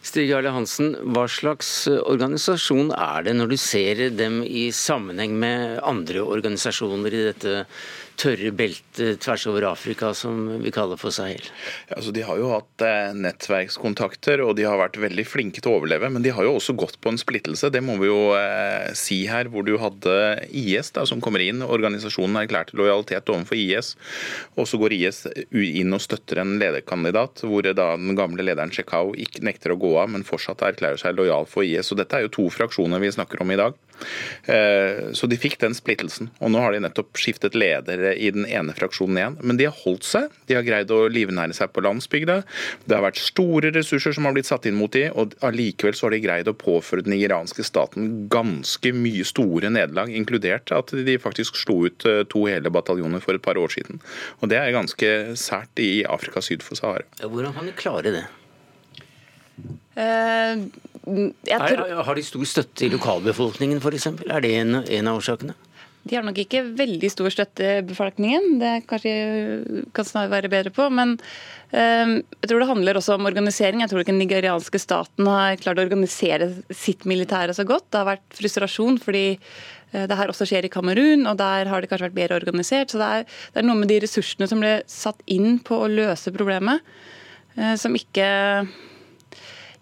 Stig 0.01 0.31
Arle 0.33 0.55
Hansen, 0.55 0.95
hva 1.13 1.27
slags 1.29 1.85
organisasjon 1.91 2.89
er 2.95 3.27
det 3.27 3.35
når 3.37 3.53
du 3.53 3.57
ser 3.59 4.01
dem 4.15 4.41
i 4.41 4.71
sammenheng 4.73 5.35
med 5.37 5.77
andre 5.85 6.25
organisasjoner 6.25 7.13
i 7.13 7.23
dette 7.29 7.65
tørre 8.19 8.51
beltet 8.55 9.21
tvers 9.23 9.45
over 9.49 9.65
Afrika 9.69 10.11
som 10.17 10.45
vi 10.63 10.71
kaller 10.73 10.99
for 10.99 11.13
Sahel? 11.15 11.43
Altså 11.93 12.13
de 12.15 12.23
har 12.25 12.39
jo 12.39 12.51
hatt 12.51 12.83
eh, 12.85 13.13
nettverkskontakter 13.17 14.43
og 14.45 14.55
de 14.57 14.67
har 14.67 14.79
vært 14.79 14.99
veldig 15.01 15.25
flinke 15.27 15.63
til 15.63 15.71
å 15.71 15.79
overleve. 15.79 16.09
Men 16.13 16.25
de 16.25 16.33
har 16.35 16.47
jo 16.47 16.55
også 16.57 16.75
gått 16.77 16.99
på 17.03 17.13
en 17.13 17.19
splittelse. 17.19 17.71
Det 17.73 17.83
må 17.85 17.97
vi 18.01 18.09
jo 18.09 18.33
eh, 18.37 18.91
si 18.97 19.23
her, 19.29 19.49
hvor 19.53 19.67
du 19.67 19.75
hadde 19.81 20.15
IS 20.49 20.93
da, 20.95 21.05
som 21.09 21.21
kommer 21.23 21.43
inn. 21.43 21.63
Organisasjonen 21.65 22.41
erklærte 22.43 22.77
lojalitet 22.79 23.31
overfor 23.33 23.59
IS. 23.59 23.93
Og 24.57 24.69
så 24.69 24.79
går 24.81 24.97
IS 24.99 25.23
inn 25.51 25.93
og 25.95 26.03
støtter 26.03 26.43
en 26.43 26.57
lederkandidat, 26.61 27.45
hvor 27.47 27.65
da 27.65 27.93
den 27.97 28.17
gamle 28.19 28.45
lederen 28.45 28.73
Shekau 28.73 29.13
ikke 29.19 29.43
nekter 29.45 29.73
å 29.73 29.79
gå 29.79 29.95
av, 30.01 30.11
men 30.13 30.27
fortsatt 30.27 30.63
erklærer 30.65 31.01
seg 31.01 31.17
lojal 31.17 31.49
for 31.49 31.65
IS. 31.65 31.91
Og 31.93 32.01
dette 32.01 32.17
er 32.17 32.27
jo 32.27 32.35
to 32.37 32.49
fraksjoner 32.53 33.01
vi 33.03 33.13
snakker 33.13 33.41
om 33.43 33.53
i 33.53 33.59
dag. 33.59 33.77
Eh, 34.45 35.11
så 35.13 35.27
de 35.29 35.39
fikk 35.39 35.59
den 35.61 35.75
splittelsen. 35.77 36.29
Og 36.43 36.51
nå 36.53 36.61
har 36.63 36.73
de 36.73 36.81
nettopp 36.83 37.19
skiftet 37.19 37.57
leder 37.57 38.02
i 38.11 38.31
den 38.35 38.45
ene 38.49 38.75
fraksjonen 38.75 39.19
igjen. 39.19 39.37
Men 39.41 39.59
de 39.59 39.67
har 39.69 39.77
holdt 39.83 40.07
seg. 40.07 40.33
De 40.49 40.57
har 40.57 40.65
greid 40.67 40.91
å 40.93 41.05
livnære 41.11 41.55
seg 41.57 41.71
på 41.73 41.83
landsbygda. 41.85 42.41
Det 42.85 42.97
har 42.97 43.05
vært 43.05 43.21
store 43.21 43.71
ressurser 43.75 44.15
som 44.15 44.27
har 44.27 44.35
blitt 44.35 44.49
satt 44.49 44.67
inn 44.69 44.77
mot 44.79 44.91
de, 44.93 45.07
og 45.11 45.35
allikevel 45.45 45.97
så 45.97 46.07
har 46.07 46.15
de 46.15 46.21
greid 46.25 46.51
å 46.51 46.57
påføre 46.57 47.05
den 47.05 47.17
iranske 47.17 47.65
staten 47.65 48.27
ganske 48.33 48.93
mye 48.95 49.25
store 49.27 49.71
nederlag, 49.73 50.11
inkludert 50.13 50.73
at 50.75 50.93
de 50.93 51.17
faktisk 51.21 51.59
slo 51.59 51.83
ut 51.87 52.07
eh, 52.09 52.23
to 52.29 52.45
hele 52.49 52.71
bataljoner 52.73 53.23
for 53.23 53.37
et 53.37 53.45
par 53.45 53.59
år 53.59 53.73
siden. 53.73 54.01
Og 54.41 54.51
det 54.51 54.59
er 54.59 54.75
ganske 54.75 55.11
sært 55.39 55.81
i 55.81 56.03
Afrika 56.09 56.43
syd 56.43 56.65
for 56.65 56.79
Sahara. 56.79 57.07
Hvordan 57.23 57.55
kan 57.55 57.69
de 57.69 57.75
klare 57.77 58.13
det? 58.13 58.25
Uh, 59.93 60.65
tror... 61.05 61.83
er, 61.85 61.99
har 62.07 62.17
de 62.17 62.23
stor 62.25 62.45
støtte 62.49 62.87
i 62.87 62.89
lokalbefolkningen 62.93 63.77
f.eks.? 63.77 64.07
Er 64.25 64.41
det 64.41 64.53
en, 64.57 64.79
en, 64.81 65.09
av 65.11 65.19
årsakene? 65.19 65.53
De 66.03 66.17
har 66.17 66.25
nok 66.25 66.39
ikke 66.41 66.65
veldig 66.75 67.09
stor 67.11 67.31
støtte 67.31 67.67
i 67.79 67.83
befolkningen, 67.87 68.57
det 68.59 68.71
kanskje 68.89 69.13
kan 69.95 70.07
snarere 70.07 70.33
være 70.33 70.51
bedre 70.51 70.73
på. 70.75 70.89
Men 70.91 71.15
uh, 71.15 72.17
jeg 72.19 72.49
tror 72.49 72.59
det 72.59 72.69
handler 72.69 72.99
også 72.99 73.15
om 73.15 73.29
organisering. 73.29 73.83
Jeg 73.83 73.91
tror 73.91 74.03
ikke 74.03 74.11
den 74.11 74.19
nigerianske 74.25 74.81
staten 74.83 75.29
har 75.31 75.61
klart 75.63 75.79
å 75.79 75.85
organisere 75.87 76.51
sitt 76.75 77.07
militære 77.09 77.55
så 77.55 77.63
godt. 77.67 77.87
Det 77.87 78.01
har 78.01 78.11
vært 78.11 78.37
frustrasjon 78.39 78.99
fordi 79.03 79.25
uh, 79.37 80.03
det 80.11 80.19
her 80.19 80.33
også 80.33 80.49
skjer 80.49 80.67
i 80.67 80.73
Kamerun, 80.73 81.23
og 81.31 81.39
der 81.39 81.71
har 81.71 81.79
det 81.79 81.91
kanskje 81.91 82.09
vært 82.09 82.19
bedre 82.19 82.41
organisert. 82.43 82.91
Så 82.91 82.99
det 82.99 83.11
er, 83.19 83.27
det 83.55 83.63
er 83.63 83.69
noe 83.69 83.79
med 83.79 83.91
de 83.93 84.01
ressursene 84.03 84.49
som 84.51 84.63
ble 84.63 84.81
satt 84.91 85.23
inn 85.31 85.61
på 85.63 85.85
å 85.85 85.91
løse 85.91 86.35
problemet, 86.35 86.83
som 87.77 87.93
ikke 87.93 88.25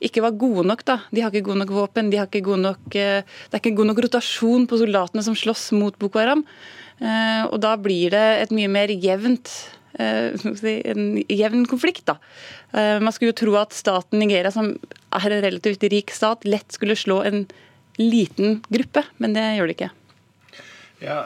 ikke 0.01 0.23
var 0.25 0.37
gode 0.39 0.65
nok. 0.67 0.83
da. 0.85 0.99
De 1.11 1.23
har 1.23 1.31
ikke 1.31 1.47
gode 1.49 1.61
nok 1.61 1.73
våpen, 1.75 2.09
de 2.11 2.19
har 2.19 2.29
ikke 2.29 2.45
god 2.45 2.63
nok, 2.65 2.87
eh, 2.95 3.21
det 3.21 3.53
er 3.53 3.61
ikke 3.61 3.77
god 3.77 3.91
nok 3.91 4.01
rotasjon 4.05 4.67
på 4.67 4.79
soldatene 4.81 5.23
som 5.25 5.37
slåss 5.37 5.71
mot 5.77 5.97
Boko 6.01 6.19
Haram. 6.19 6.45
Eh, 7.01 7.43
og 7.47 7.59
da 7.61 7.75
blir 7.77 8.13
det 8.13 8.25
et 8.41 8.51
mye 8.55 8.69
mer 8.69 8.89
jevnt 8.93 9.49
eh, 9.99 10.33
en 10.33 11.23
jevn 11.29 11.65
konflikt. 11.69 12.05
da. 12.05 12.17
Man 12.73 13.11
skulle 13.11 13.33
jo 13.33 13.41
tro 13.41 13.55
at 13.59 13.73
staten 13.75 14.19
Nigeria, 14.19 14.51
som 14.51 14.77
er 15.11 15.31
en 15.31 15.43
relativt 15.43 15.83
rik 15.91 16.11
stat, 16.11 16.45
lett 16.45 16.71
skulle 16.71 16.95
slå 16.95 17.21
en 17.27 17.45
liten 17.99 18.61
gruppe, 18.71 19.03
men 19.19 19.33
det 19.35 19.43
gjør 19.57 19.67
det 19.67 19.75
ikke. 19.75 19.91
Ja, 21.01 21.17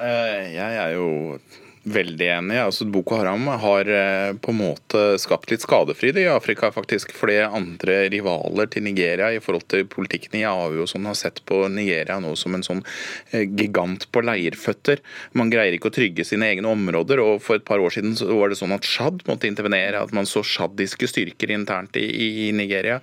jeg 0.50 0.80
er 0.80 0.96
jo 0.96 1.38
Veldig 1.86 2.28
enig. 2.34 2.56
Altså, 2.58 2.86
Boko 2.90 3.20
Haram 3.20 3.46
har 3.62 3.86
eh, 3.94 4.32
på 4.42 4.50
en 4.50 4.58
måte 4.58 5.02
skapt 5.22 5.52
litt 5.52 5.62
skadefryd 5.62 6.18
i 6.18 6.24
Afrika, 6.32 6.72
faktisk. 6.74 7.12
Fordi 7.14 7.36
andre 7.46 8.00
rivaler 8.10 8.72
til 8.74 8.88
Nigeria 8.88 9.28
i 9.30 9.42
forhold 9.44 9.68
til 9.70 9.84
politikken 9.92 10.40
i 10.40 10.48
AU 10.50 10.80
og 10.82 10.90
sånn 10.90 11.06
har 11.06 11.18
sett 11.20 11.44
på 11.46 11.60
Nigeria 11.70 12.18
nå 12.24 12.32
som 12.42 12.58
en 12.58 12.66
sånn 12.66 12.82
eh, 13.30 13.46
gigant 13.46 14.08
på 14.10 14.24
leirføtter. 14.26 15.04
Man 15.38 15.52
greier 15.54 15.78
ikke 15.78 15.92
å 15.92 15.94
trygge 15.94 16.26
sine 16.26 16.48
egne 16.56 16.72
områder. 16.74 17.22
og 17.22 17.44
For 17.46 17.60
et 17.60 17.68
par 17.70 17.84
år 17.84 17.94
siden 17.94 18.18
så 18.18 18.32
var 18.34 18.50
det 18.50 18.58
sånn 18.58 18.74
at 18.74 18.90
Tsjad 18.90 19.22
måtte 19.30 19.46
intervenere. 19.52 20.02
At 20.02 20.16
man 20.18 20.26
så 20.26 20.42
tsjadiske 20.42 21.12
styrker 21.12 21.54
internt 21.54 22.02
i, 22.02 22.08
i, 22.10 22.50
Nigeria. 22.56 22.98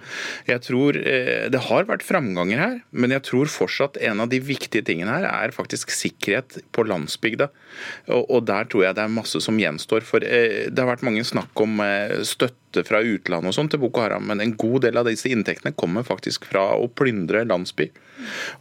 Jeg 0.50 0.64
tror 0.66 0.98
eh, 0.98 1.46
Det 1.54 1.62
har 1.68 1.86
vært 1.86 2.02
framganger 2.08 2.64
her, 2.64 2.76
men 2.90 3.14
jeg 3.14 3.28
tror 3.30 3.46
fortsatt 3.46 4.02
en 4.02 4.26
av 4.26 4.34
de 4.34 4.42
viktige 4.42 4.82
tingene 4.90 5.20
her 5.20 5.30
er 5.30 5.54
faktisk 5.54 5.94
sikkerhet 5.94 6.58
på 6.74 6.88
landsbygda. 6.90 7.52
og, 8.10 8.26
og 8.26 8.46
der 8.50 8.71
tror 8.72 8.86
jeg 8.86 8.96
det 8.96 9.04
er 9.04 9.12
masse 9.12 9.42
som 9.44 9.60
gjenstår. 9.60 10.06
For 10.08 10.24
eh, 10.24 10.66
det 10.72 10.80
har 10.80 10.90
vært 10.94 11.06
mange 11.06 11.24
snakk 11.28 11.64
om 11.64 11.80
eh, 11.84 12.22
støtte 12.26 12.61
støtte 12.72 12.88
fra 12.88 13.02
utlandet 13.04 13.52
og 13.52 13.56
sånn 13.56 13.70
til 13.72 13.82
Boko 13.82 14.02
Haram, 14.02 14.26
men 14.30 14.40
en 14.40 14.56
god 14.56 14.86
del 14.86 14.98
av 14.98 15.08
disse 15.08 15.28
inntektene 15.28 15.74
kommer 15.76 16.06
faktisk 16.06 16.48
fra 16.48 16.72
å 16.76 16.88
plyndre 16.88 17.44
landsby. 17.44 17.90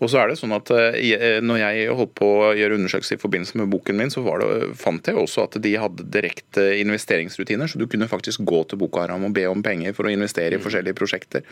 Og 0.01 0.09
så 0.09 0.21
er 0.21 0.31
det 0.31 0.37
sånn 0.39 0.53
at 0.55 0.71
eh, 0.73 0.97
eh, 1.13 1.37
når 1.43 1.59
jeg 1.61 1.95
holdt 1.97 2.13
på 2.17 2.29
å 2.41 2.51
gjøre 2.57 2.77
undersøkelser 2.79 3.17
i 3.17 3.21
forbindelse 3.21 3.59
med 3.61 3.69
boken 3.71 3.99
min, 3.99 4.13
så 4.13 4.23
det, 4.41 4.71
fant 4.79 5.07
jeg 5.07 5.19
også 5.19 5.45
at 5.47 5.57
de 5.63 5.73
hadde 5.79 6.07
direkte 6.13 6.63
investeringsrutiner, 6.81 7.69
så 7.69 7.81
du 7.81 7.87
kunne 7.91 8.09
faktisk 8.11 8.43
gå 8.47 8.63
til 8.69 8.81
Boko 8.81 9.03
Haram 9.03 9.27
og 9.27 9.35
be 9.35 9.45
om 9.49 9.63
penger 9.65 9.95
for 9.97 10.07
å 10.07 10.13
investere 10.13 10.55
i 10.55 10.61
mm. 10.61 10.65
forskjellige 10.65 10.97
prosjekter. 10.97 11.45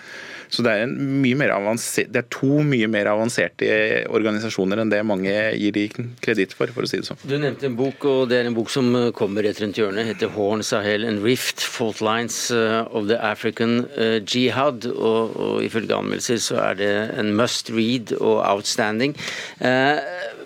Så 0.50 0.66
det 0.66 0.76
er, 0.82 0.90
det 0.90 2.24
er 2.24 2.30
to 2.34 2.64
mye 2.66 2.90
mer 2.90 3.12
avanserte 3.12 3.70
organisasjoner 4.10 4.82
enn 4.82 4.94
det 4.94 5.04
mange 5.08 5.36
gir 5.60 5.76
de 5.76 5.86
kreditt 6.24 6.56
for, 6.58 6.72
for 6.74 6.88
å 6.88 6.90
si 6.90 7.02
det 7.02 7.10
sånn. 7.10 7.22
Du 7.30 7.38
nevnte 7.38 7.70
en 7.70 7.78
bok, 7.80 8.08
og 8.10 8.26
det 8.32 8.42
er 8.42 8.50
en 8.50 8.58
bok 8.58 8.72
som 8.74 8.90
kommer 9.16 9.46
rett 9.46 9.62
rundt 9.62 9.78
hjørnet, 9.80 10.10
heter 10.10 10.34
Horn, 10.34 10.64
Sahel 10.66 11.06
and 11.08 11.24
Rift, 11.26 11.62
Fault 11.62 12.02
Lines 12.06 12.49
of 12.52 13.08
the 13.10 13.18
African 13.22 13.86
uh, 13.98 14.20
Jihad. 14.24 14.88
Og, 14.92 15.36
og 15.36 15.64
ifølge 15.66 15.96
anmeldelser 15.96 16.42
så 16.44 16.60
er 16.70 16.80
det 16.80 16.94
en 17.20 17.34
must 17.38 17.72
read 17.76 18.16
og 18.20 18.42
outstanding. 18.44 19.16
Uh, 19.62 20.00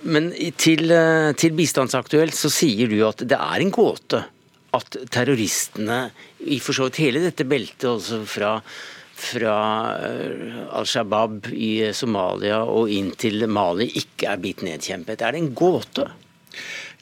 men 0.03 0.33
til, 0.59 0.91
til 1.39 1.53
bistandsaktuelt 1.55 2.35
så 2.35 2.51
sier 2.51 2.89
du 2.91 2.97
at 3.07 3.23
det 3.23 3.39
er 3.39 3.63
en 3.63 3.71
gåte 3.71 4.19
at 4.73 4.97
terroristene 5.13 6.09
i 6.49 6.57
for 6.59 6.75
så 6.75 6.89
vidt 6.89 6.99
hele 6.99 7.21
dette 7.23 7.45
beltet, 7.47 7.87
altså 7.87 8.19
fra 8.27 8.57
fra 9.23 9.55
Al 10.73 10.87
Shabaab 10.89 11.47
i 11.53 11.93
Somalia 11.95 12.63
og 12.65 12.91
inn 12.91 13.13
til 13.19 13.45
Mali 13.47 13.87
ikke 14.01 14.31
er 14.33 14.41
blitt 14.41 14.63
nedkjempet. 14.65 15.21
Er 15.21 15.35
det 15.35 15.43
en 15.43 15.53
gåte? 15.55 16.09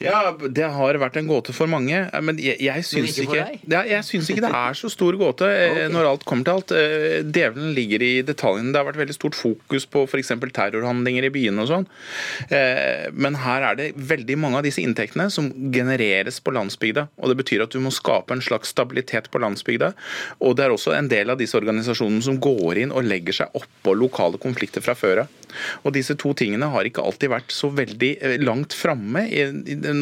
Ja, 0.02 0.32
Det 0.32 0.68
har 0.74 0.98
vært 1.00 1.18
en 1.20 1.28
gåte 1.30 1.54
for 1.56 1.70
mange. 1.70 1.98
Men 2.24 2.40
jeg, 2.42 2.58
jeg 2.62 2.86
syns 2.86 3.18
ikke, 3.22 3.44
ja, 3.70 3.82
jeg 3.88 4.06
syns 4.06 4.30
ikke 4.32 4.44
det 4.44 4.52
er 4.58 4.78
så 4.78 4.90
stor 4.92 5.16
gåte 5.20 5.48
eh, 5.48 5.72
okay. 5.72 5.90
når 5.92 6.08
alt 6.10 6.26
kommer 6.28 6.46
til 6.48 6.58
alt. 6.58 6.74
Eh, 6.76 7.18
djevelen 7.24 7.72
ligger 7.76 8.04
i 8.04 8.12
detaljene. 8.26 8.72
Det 8.74 8.80
har 8.80 8.88
vært 8.88 9.00
veldig 9.02 9.16
stort 9.16 9.38
fokus 9.38 9.86
på 9.90 10.04
f.eks. 10.08 10.34
terrorhandlinger 10.52 11.28
i 11.28 11.32
byene 11.34 11.64
og 11.64 11.70
sånn. 11.70 11.88
Eh, 12.52 13.08
men 13.12 13.38
her 13.42 13.68
er 13.70 13.78
det 13.78 13.90
veldig 13.96 14.38
mange 14.42 14.60
av 14.60 14.66
disse 14.66 14.82
inntektene 14.82 15.28
som 15.32 15.50
genereres 15.74 16.40
på 16.42 16.54
landsbygda. 16.54 17.08
og 17.18 17.32
Det 17.32 17.38
betyr 17.42 17.66
at 17.66 17.74
du 17.74 17.80
må 17.84 17.94
skape 17.94 18.34
en 18.34 18.44
slags 18.44 18.74
stabilitet 18.74 19.30
på 19.32 19.42
landsbygda. 19.42 19.92
Og 20.42 20.56
det 20.58 20.66
er 20.66 20.74
også 20.74 20.96
en 20.96 21.10
del 21.12 21.32
av 21.32 21.40
disse 21.40 21.58
organisasjonene 21.58 22.24
som 22.24 22.40
går 22.42 22.84
inn 22.84 22.94
og 22.94 23.06
legger 23.06 23.42
seg 23.42 23.58
oppå 23.58 23.96
lokale 23.98 24.40
konflikter 24.42 24.84
fra 24.84 24.96
før 24.98 25.24
av. 25.24 25.38
Og 25.82 25.94
disse 25.96 26.16
to 26.18 26.34
tingene 26.38 26.70
har 26.72 26.88
ikke 26.88 27.04
alltid 27.04 27.32
vært 27.32 27.54
så 27.54 27.70
veldig 27.72 28.12
langt 28.42 28.76
framme 28.76 29.24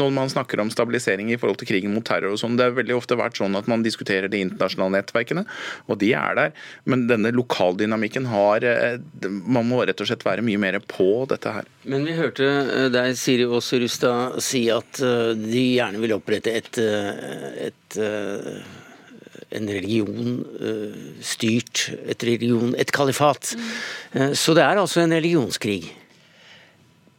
når 0.01 0.15
man 0.15 0.31
snakker 0.33 0.61
om 0.63 0.71
stabilisering 0.73 1.31
i 1.33 1.39
forhold 1.41 1.61
til 1.61 1.71
krigen 1.71 1.95
mot 1.95 2.07
terror 2.07 2.35
og 2.35 2.41
sånn. 2.41 2.57
Det 2.59 2.69
har 2.69 2.77
veldig 2.77 2.97
ofte 2.97 3.19
vært 3.19 3.41
sånn 3.41 3.57
at 3.59 3.69
man 3.71 3.85
diskuterer 3.87 4.31
de 4.31 4.43
internasjonale 4.45 4.99
nettverkene, 4.99 5.47
og 5.89 6.01
de 6.03 6.13
er 6.17 6.37
der. 6.39 6.55
Men 6.91 7.07
denne 7.11 7.33
lokaldynamikken 7.35 8.29
har 8.31 8.65
eh, 8.67 8.99
Man 9.21 9.69
må 9.69 9.83
rett 9.87 10.01
og 10.01 10.09
slett 10.09 10.25
være 10.27 10.45
mye 10.45 10.61
mer 10.61 10.79
på 10.91 11.25
dette 11.31 11.53
her. 11.55 11.69
Men 11.91 12.05
vi 12.09 12.17
hørte 12.19 12.47
eh, 12.47 12.89
deg, 12.93 13.15
Siri 13.19 13.47
Aas 13.49 13.73
Rustad, 13.73 14.41
si 14.45 14.67
at 14.73 15.03
eh, 15.05 15.33
de 15.39 15.65
gjerne 15.77 16.03
vil 16.03 16.17
opprette 16.17 16.55
et, 16.61 16.81
et 16.81 18.01
en 19.57 19.71
religion 19.71 20.43
uh, 20.61 20.99
styrt, 21.25 21.89
et 22.11 22.27
religion, 22.27 22.75
et 22.79 22.93
kalifat. 22.95 23.55
Mm. 23.57 24.35
så 24.39 24.55
det 24.57 24.65
er 24.65 24.81
altså 24.81 25.03
en 25.03 25.15
religionskrig? 25.17 25.83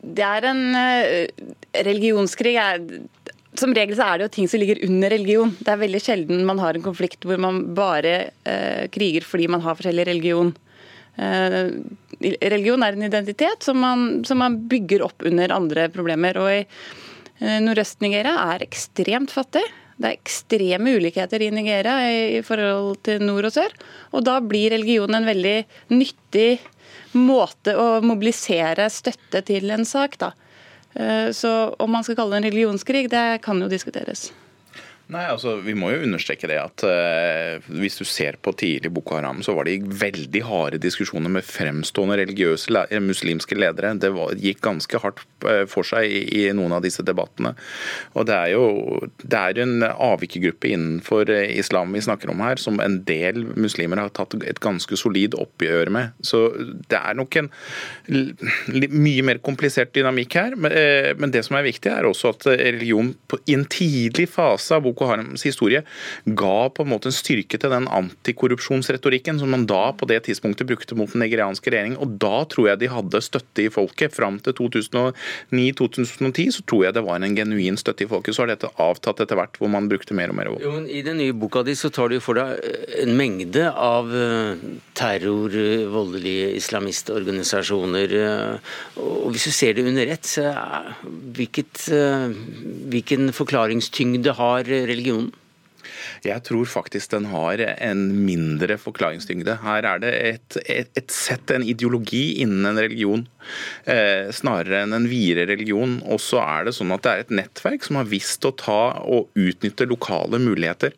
Det 0.02 0.26
er 0.26 0.48
en 0.50 0.64
uh, 0.76 1.52
religionskrig. 1.88 2.56
Er, 2.62 2.82
som 3.60 3.76
regel 3.76 3.98
så 3.98 4.08
er 4.08 4.20
det 4.20 4.28
jo 4.30 4.34
ting 4.38 4.50
som 4.50 4.62
ligger 4.62 4.80
under 4.88 5.12
religion. 5.12 5.52
Det 5.60 5.74
er 5.74 5.84
veldig 5.84 6.02
sjelden 6.02 6.46
man 6.48 6.62
har 6.64 6.78
en 6.78 6.86
konflikt 6.86 7.28
hvor 7.28 7.40
man 7.42 7.66
bare 7.76 8.32
kriger 8.96 9.26
fordi 9.28 9.50
man 9.52 9.62
har 9.66 9.76
forskjellig 9.76 10.06
religion. 10.08 10.54
religion 11.20 12.86
er 12.86 12.96
en 12.96 13.04
identitet 13.04 13.68
som 13.68 13.82
man, 13.84 14.24
som 14.24 14.40
man 14.40 14.56
bygger 14.72 15.04
opp 15.04 15.28
under 15.28 15.52
andre 15.52 15.90
problemer. 15.92 16.40
og 16.40 16.50
i 16.56 17.60
Nordøst-Nigeria 17.66 18.38
er 18.54 18.64
ekstremt 18.64 19.36
fattig. 19.36 19.66
Det 20.02 20.10
er 20.10 20.18
ekstreme 20.18 20.96
ulikheter 20.98 21.44
i 21.46 21.52
Nigeria 21.54 21.96
i 22.10 22.42
forhold 22.46 23.04
til 23.06 23.22
nord 23.22 23.52
og 23.52 23.54
sør. 23.54 23.74
Og 24.16 24.26
da 24.26 24.40
blir 24.42 24.74
religion 24.74 25.14
en 25.14 25.28
veldig 25.30 25.58
nyttig 25.94 26.60
måte 27.18 27.76
å 27.78 28.00
mobilisere 28.06 28.88
støtte 28.90 29.44
til 29.46 29.70
en 29.74 29.86
sak. 29.86 30.18
da. 30.18 30.32
Eh, 30.94 31.30
så 31.32 31.76
om 31.80 31.92
man 31.92 32.04
skal 32.04 32.18
kalle 32.18 32.36
det 32.36 32.42
en 32.42 32.52
religionskrig, 32.52 33.10
det 33.12 33.42
kan 33.46 33.62
jo 33.62 33.70
diskuteres. 33.72 34.32
Nei, 35.12 35.26
altså, 35.28 35.58
Vi 35.60 35.74
må 35.76 35.90
jo 35.92 36.06
understreke 36.06 36.48
det 36.48 36.58
at 36.62 36.84
uh, 36.88 37.72
hvis 37.82 37.98
du 38.00 38.06
ser 38.08 38.38
på 38.40 38.54
tidlig 38.56 38.94
Boko 38.96 39.18
Haram, 39.18 39.42
så 39.44 39.52
var 39.58 39.68
det 39.68 39.82
veldig 40.00 40.44
harde 40.48 40.80
diskusjoner 40.82 41.32
med 41.34 41.44
fremstående 41.44 42.16
religiøse 42.22 42.72
le 42.72 42.86
muslimske 43.04 43.58
ledere. 43.60 43.92
Det 44.00 44.14
var, 44.16 44.38
gikk 44.40 44.62
ganske 44.64 45.02
hardt 45.04 45.24
uh, 45.44 45.66
for 45.68 45.88
seg 45.88 46.08
i, 46.08 46.22
i, 46.40 46.46
noen 46.56 46.78
av 46.78 46.86
disse 46.86 47.04
debattene. 47.04 47.52
Og 48.16 48.30
Det 48.30 48.38
er 48.38 48.54
jo 48.54 48.64
det 49.22 49.42
er 49.42 49.60
en 49.66 49.84
avvikegruppe 49.92 50.72
innenfor 50.72 51.28
uh, 51.28 51.44
islam 51.60 51.92
vi 51.92 52.06
snakker 52.08 52.32
om 52.32 52.46
her, 52.46 52.62
som 52.62 52.80
en 52.80 53.02
del 53.08 53.44
muslimer 53.60 54.00
har 54.00 54.16
tatt 54.16 54.38
et 54.40 54.64
ganske 54.64 54.96
solid 54.96 55.36
oppgjør 55.36 55.92
med. 55.92 56.16
Så 56.24 56.46
det 56.88 57.02
er 57.02 57.20
nok 57.20 57.36
en 57.42 57.52
mye 58.08 59.28
mer 59.28 59.44
komplisert 59.44 59.92
dynamikk 59.98 60.40
her. 60.40 60.56
Men, 60.56 60.78
men 61.20 61.36
det 61.36 61.44
som 61.48 61.60
er 61.60 61.68
viktig, 61.68 61.92
er 61.92 62.08
også 62.08 62.32
at 62.32 62.48
religion 62.54 63.12
på, 63.28 63.42
i 63.52 63.60
en 63.60 63.68
tidlig 63.68 64.30
fase 64.32 64.78
av 64.78 64.86
Boko 64.86 65.01
Boko 65.02 65.10
Harams 65.10 65.46
historie 65.46 65.82
ga 66.26 66.70
på 66.70 66.86
en 66.86 66.92
måte 66.92 67.10
en 67.10 67.16
styrke 67.16 67.58
til 67.58 67.74
den 67.74 67.88
antikorrupsjonsretorikken 67.90 69.40
som 69.42 69.52
man 69.54 69.66
da 69.70 69.92
på 69.98 70.08
det 70.10 70.22
tidspunktet 70.28 70.70
brukte 70.70 70.98
mot 70.98 71.12
den 71.12 71.24
nigerianske 71.26 71.74
regjeringen. 71.74 72.00
Og 72.02 72.18
da 72.22 72.44
tror 72.52 72.72
jeg 72.72 72.82
de 72.84 72.92
hadde 72.92 73.24
støtte 73.26 73.66
i 73.66 73.72
folket. 73.74 74.14
Fram 74.16 74.38
til 74.44 74.54
2009-2010 74.60 76.52
så 76.58 76.66
tror 76.70 76.86
jeg 76.86 76.98
det 76.98 77.06
var 77.08 77.22
en 77.22 77.38
genuin 77.38 77.80
støtte 77.80 78.06
i 78.06 78.12
folket. 78.12 78.36
Så 78.38 78.46
har 78.46 78.54
dette 78.54 78.72
avtatt 78.82 79.24
etter 79.24 79.40
hvert, 79.40 79.58
hvor 79.58 79.72
man 79.74 79.90
brukte 79.92 80.18
mer 80.18 80.34
og 80.34 80.38
mer 80.38 80.52
vold. 80.54 80.90
I 80.92 81.04
den 81.06 81.18
nye 81.22 81.36
boka 81.38 81.64
di 81.66 81.76
så 81.78 81.92
tar 81.94 82.12
du 82.12 82.20
for 82.22 82.38
deg 82.38 82.62
eh, 82.62 83.02
en 83.06 83.16
mengde 83.18 83.66
av 83.72 84.12
eh, 84.14 84.62
terror, 84.98 85.56
eh, 85.56 85.88
voldelige 85.92 86.52
islamistorganisasjoner. 86.60 88.18
Og 89.02 89.32
hvis 89.34 89.48
du 89.50 89.54
ser 89.56 89.78
det 89.78 89.88
under 89.88 90.14
ett, 90.14 90.30
hvilken 92.92 93.32
forklaringstyngde 93.36 94.36
har 94.38 94.68
religionen? 94.92 95.32
Jeg 96.26 96.44
tror 96.46 96.68
faktisk 96.70 97.14
den 97.14 97.28
har 97.32 97.62
en 97.62 98.02
mindre 98.26 98.78
forklaringstyngde. 98.82 99.58
Her 99.64 99.88
er 99.88 100.02
det 100.04 100.12
et, 100.20 100.58
et, 100.70 100.92
et 101.00 101.14
sett, 101.14 101.52
en 101.54 101.66
ideologi 101.66 102.42
innen 102.44 102.68
en 102.70 102.80
religion, 102.80 103.26
eh, 103.90 104.30
snarere 104.36 104.84
enn 104.86 104.96
en 104.98 105.10
videre 105.10 105.50
religion. 105.50 105.98
Og 106.06 106.22
så 106.24 106.42
er 106.44 106.68
det 106.68 106.76
sånn 106.78 106.94
at 106.96 107.06
det 107.06 107.14
er 107.14 107.26
et 107.26 107.36
nettverk 107.42 107.88
som 107.88 108.00
har 108.00 108.12
visst 108.12 108.46
å 108.48 108.54
ta 108.58 108.82
og 109.02 109.32
utnytte 109.40 109.90
lokale 109.90 110.42
muligheter. 110.42 110.96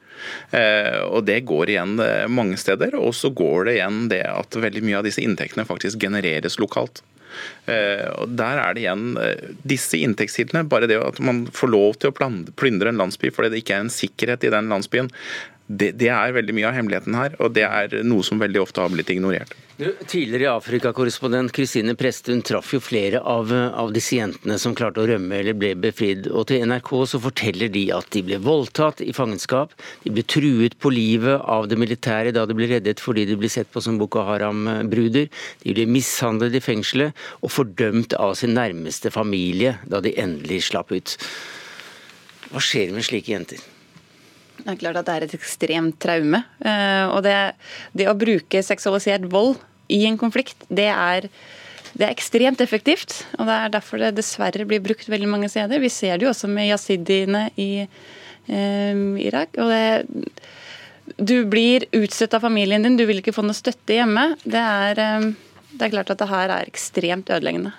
Eh, 0.52 1.00
og 1.08 1.24
Det 1.30 1.39
går 1.48 1.74
igjen 1.74 1.98
eh, 2.04 2.28
mange 2.28 2.60
steder. 2.60 2.98
Og 3.00 3.16
så 3.18 3.32
går 3.34 3.70
det 3.70 3.80
igjen 3.80 4.08
det 4.12 4.26
at 4.30 4.60
veldig 4.68 4.84
mye 4.86 5.00
av 5.02 5.08
disse 5.08 5.24
inntektene 5.24 5.68
faktisk 5.70 6.04
genereres 6.04 6.60
lokalt. 6.62 7.04
Eh, 7.65 8.05
og 8.19 8.36
Der 8.39 8.61
er 8.61 8.75
det 8.75 8.84
igjen 8.84 9.17
eh, 9.21 9.53
disse 9.67 9.99
inntektskildene. 9.99 10.65
Bare 10.69 10.89
det 10.89 10.99
at 11.01 11.21
man 11.23 11.45
får 11.53 11.73
lov 11.73 11.97
til 11.99 12.11
å 12.11 12.31
plyndre 12.59 12.93
en 12.93 13.01
landsby 13.01 13.31
fordi 13.34 13.53
det 13.53 13.63
ikke 13.63 13.77
er 13.77 13.86
en 13.86 13.93
sikkerhet 13.93 14.47
i 14.47 14.53
den 14.53 14.71
landsbyen. 14.73 15.11
Det, 15.74 15.93
det, 15.97 16.09
er 16.13 16.36
veldig 16.36 16.53
mye 16.55 16.69
av 16.69 16.78
hemmeligheten 16.78 17.15
her, 17.17 17.36
og 17.41 17.53
det 17.55 17.65
er 17.67 18.01
noe 18.05 18.26
som 18.26 18.41
veldig 18.41 18.61
ofte 18.61 18.84
har 18.84 18.91
blitt 18.93 19.11
ignorert. 19.13 19.53
Du, 19.74 19.88
tidligere 20.05 20.51
Afrikakorrespondent 20.53 21.49
Kristine 21.55 21.95
Presthun 21.97 22.43
traff 22.45 22.76
jo 22.76 22.80
flere 22.84 23.17
av, 23.26 23.49
av, 23.49 23.89
disse 23.95 24.19
jentene 24.19 24.59
som 24.61 24.76
klarte 24.78 25.01
å 25.01 25.07
rømme 25.09 25.39
eller 25.39 25.57
ble 25.57 25.71
befridd. 25.82 26.30
og 26.30 26.45
Til 26.51 26.61
NRK 26.69 26.91
så 27.09 27.21
forteller 27.24 27.71
de 27.74 27.88
at 27.95 28.05
de 28.13 28.21
ble 28.28 28.38
voldtatt 28.45 29.01
i 29.01 29.09
fangenskap, 29.17 29.74
de 30.05 30.13
ble 30.13 30.26
truet 30.30 30.78
på 30.78 30.93
livet 30.93 31.41
av 31.41 31.65
det 31.71 31.80
militære 31.82 32.36
da 32.38 32.45
de 32.45 32.57
ble 32.59 32.69
reddet 32.76 33.01
fordi 33.01 33.26
de 33.32 33.39
ble 33.41 33.49
sett 33.49 33.74
på 33.74 33.82
som 33.82 33.97
Boko 33.97 34.21
Haram-bruder, 34.30 35.32
de 35.65 35.74
ble 35.74 35.89
mishandlet 35.89 36.53
i 36.53 36.61
fengselet 36.61 37.26
og 37.41 37.55
fordømt 37.57 38.13
av 38.21 38.38
sin 38.38 38.53
nærmeste 38.53 39.09
familie 39.15 39.80
da 39.89 40.05
de 40.05 40.13
endelig 40.21 40.67
slapp 40.69 40.93
ut. 40.93 41.17
Hva 42.53 42.61
skjer 42.61 42.93
med 42.93 43.09
slike 43.09 43.34
jenter? 43.34 43.72
Det 44.62 44.70
er 44.70 44.80
klart 44.80 44.99
at 45.01 45.10
det 45.10 45.16
er 45.16 45.26
et 45.26 45.36
ekstremt 45.36 45.99
traume. 46.04 46.43
Eh, 46.64 47.06
og 47.10 47.24
det, 47.26 47.36
det 47.97 48.08
å 48.10 48.18
bruke 48.18 48.64
seksualisert 48.64 49.26
vold 49.32 49.58
i 49.91 50.04
en 50.08 50.20
konflikt, 50.20 50.68
det 50.70 50.89
er, 50.93 51.28
det 51.93 52.08
er 52.08 52.14
ekstremt 52.14 52.62
effektivt. 52.64 53.24
Og 53.39 53.49
det 53.49 53.60
er 53.60 53.74
derfor 53.74 54.01
det 54.01 54.14
dessverre 54.20 54.68
blir 54.70 54.84
brukt 54.84 55.10
veldig 55.12 55.30
mange 55.30 55.51
steder. 55.51 55.84
Vi 55.84 55.91
ser 55.93 56.18
det 56.18 56.28
jo 56.28 56.34
også 56.34 56.51
med 56.51 56.70
yazidiene 56.70 57.47
i 57.60 57.72
eh, 57.84 59.08
Irak. 59.26 59.58
og 59.58 59.74
det 59.74 59.84
du 61.20 61.43
blir 61.49 61.86
utstøtt 61.91 62.34
av 62.38 62.45
familien 62.45 62.84
din, 62.84 62.95
du 62.97 63.06
vil 63.08 63.20
ikke 63.20 63.36
få 63.36 63.43
noe 63.45 63.58
støtte 63.58 63.97
hjemme. 63.97 64.34
Det 64.43 64.60
er, 64.60 64.99
eh, 64.99 65.32
det 65.74 65.88
er 65.88 65.95
klart 65.97 66.14
at 66.14 66.22
det 66.22 66.30
her 66.30 66.49
er 66.49 66.70
ekstremt 66.70 67.30
ødeleggende. 67.30 67.74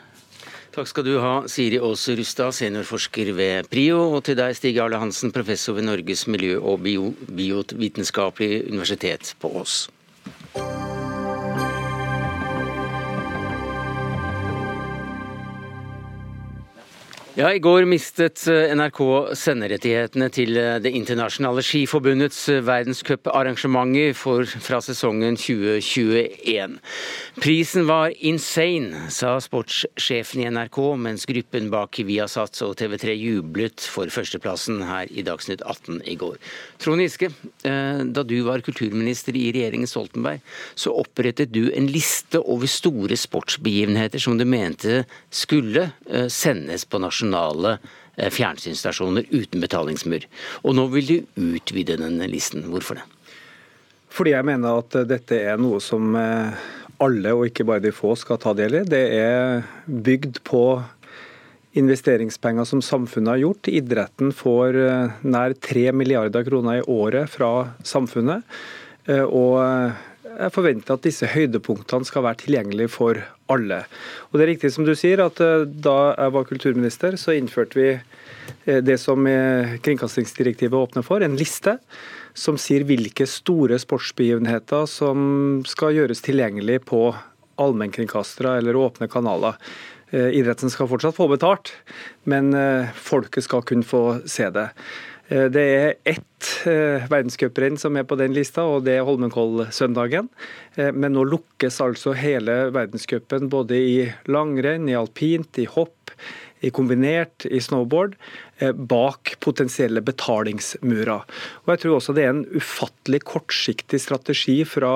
Takk 0.75 0.89
skal 0.91 1.05
du 1.07 1.13
ha, 1.23 1.35
Siri 1.47 1.79
Aas 1.79 2.09
Rustad, 2.19 2.51
seniorforsker 2.57 3.29
ved 3.37 3.69
PRIO, 3.71 4.09
og 4.17 4.25
til 4.27 4.35
deg, 4.41 4.57
Stig 4.59 4.81
Arle 4.83 4.99
Hansen, 4.99 5.31
professor 5.31 5.77
ved 5.77 5.87
Norges 5.87 6.25
miljø- 6.27 6.59
og 6.59 6.83
biovitenskapelige 6.83 8.65
universitet 8.73 9.37
på 9.39 9.53
Ås. 9.61 9.85
Ja, 17.35 17.49
I 17.51 17.59
går 17.59 17.83
mistet 17.91 18.45
eh, 18.47 18.71
NRK 18.79 19.01
senderettighetene 19.35 20.29
til 20.31 20.55
eh, 20.55 20.77
Det 20.79 20.93
internasjonale 20.95 21.65
skiforbundets 21.67 22.37
eh, 22.53 22.61
verdenscuparrangementer 22.63 24.15
fra 24.15 24.79
sesongen 24.79 25.35
2021. 25.35 26.77
Prisen 27.43 27.89
var 27.89 28.15
insane, 28.23 29.09
sa 29.11 29.33
sportssjefen 29.43 30.45
i 30.45 30.47
NRK, 30.55 30.79
mens 31.09 31.27
gruppen 31.27 31.73
bak 31.75 31.99
Viasat 32.07 32.61
og 32.69 32.77
TV3 32.79 33.17
jublet 33.19 33.83
for 33.83 34.15
førsteplassen 34.15 34.85
her 34.87 35.11
i 35.11 35.27
Dagsnytt 35.27 35.67
18 35.67 36.05
i 36.07 36.15
går. 36.21 36.39
Trond 36.79 37.03
Giske, 37.03 37.33
da 37.65 38.23
du 38.23 38.37
var 38.47 38.63
kulturminister 38.63 39.35
i 39.35 39.49
regjeringen 39.57 39.91
Stoltenberg, 39.91 40.39
så 40.79 40.95
opprettet 41.03 41.51
du 41.51 41.65
en 41.75 41.91
liste 41.91 42.39
over 42.39 42.71
store 42.71 43.19
sportsbegivenheter 43.19 44.23
som 44.23 44.39
du 44.39 44.47
mente 44.47 45.03
skulle 45.35 45.89
sendes 46.31 46.87
på 46.87 47.03
nasjonal 47.03 47.24
nasjonale 47.25 47.79
eh, 48.17 48.31
fjernsynsstasjoner 48.31 49.27
uten 49.31 49.61
betalingsmur. 49.61 50.27
Og 50.65 50.77
nå 50.77 50.87
vil 50.93 51.11
du 51.11 51.17
utvide 51.57 51.99
denne 52.01 52.29
listen. 52.31 52.67
Hvorfor 52.71 53.01
det? 53.01 53.05
Fordi 54.15 54.31
jeg 54.31 54.47
mener 54.47 54.79
at 54.79 54.95
dette 55.11 55.35
er 55.35 55.59
noe 55.59 55.81
som 55.83 56.15
eh, 56.17 56.55
alle, 57.03 57.35
og 57.35 57.49
ikke 57.49 57.67
bare 57.67 57.83
de 57.83 57.95
få, 57.95 58.15
skal 58.17 58.39
ta 58.39 58.55
del 58.55 58.81
i. 58.81 58.85
Det 58.87 59.05
er 59.19 59.65
bygd 59.87 60.43
på 60.47 60.83
investeringspenger 61.75 62.65
som 62.69 62.83
samfunnet 62.85 63.35
har 63.35 63.43
gjort. 63.43 63.69
Idretten 63.69 64.31
får 64.33 64.79
eh, 64.79 65.21
nær 65.27 65.57
3 65.59 65.91
milliarder 65.93 66.47
kroner 66.47 66.81
i 66.81 66.87
året 66.87 67.31
fra 67.31 67.71
samfunnet. 67.85 68.47
Og 69.05 69.59
jeg 70.39 70.53
forventer 70.55 70.97
at 70.97 71.05
disse 71.07 71.29
høydepunktene 71.31 72.07
skal 72.09 72.25
være 72.27 72.41
tilgjengelige 72.45 72.93
for 72.93 73.21
alle. 73.53 73.83
Og 74.31 74.39
Det 74.39 74.45
er 74.45 74.53
riktig 74.53 74.73
som 74.75 74.87
du 74.87 74.95
sier, 74.99 75.23
at 75.25 75.41
eh, 75.43 75.67
da 75.67 76.15
jeg 76.17 76.35
var 76.37 76.49
kulturminister, 76.49 77.19
så 77.21 77.37
innførte 77.37 77.79
vi 77.79 77.89
eh, 77.95 78.81
det 78.85 78.99
som 79.03 79.27
kringkastingsdirektivet 79.85 80.77
åpner 80.79 81.07
for, 81.07 81.23
en 81.23 81.39
liste 81.39 81.79
som 82.35 82.59
sier 82.59 82.87
hvilke 82.89 83.27
store 83.31 83.79
sportsbegivenheter 83.79 84.89
som 84.91 85.63
skal 85.69 85.95
gjøres 85.95 86.25
tilgjengelig 86.25 86.81
på 86.91 87.07
allmennkringkastere 87.63 88.59
eller 88.59 88.81
åpne 88.81 89.09
kanaler. 89.13 89.61
Eh, 90.11 90.33
idretten 90.41 90.73
skal 90.73 90.91
fortsatt 90.91 91.17
få 91.17 91.29
betalt, 91.31 91.77
men 92.25 92.55
folket 92.97 93.47
skal 93.47 93.63
kunne 93.67 93.87
få 93.87 94.21
se 94.31 94.49
det. 94.51 94.71
Eh, 95.29 95.47
det 95.53 95.65
er 95.65 95.95
ett 96.05 96.51
eh, 96.69 97.07
verdenscuprenn 97.09 97.79
som 97.81 97.97
er 97.97 98.07
på 98.09 98.19
den 98.21 98.35
lista, 98.37 98.67
og 98.69 98.85
det 98.85 98.99
er 98.99 99.07
Holmenkollsøndagen. 99.09 100.29
Eh, 100.77 100.93
men 100.93 101.17
nå 101.17 101.25
lukkes 101.29 101.81
altså 101.85 102.15
hele 102.19 102.69
verdenscupen 102.75 103.49
både 103.53 103.79
i 103.81 103.97
langrenn, 104.29 104.89
i 104.91 104.99
alpint, 104.99 105.63
i 105.63 105.69
hopp, 105.71 106.13
i 106.65 106.73
kombinert, 106.75 107.45
i 107.47 107.61
snowboard, 107.63 108.17
eh, 108.59 108.73
bak 108.73 109.37
potensielle 109.45 110.03
betalingsmurer. 110.05 111.25
Og 111.65 111.69
Jeg 111.75 111.83
tror 111.83 111.99
også 111.99 112.15
det 112.17 112.25
er 112.25 112.33
en 112.33 112.47
ufattelig 112.57 113.21
kortsiktig 113.25 114.01
strategi 114.01 114.63
fra 114.65 114.95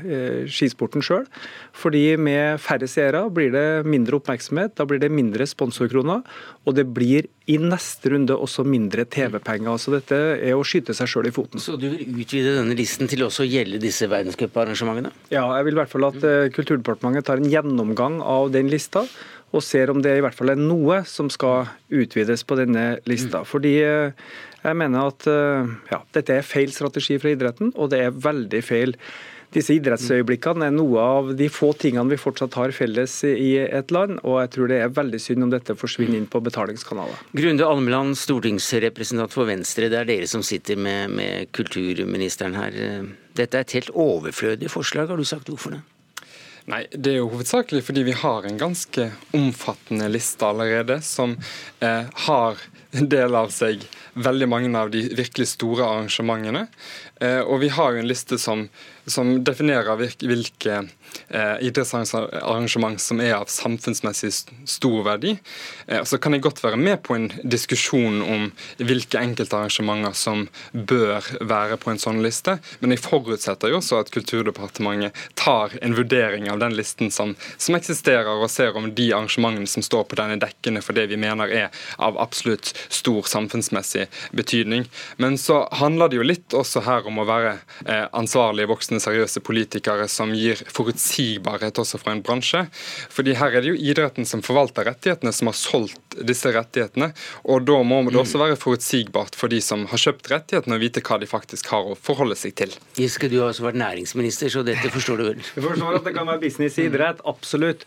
eh, 0.00 0.46
skisporten 0.48 1.04
sjøl. 1.04 1.26
Fordi 1.74 2.16
med 2.16 2.60
færre 2.62 2.88
seere 2.88 3.24
blir 3.34 3.52
det 3.52 3.84
mindre 3.86 4.20
oppmerksomhet, 4.20 4.76
da 4.78 4.86
blir 4.86 5.02
det 5.02 5.10
mindre 5.10 5.46
sponsorkroner, 5.46 6.22
og 6.64 6.76
det 6.78 6.86
blir 6.94 7.28
i 7.50 7.58
neste 7.60 8.08
runde 8.14 8.36
også 8.40 8.64
mindre 8.64 9.04
TV-penger. 9.04 9.76
Så 9.80 9.92
dette 9.92 10.16
er 10.38 10.54
å 10.56 10.64
skyte 10.64 10.94
seg 10.96 11.10
sjøl 11.10 11.28
i 11.28 11.34
foten. 11.34 11.60
Så 11.60 11.76
du 11.76 11.90
vil 11.90 12.22
utvide 12.22 12.56
denne 12.56 12.76
listen 12.78 13.10
til 13.10 13.26
også 13.26 13.44
å 13.44 13.50
gjelde 13.50 13.82
disse 13.82 14.08
verdenscuparrangementene? 14.08 15.12
Ja, 15.34 15.44
jeg 15.58 15.68
vil 15.68 15.76
i 15.76 15.80
hvert 15.82 15.92
fall 15.92 16.08
at 16.08 16.20
eh, 16.24 16.50
Kulturdepartementet 16.54 17.26
tar 17.28 17.42
en 17.42 17.50
gjennomgang 17.50 18.20
av 18.24 18.52
den 18.54 18.70
lista, 18.72 19.04
og 19.54 19.62
ser 19.62 19.92
om 19.92 20.00
det 20.02 20.16
i 20.18 20.24
hvert 20.24 20.34
fall 20.34 20.52
er 20.54 20.60
noe 20.60 21.02
som 21.08 21.30
skal 21.30 21.68
utvides 21.94 22.42
på 22.46 22.58
denne 22.58 22.86
lista. 23.08 23.44
Fordi 23.46 23.76
eh, 23.84 24.32
jeg 24.64 24.80
mener 24.80 25.12
at 25.12 25.28
eh, 25.30 25.70
ja, 25.92 26.02
dette 26.16 26.40
er 26.40 26.48
feil 26.48 26.74
strategi 26.74 27.20
fra 27.22 27.34
idretten, 27.34 27.70
og 27.78 27.92
det 27.94 28.02
er 28.06 28.18
veldig 28.26 28.64
feil 28.66 28.98
disse 29.54 29.70
idrettsøyeblikkene 29.76 30.66
er 30.66 30.72
noe 30.74 30.98
av 30.98 31.28
de 31.38 31.46
få 31.52 31.68
tingene 31.78 32.10
vi 32.10 32.18
fortsatt 32.18 32.56
har 32.58 32.72
felles 32.74 33.12
i 33.28 33.52
et 33.62 33.94
land, 33.94 34.18
og 34.26 34.40
jeg 34.42 34.50
tror 34.56 34.72
det 34.72 34.80
er 34.82 34.96
veldig 34.96 35.20
synd 35.22 35.46
om 35.46 35.52
dette 35.52 35.76
forsvinner 35.78 36.18
inn 36.18 36.26
på 36.30 36.42
betalingskanaler. 36.42 37.22
Grunde 37.38 37.68
Almeland, 37.68 38.18
stortingsrepresentant 38.18 39.30
for 39.34 39.46
Venstre. 39.46 39.86
Det 39.92 40.00
er 40.00 40.10
dere 40.10 40.30
som 40.30 40.42
sitter 40.42 40.80
med, 40.80 41.14
med 41.14 41.54
kulturministeren 41.54 42.58
her. 42.58 42.80
Dette 43.38 43.60
er 43.60 43.68
et 43.68 43.78
helt 43.78 43.94
overflødig 43.94 44.74
forslag, 44.74 45.12
har 45.12 45.22
du 45.22 45.28
sagt. 45.28 45.52
Hvorfor 45.52 45.76
det? 45.76 45.84
Nei, 46.70 46.86
Det 46.90 47.12
er 47.12 47.18
jo 47.18 47.28
hovedsakelig 47.28 47.82
fordi 47.84 48.06
vi 48.06 48.14
har 48.16 48.46
en 48.48 48.60
ganske 48.60 49.10
omfattende 49.36 50.08
liste 50.08 50.46
allerede, 50.48 51.00
som 51.04 51.36
eh, 51.84 52.06
har 52.28 52.62
av 53.36 53.50
seg 53.52 53.84
veldig 54.14 54.48
mange 54.48 54.70
av 54.78 54.92
de 54.94 55.02
virkelig 55.18 55.50
store 55.50 55.84
arrangementene. 55.84 56.66
Eh, 57.20 57.40
og 57.40 57.60
vi 57.62 57.68
har 57.70 57.94
jo 57.94 58.02
en 58.02 58.08
liste 58.10 58.38
som, 58.42 58.66
som 59.06 59.36
definerer 59.46 60.00
hvilke 60.00 60.80
eh, 61.28 61.56
idrettsarrangement 61.62 63.00
som 63.00 63.20
er 63.22 63.36
av 63.36 63.50
samfunnsmessig 63.52 64.32
stor 64.68 65.04
verdi. 65.06 65.36
Eh, 65.86 66.02
så 66.04 66.18
kan 66.18 66.34
jeg 66.34 66.42
godt 66.44 66.62
være 66.64 66.80
med 66.80 67.02
på 67.06 67.14
en 67.14 67.28
diskusjon 67.42 68.18
om 68.22 68.48
hvilke 68.82 69.22
enkeltarrangementer 69.22 70.16
som 70.18 70.48
bør 70.72 71.22
være 71.40 71.78
på 71.80 71.92
en 71.92 72.02
sånn 72.02 72.22
liste, 72.24 72.56
men 72.82 72.94
jeg 72.94 73.04
forutsetter 73.04 73.70
jo 73.70 73.78
også 73.78 74.02
at 74.02 74.12
Kulturdepartementet 74.14 75.14
tar 75.38 75.74
en 75.82 75.94
vurdering 75.96 76.48
av 76.50 76.60
den 76.62 76.74
listen 76.76 77.10
som, 77.14 77.34
som 77.56 77.78
eksisterer, 77.78 78.34
og 78.34 78.50
ser 78.50 78.76
om 78.76 78.90
de 78.94 79.08
arrangementene 79.14 79.70
som 79.70 79.84
står 79.86 80.06
på 80.10 80.18
denne 80.18 80.38
dekkene 80.42 80.82
for 80.84 80.96
det 80.96 81.06
vi 81.12 81.18
mener 81.20 81.50
er 81.50 81.86
av 82.02 82.18
absolutt 82.20 82.72
stor 82.88 83.26
samfunnsmessig 83.30 84.06
betydning. 84.34 84.86
Men 85.22 85.38
så 85.40 85.64
handler 85.78 86.10
det 86.10 86.18
jo 86.18 86.26
litt 86.26 86.56
også 86.56 86.82
her 86.86 87.06
om 87.08 87.13
å 87.20 87.26
være 87.28 87.54
eh, 87.86 88.06
ansvarlige, 88.16 88.70
voksne, 88.70 89.00
seriøse 89.02 89.42
politikere 89.44 90.06
som 90.10 90.32
gir 90.36 90.60
forutsigbarhet 90.74 91.78
også 91.80 92.00
for 92.00 92.12
en 92.14 92.22
bransje. 92.24 92.64
Fordi 93.12 93.36
her 93.38 93.54
er 93.54 93.64
det 93.64 93.72
jo 93.72 93.80
idretten 93.92 94.28
som 94.28 94.42
forvalter 94.44 94.88
rettighetene, 94.88 95.32
som 95.34 95.50
har 95.50 95.58
solgt 95.58 96.18
disse 96.24 96.50
rettighetene. 96.54 97.10
Og 97.50 97.64
da 97.68 97.80
må 97.86 98.02
det 98.08 98.20
også 98.20 98.40
være 98.42 98.58
forutsigbart 98.60 99.38
for 99.38 99.52
de 99.52 99.60
som 99.64 99.86
har 99.90 100.02
kjøpt 100.06 100.30
rettighetene, 100.32 100.78
å 100.78 100.82
vite 100.82 101.02
hva 101.04 101.18
de 101.22 101.28
faktisk 101.30 101.70
har 101.72 101.92
å 101.92 101.98
forholde 101.98 102.38
seg 102.38 102.56
til. 102.60 102.74
Giske, 102.98 103.30
du 103.32 103.40
har 103.40 103.52
også 103.52 103.66
vært 103.66 103.80
næringsminister, 103.80 104.52
så 104.52 104.64
dette 104.66 104.90
forstår 104.94 105.20
du 105.20 105.26
vel? 105.30 105.44
Jeg 105.54 105.66
forstår 105.66 106.00
at 106.00 106.08
det 106.08 106.14
kan 106.16 106.28
være 106.30 106.42
business 106.44 106.78
i 106.80 106.88
idrett, 106.88 107.22
absolutt. 107.28 107.86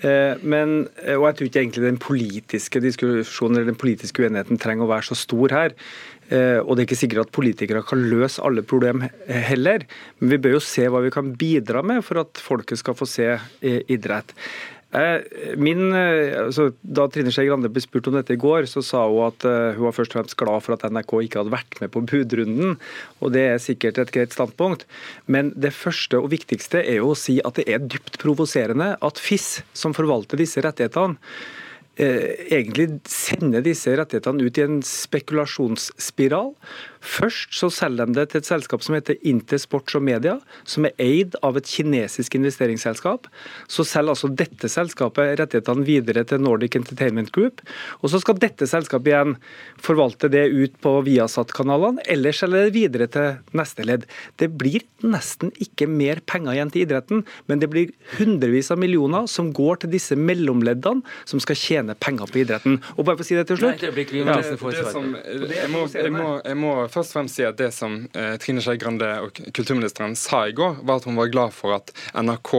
Eh, 0.00 0.38
men, 0.42 0.86
og 1.16 1.26
jeg 1.28 1.38
tror 1.38 1.50
ikke 1.50 1.64
egentlig 1.64 1.86
den 1.86 2.00
politiske 2.02 2.82
diskusjonen 2.82 3.60
eller 3.60 3.72
den 3.72 3.80
politiske 3.80 4.24
uenigheten 4.24 4.60
trenger 4.60 4.86
å 4.86 4.92
være 4.92 5.10
så 5.10 5.18
stor 5.18 5.54
her. 5.54 5.76
Eh, 6.32 6.58
og 6.62 6.74
det 6.74 6.82
er 6.82 6.88
ikke 6.88 7.02
sikkert 7.04 7.26
at 7.26 7.34
politikere 7.36 7.84
kan 7.86 8.04
løse 8.08 8.42
alle 8.44 8.64
problem 8.64 9.04
heller. 9.28 9.86
Men 10.20 10.34
vi 10.34 10.42
bør 10.42 10.56
jo 10.58 10.64
se 10.64 10.86
hva 10.88 11.02
vi 11.04 11.14
kan 11.14 11.34
bidra 11.38 11.84
med 11.84 12.04
for 12.06 12.22
at 12.24 12.40
folket 12.40 12.80
skal 12.80 12.96
få 12.98 13.08
se 13.08 13.34
idrett. 13.62 14.32
Min, 15.56 15.94
altså, 15.96 16.66
da 16.84 17.06
Trine 17.08 17.30
Skei 17.32 17.46
Grande 17.48 17.70
ble 17.72 17.80
spurt 17.80 18.10
om 18.10 18.18
dette 18.18 18.34
i 18.34 18.40
går, 18.40 18.66
så 18.68 18.82
sa 18.84 19.06
hun 19.08 19.22
at 19.24 19.46
hun 19.78 19.86
var 19.86 19.94
først 19.96 20.12
og 20.12 20.18
fremst 20.18 20.36
glad 20.36 20.60
for 20.66 20.76
at 20.76 20.84
NRK 20.84 21.14
ikke 21.24 21.40
hadde 21.40 21.54
vært 21.54 21.78
med 21.80 21.94
på 21.94 22.02
budrunden. 22.10 22.74
og 23.24 23.32
Det 23.32 23.46
er 23.54 23.62
sikkert 23.64 24.02
et 24.02 24.12
greit 24.12 24.36
standpunkt. 24.36 24.84
Men 25.24 25.54
det 25.56 25.72
første 25.72 26.20
og 26.20 26.28
viktigste 26.34 26.84
er 26.84 27.00
jo 27.00 27.14
å 27.14 27.16
si 27.16 27.38
at 27.40 27.56
det 27.56 27.64
er 27.72 27.88
dypt 27.88 28.20
provoserende 28.20 28.92
at 29.00 29.22
FIS, 29.22 29.62
som 29.72 29.96
forvalter 29.96 30.44
disse 30.44 30.60
rettighetene, 30.60 31.16
egentlig 31.96 33.02
sende 33.08 33.60
disse 33.64 33.92
rettighetene 33.98 34.46
ut 34.46 34.58
i 34.58 34.64
en 34.64 34.80
spekulasjonsspiral. 34.86 36.54
Først 37.02 37.54
så 37.58 37.68
selger 37.72 38.06
de 38.06 38.16
det 38.20 38.28
til 38.30 38.42
et 38.42 38.48
selskap 38.48 38.84
som 38.84 38.94
heter 38.94 39.18
Intersports 39.26 39.96
og 39.98 40.04
Media, 40.06 40.36
som 40.68 40.86
er 40.86 40.94
eid 41.02 41.34
av 41.42 41.58
et 41.58 41.66
kinesisk 41.66 42.36
investeringsselskap. 42.38 43.26
Så 43.66 43.84
selger 43.88 44.14
altså 44.14 44.30
dette 44.30 44.70
selskapet 44.70 45.34
rettighetene 45.40 45.86
videre 45.86 46.22
til 46.28 46.42
Nordic 46.42 46.76
Entertainment 46.78 47.32
Group. 47.34 47.62
Og 48.00 48.12
så 48.12 48.22
skal 48.22 48.38
dette 48.42 48.68
selskapet 48.70 49.10
igjen 49.10 49.36
forvalte 49.82 50.30
det 50.32 50.46
ut 50.52 50.78
på 50.82 50.94
Viasat-kanalene, 51.08 52.04
eller 52.12 52.36
selge 52.36 52.66
det 52.68 52.76
videre 52.76 53.10
til 53.10 53.58
neste 53.58 53.86
ledd. 53.86 54.06
Det 54.38 54.52
blir 54.54 54.86
nesten 55.02 55.50
ikke 55.62 55.88
mer 55.90 56.22
penger 56.30 56.54
igjen 56.54 56.72
til 56.72 56.86
idretten, 56.86 57.24
men 57.50 57.62
det 57.62 57.70
blir 57.72 57.90
hundrevis 58.16 58.70
av 58.70 58.78
millioner 58.78 59.26
som 59.30 59.50
går 59.54 59.82
til 59.82 59.94
disse 59.96 60.16
mellomleddene 60.18 61.02
som 61.28 61.42
skal 61.42 61.58
tjene 61.58 61.98
penger 61.98 62.30
på 62.30 62.44
idretten. 62.44 62.78
Og 62.96 63.06
bare 63.06 63.18
for 63.18 63.26
å 63.26 63.28
si 63.28 63.38
det 63.38 63.48
til 63.50 63.58
slutt 63.58 63.72
Nei, 63.72 63.80
det 63.82 63.92
blir 63.96 64.22
ja, 64.22 64.38
det, 64.38 64.54
det 64.54 64.86
som, 64.92 65.12
jeg, 65.16 65.68
må, 65.72 65.84
jeg, 65.90 66.12
må, 66.14 66.28
jeg 66.44 66.58
må 66.58 66.72
først 66.92 67.12
og 67.12 67.18
fremst 67.18 67.38
si 67.38 67.46
at 67.46 67.58
det 67.60 67.70
som 67.74 68.02
eh, 68.18 68.34
Trine 68.42 68.62
Skei 68.64 68.78
Grande 68.80 69.08
og 69.24 69.38
kulturministeren 69.54 70.16
sa 70.18 70.44
i 70.48 70.56
går, 70.56 70.80
var 70.86 71.00
at 71.00 71.08
hun 71.08 71.18
var 71.18 71.30
glad 71.32 71.54
for 71.56 71.76
at 71.76 71.92
NRK 72.16 72.52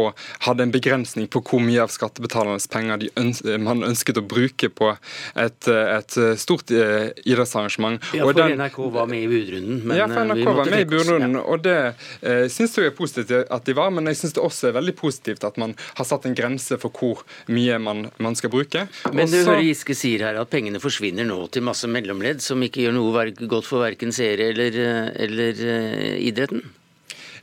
hadde 0.47 0.67
en 0.67 0.73
begrensning 0.73 1.29
på 1.31 1.43
hvor 1.45 1.63
mye 1.63 1.81
av 1.83 1.93
skattebetalernes 1.93 2.67
penger 2.71 3.07
øns 3.19 3.43
man 3.63 3.83
ønsket 3.85 4.19
å 4.19 4.25
bruke 4.25 4.69
på 4.73 4.91
et, 5.39 5.67
et 5.69 6.17
stort 6.39 6.71
eh, 6.73 7.11
idrettsarrangement. 7.23 8.01
Ja, 8.15 8.25
for 8.27 8.37
den, 8.37 8.57
NRK 8.59 8.79
var 8.93 9.09
med 9.11 9.25
i 9.25 9.29
budrunden. 9.31 9.81
Men, 9.83 9.97
ja, 9.99 10.07
for 10.11 10.27
NRK 10.27 10.43
var 10.49 10.71
med 10.71 10.85
i 10.85 10.89
budrunden, 10.89 11.37
ja. 11.39 11.43
og 11.43 11.63
det 11.65 11.77
eh, 12.21 12.45
syns 12.51 12.77
jeg 12.77 12.91
er 12.91 12.97
positivt 12.97 13.51
at 13.53 13.67
de 13.67 13.77
var, 13.77 13.91
men 13.93 14.09
jeg 14.11 14.19
syns 14.21 14.35
det 14.37 14.43
også 14.43 14.69
er 14.69 14.77
veldig 14.79 14.95
positivt 14.99 15.45
at 15.47 15.59
man 15.61 15.75
har 15.97 16.07
satt 16.07 16.27
en 16.29 16.37
grense 16.37 16.77
for 16.81 16.93
hvor 16.93 17.23
mye 17.53 17.77
man, 17.81 18.07
man 18.23 18.37
skal 18.39 18.51
bruke. 18.53 18.85
Men 19.13 19.29
du 19.31 19.39
hører 19.41 19.63
Giske 19.63 19.95
sier 19.97 20.25
her 20.27 20.39
at 20.41 20.51
pengene 20.51 20.81
forsvinner 20.83 21.27
nå 21.27 21.39
til 21.53 21.65
masse 21.65 21.87
mellomledd 21.89 22.43
som 22.43 22.61
ikke 22.63 22.85
gjør 22.85 22.97
noe 22.97 23.25
godt 23.49 23.67
for 23.67 23.83
verken 23.83 24.13
seere 24.23 24.49
eller, 24.53 24.81
eller 25.19 25.63
uh, 25.67 26.15
idretten? 26.23 26.63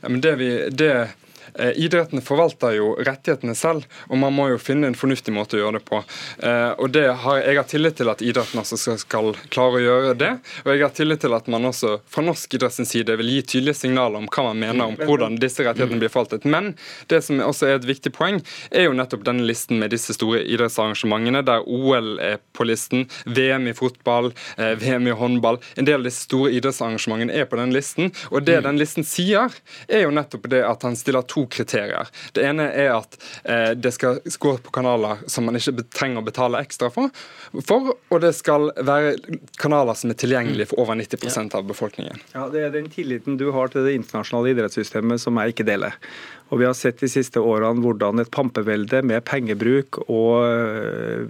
Ja, 0.01 0.09
men 0.09 0.21
det, 0.21 0.35
vi, 0.41 0.53
det 0.69 0.93
Eh, 0.93 1.07
idretten 1.75 2.21
forvalter 2.21 2.75
jo 2.77 2.93
rettighetene 2.99 3.55
selv, 3.57 3.85
og 4.09 4.19
man 4.21 4.33
må 4.35 4.47
jo 4.51 4.59
finne 4.61 4.89
en 4.89 4.97
fornuftig 4.97 5.33
måte 5.35 5.57
å 5.57 5.63
gjøre 5.63 5.79
det 5.79 5.85
på. 5.87 6.01
Eh, 6.43 6.71
og 6.77 6.91
det 6.95 7.07
har, 7.23 7.41
Jeg 7.41 7.57
har 7.57 7.67
tillit 7.67 7.97
til 7.97 8.09
at 8.11 8.21
idretten 8.21 8.61
også 8.61 8.77
skal, 8.77 8.99
skal 9.01 9.31
klare 9.53 9.79
å 9.79 9.83
gjøre 9.83 10.13
det. 10.19 10.31
Og 10.65 10.71
jeg 10.73 10.83
har 10.83 10.93
tillit 10.95 11.21
til 11.23 11.35
at 11.35 11.47
man 11.51 11.67
også 11.69 11.97
fra 12.11 12.23
norsk 12.25 12.55
idretts 12.57 12.81
side 12.87 13.15
vil 13.19 13.29
gi 13.29 13.41
tydelige 13.55 13.81
signaler 13.81 14.21
om 14.21 14.29
hva 14.31 14.47
man 14.49 14.61
mener 14.61 14.91
om 14.91 14.97
hvordan 14.99 15.37
disse 15.41 15.63
rettighetene 15.65 16.01
blir 16.01 16.11
forvaltet. 16.13 16.45
Men 16.45 16.73
det 17.11 17.21
som 17.25 17.41
også 17.43 17.67
er 17.67 17.79
et 17.79 17.87
viktig 17.89 18.13
poeng, 18.15 18.41
er 18.71 18.87
jo 18.87 18.95
nettopp 18.97 19.25
denne 19.27 19.45
listen 19.47 19.79
med 19.81 19.93
disse 19.93 20.15
store 20.15 20.43
idrettsarrangementene, 20.43 21.43
der 21.47 21.65
OL 21.67 22.13
er 22.23 22.39
på 22.55 22.67
listen, 22.67 23.07
VM 23.25 23.69
i 23.71 23.75
fotball, 23.77 24.31
eh, 24.57 24.73
VM 24.81 25.07
i 25.07 25.17
håndball. 25.17 25.61
En 25.75 25.87
del 25.87 26.01
av 26.01 26.07
disse 26.09 26.25
store 26.27 26.53
idrettsarrangementene 26.57 27.35
er 27.35 27.49
på 27.49 27.59
den 27.59 27.73
listen. 27.75 28.11
Og 28.31 28.45
det 28.47 28.61
den 28.65 28.79
listen 28.81 29.07
sier, 29.07 29.53
er 29.87 30.05
jo 30.05 30.15
nettopp 30.15 30.49
det 30.51 30.63
at 30.67 30.83
han 30.87 30.97
stiller 30.99 31.25
to 31.27 31.45
kriterier. 31.51 32.09
Det 32.35 32.45
ene 32.47 32.67
er 32.71 32.93
at 32.95 33.17
eh, 33.43 33.71
det 33.77 33.93
skal 33.95 34.21
gå 34.41 34.55
på 34.63 34.73
kanaler 34.75 35.23
som 35.31 35.47
man 35.47 35.59
ikke 35.59 35.85
trenger 35.93 36.21
å 36.21 36.27
betale 36.27 36.61
ekstra 36.63 36.91
for, 36.93 37.11
for, 37.67 37.93
og 38.09 38.23
det 38.23 38.33
skal 38.37 38.69
være 38.77 39.15
kanaler 39.61 39.97
som 39.97 40.13
er 40.13 40.19
tilgjengelige 40.21 40.71
for 40.71 40.83
over 40.85 40.99
90% 40.99 41.57
av 41.57 41.67
befolkningen. 41.69 42.21
Ja, 42.35 42.47
Det 42.51 42.65
er 42.65 42.75
den 42.75 42.89
tilliten 42.91 43.39
du 43.39 43.49
har 43.55 43.71
til 43.71 43.87
det 43.87 43.97
internasjonale 43.99 44.55
idrettssystemet 44.55 45.21
som 45.23 45.39
jeg 45.41 45.55
ikke 45.55 45.67
deler. 45.67 45.97
Og 46.51 46.59
Vi 46.59 46.67
har 46.67 46.75
sett 46.75 46.99
de 46.99 47.07
siste 47.11 47.39
årene 47.39 47.79
hvordan 47.83 48.19
et 48.21 48.31
pampevelde 48.31 49.01
med 49.07 49.23
pengebruk 49.27 50.01
og 50.03 50.43
øh, 50.43 51.23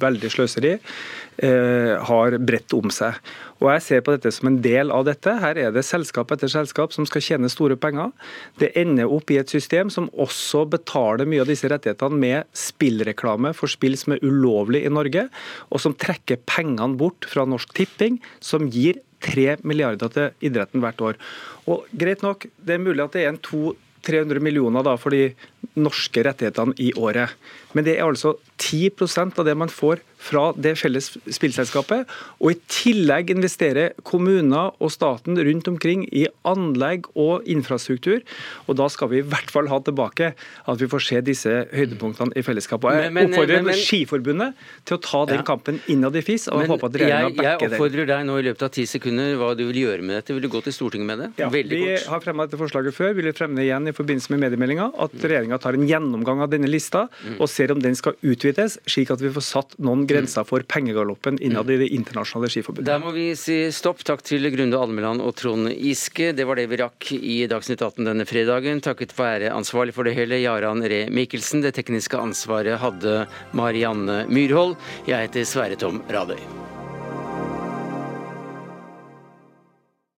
veldig 0.00 0.30
sløseri 0.32 0.74
eh, 0.76 1.94
har 2.08 2.36
bredt 2.36 2.74
om 2.76 2.92
seg. 2.92 3.16
Og 3.58 3.70
Jeg 3.72 3.84
ser 3.86 4.04
på 4.04 4.14
dette 4.14 4.32
som 4.34 4.50
en 4.50 4.60
del 4.62 4.92
av 4.94 5.06
dette. 5.08 5.38
Her 5.40 5.58
er 5.58 5.72
det 5.74 5.86
selskap 5.88 6.34
etter 6.34 6.52
selskap 6.52 6.92
som 6.94 7.08
skal 7.08 7.24
tjene 7.24 7.50
store 7.52 7.78
penger. 7.80 8.12
Det 8.60 8.74
ender 8.78 9.08
opp 9.08 9.32
i 9.32 9.40
et 9.40 9.50
system 9.50 9.90
som 9.94 10.12
også 10.12 10.66
betaler 10.76 11.28
mye 11.28 11.42
av 11.46 11.50
disse 11.50 11.70
rettighetene 11.72 12.20
med 12.20 12.52
spillreklame 12.52 13.54
for 13.56 13.72
spill 13.72 13.96
som 13.98 14.14
er 14.14 14.24
ulovlig 14.24 14.84
i 14.84 14.92
Norge, 14.92 15.26
og 15.72 15.82
som 15.82 15.96
trekker 15.96 16.44
pengene 16.44 17.00
bort 17.00 17.26
fra 17.30 17.48
Norsk 17.48 17.72
Tipping, 17.78 18.20
som 18.44 18.68
gir 18.68 19.00
3 19.24 19.56
milliarder 19.66 20.12
til 20.14 20.50
idretten 20.50 20.82
hvert 20.84 21.00
år. 21.02 21.18
Og 21.66 21.88
greit 21.90 22.22
nok, 22.22 22.46
Det 22.64 22.74
er 22.74 22.84
mulig 22.84 23.02
at 23.02 23.12
det 23.12 23.24
er 23.24 23.32
en 23.32 23.42
to 23.42 23.76
300 24.08 24.42
millioner 24.44 24.86
da, 24.86 24.96
for 25.00 25.14
de 25.14 25.34
norske 25.78 26.24
rettighetene 26.26 26.76
i 26.80 26.90
året. 26.96 27.36
Men 27.76 27.86
det 27.86 27.98
er 27.98 28.08
altså 28.08 28.36
10% 28.58 29.38
av 29.38 29.46
det 29.48 29.56
man 29.58 29.72
får 29.72 30.02
fra 30.18 30.48
det 30.58 30.74
felles 30.80 31.12
spillselskapet, 31.30 32.08
og 32.42 32.52
i 32.52 32.58
tillegg 32.70 33.30
investere 33.32 33.92
kommuner 34.06 34.74
og 34.82 34.90
staten 34.92 35.38
rundt 35.38 35.70
omkring 35.70 36.04
i 36.10 36.24
anlegg 36.48 37.06
og 37.14 37.46
infrastruktur. 37.48 38.24
Og 38.66 38.78
da 38.80 38.88
skal 38.92 39.12
vi 39.12 39.20
i 39.22 39.26
hvert 39.26 39.52
fall 39.54 39.70
ha 39.70 39.78
tilbake 39.84 40.32
at 40.34 40.82
vi 40.82 40.90
får 40.90 41.04
se 41.06 41.22
disse 41.24 41.54
høydepunktene 41.70 42.34
i 42.34 42.44
fellesskap. 42.44 42.84
Og 42.84 42.98
Jeg 42.98 43.12
oppfordrer 43.12 43.62
men, 43.62 43.70
men, 43.70 43.78
Skiforbundet 43.78 44.66
til 44.88 44.98
å 44.98 45.02
ta 45.04 45.22
den 45.30 45.40
ja. 45.40 45.46
kampen 45.46 45.78
innad 45.90 46.18
i 46.18 46.24
FIS, 46.26 46.48
og 46.50 46.64
jeg 46.64 46.72
håper 46.72 46.90
at 46.90 47.00
regjeringa 47.04 47.30
backer 47.38 47.48
det. 47.48 47.62
Jeg 47.62 47.72
oppfordrer 47.78 48.10
deg 48.10 48.26
nå 48.28 48.40
i 48.42 48.46
løpet 48.48 48.66
av 48.66 48.74
ti 48.74 48.86
sekunder 48.90 49.38
hva 49.38 49.52
du 49.58 49.64
vil 49.70 49.80
gjøre 49.84 50.02
med 50.02 50.18
dette. 50.18 50.34
Vil 50.34 50.44
du 50.44 50.50
gå 50.52 50.64
til 50.66 50.74
Stortinget 50.74 51.10
med 51.12 51.22
det? 51.22 51.30
Ja, 51.44 51.52
Veldig 51.54 51.78
vi 51.78 51.86
kort. 51.94 52.10
har 52.10 52.26
fremmet 52.26 52.50
dette 52.50 52.60
forslaget 52.60 52.96
før, 52.96 53.14
vil 53.18 53.30
fremme 53.38 53.60
det 53.60 53.68
igjen 53.68 53.90
i 53.92 53.94
forbindelse 53.94 54.34
med 54.34 54.44
mediemeldinga. 54.48 54.90
At 55.06 55.14
regjeringa 55.22 55.60
tar 55.62 55.78
en 55.78 55.86
gjennomgang 55.88 56.42
av 56.42 56.50
denne 56.52 56.70
lista 56.70 57.06
mm. 57.06 57.38
og 57.38 57.46
ser 57.52 57.72
om 57.74 57.82
den 57.82 57.96
skal 57.98 58.18
utvides, 58.48 58.78
slik 58.88 59.10
at 59.14 59.22
vi 59.22 59.30
får 59.34 59.44
satt 59.44 59.76
noen 59.82 60.06
grenser 60.08 60.46
for 60.48 60.64
pengegaloppen 60.66 61.38
innad 61.44 61.70
i 61.70 61.78
det 61.82 61.90
internasjonale 61.94 62.50
skiforbundet. 62.52 62.88
Der 62.88 63.02
må 63.02 63.12
vi 63.16 63.30
si 63.38 63.60
stopp. 63.74 64.04
Takk 64.08 64.22
til 64.24 64.48
Grunde 64.54 64.78
Almeland 64.78 65.22
og 65.24 65.34
Trond 65.36 65.70
Giske. 65.74 66.32
Det 66.36 66.46
var 66.48 66.58
det 66.58 66.68
vi 66.70 66.80
rakk 66.80 67.10
i 67.18 67.40
Dagsnytt 67.50 67.82
18 67.82 68.06
denne 68.08 68.26
fredagen. 68.28 68.82
Takket 68.84 69.14
være 69.18 69.52
ansvarlig 69.54 69.96
for 69.96 70.08
det 70.08 70.16
hele, 70.18 70.40
Jaran 70.42 70.84
Ree 70.84 71.10
Mikkelsen. 71.12 71.64
Det 71.64 71.74
tekniske 71.76 72.20
ansvaret 72.20 72.80
hadde 72.80 73.26
Marianne 73.58 74.24
Myrhold. 74.30 74.78
Jeg 75.08 75.28
heter 75.28 75.48
Sverre 75.48 75.78
Tom 75.78 76.02
Radøy. 76.08 76.77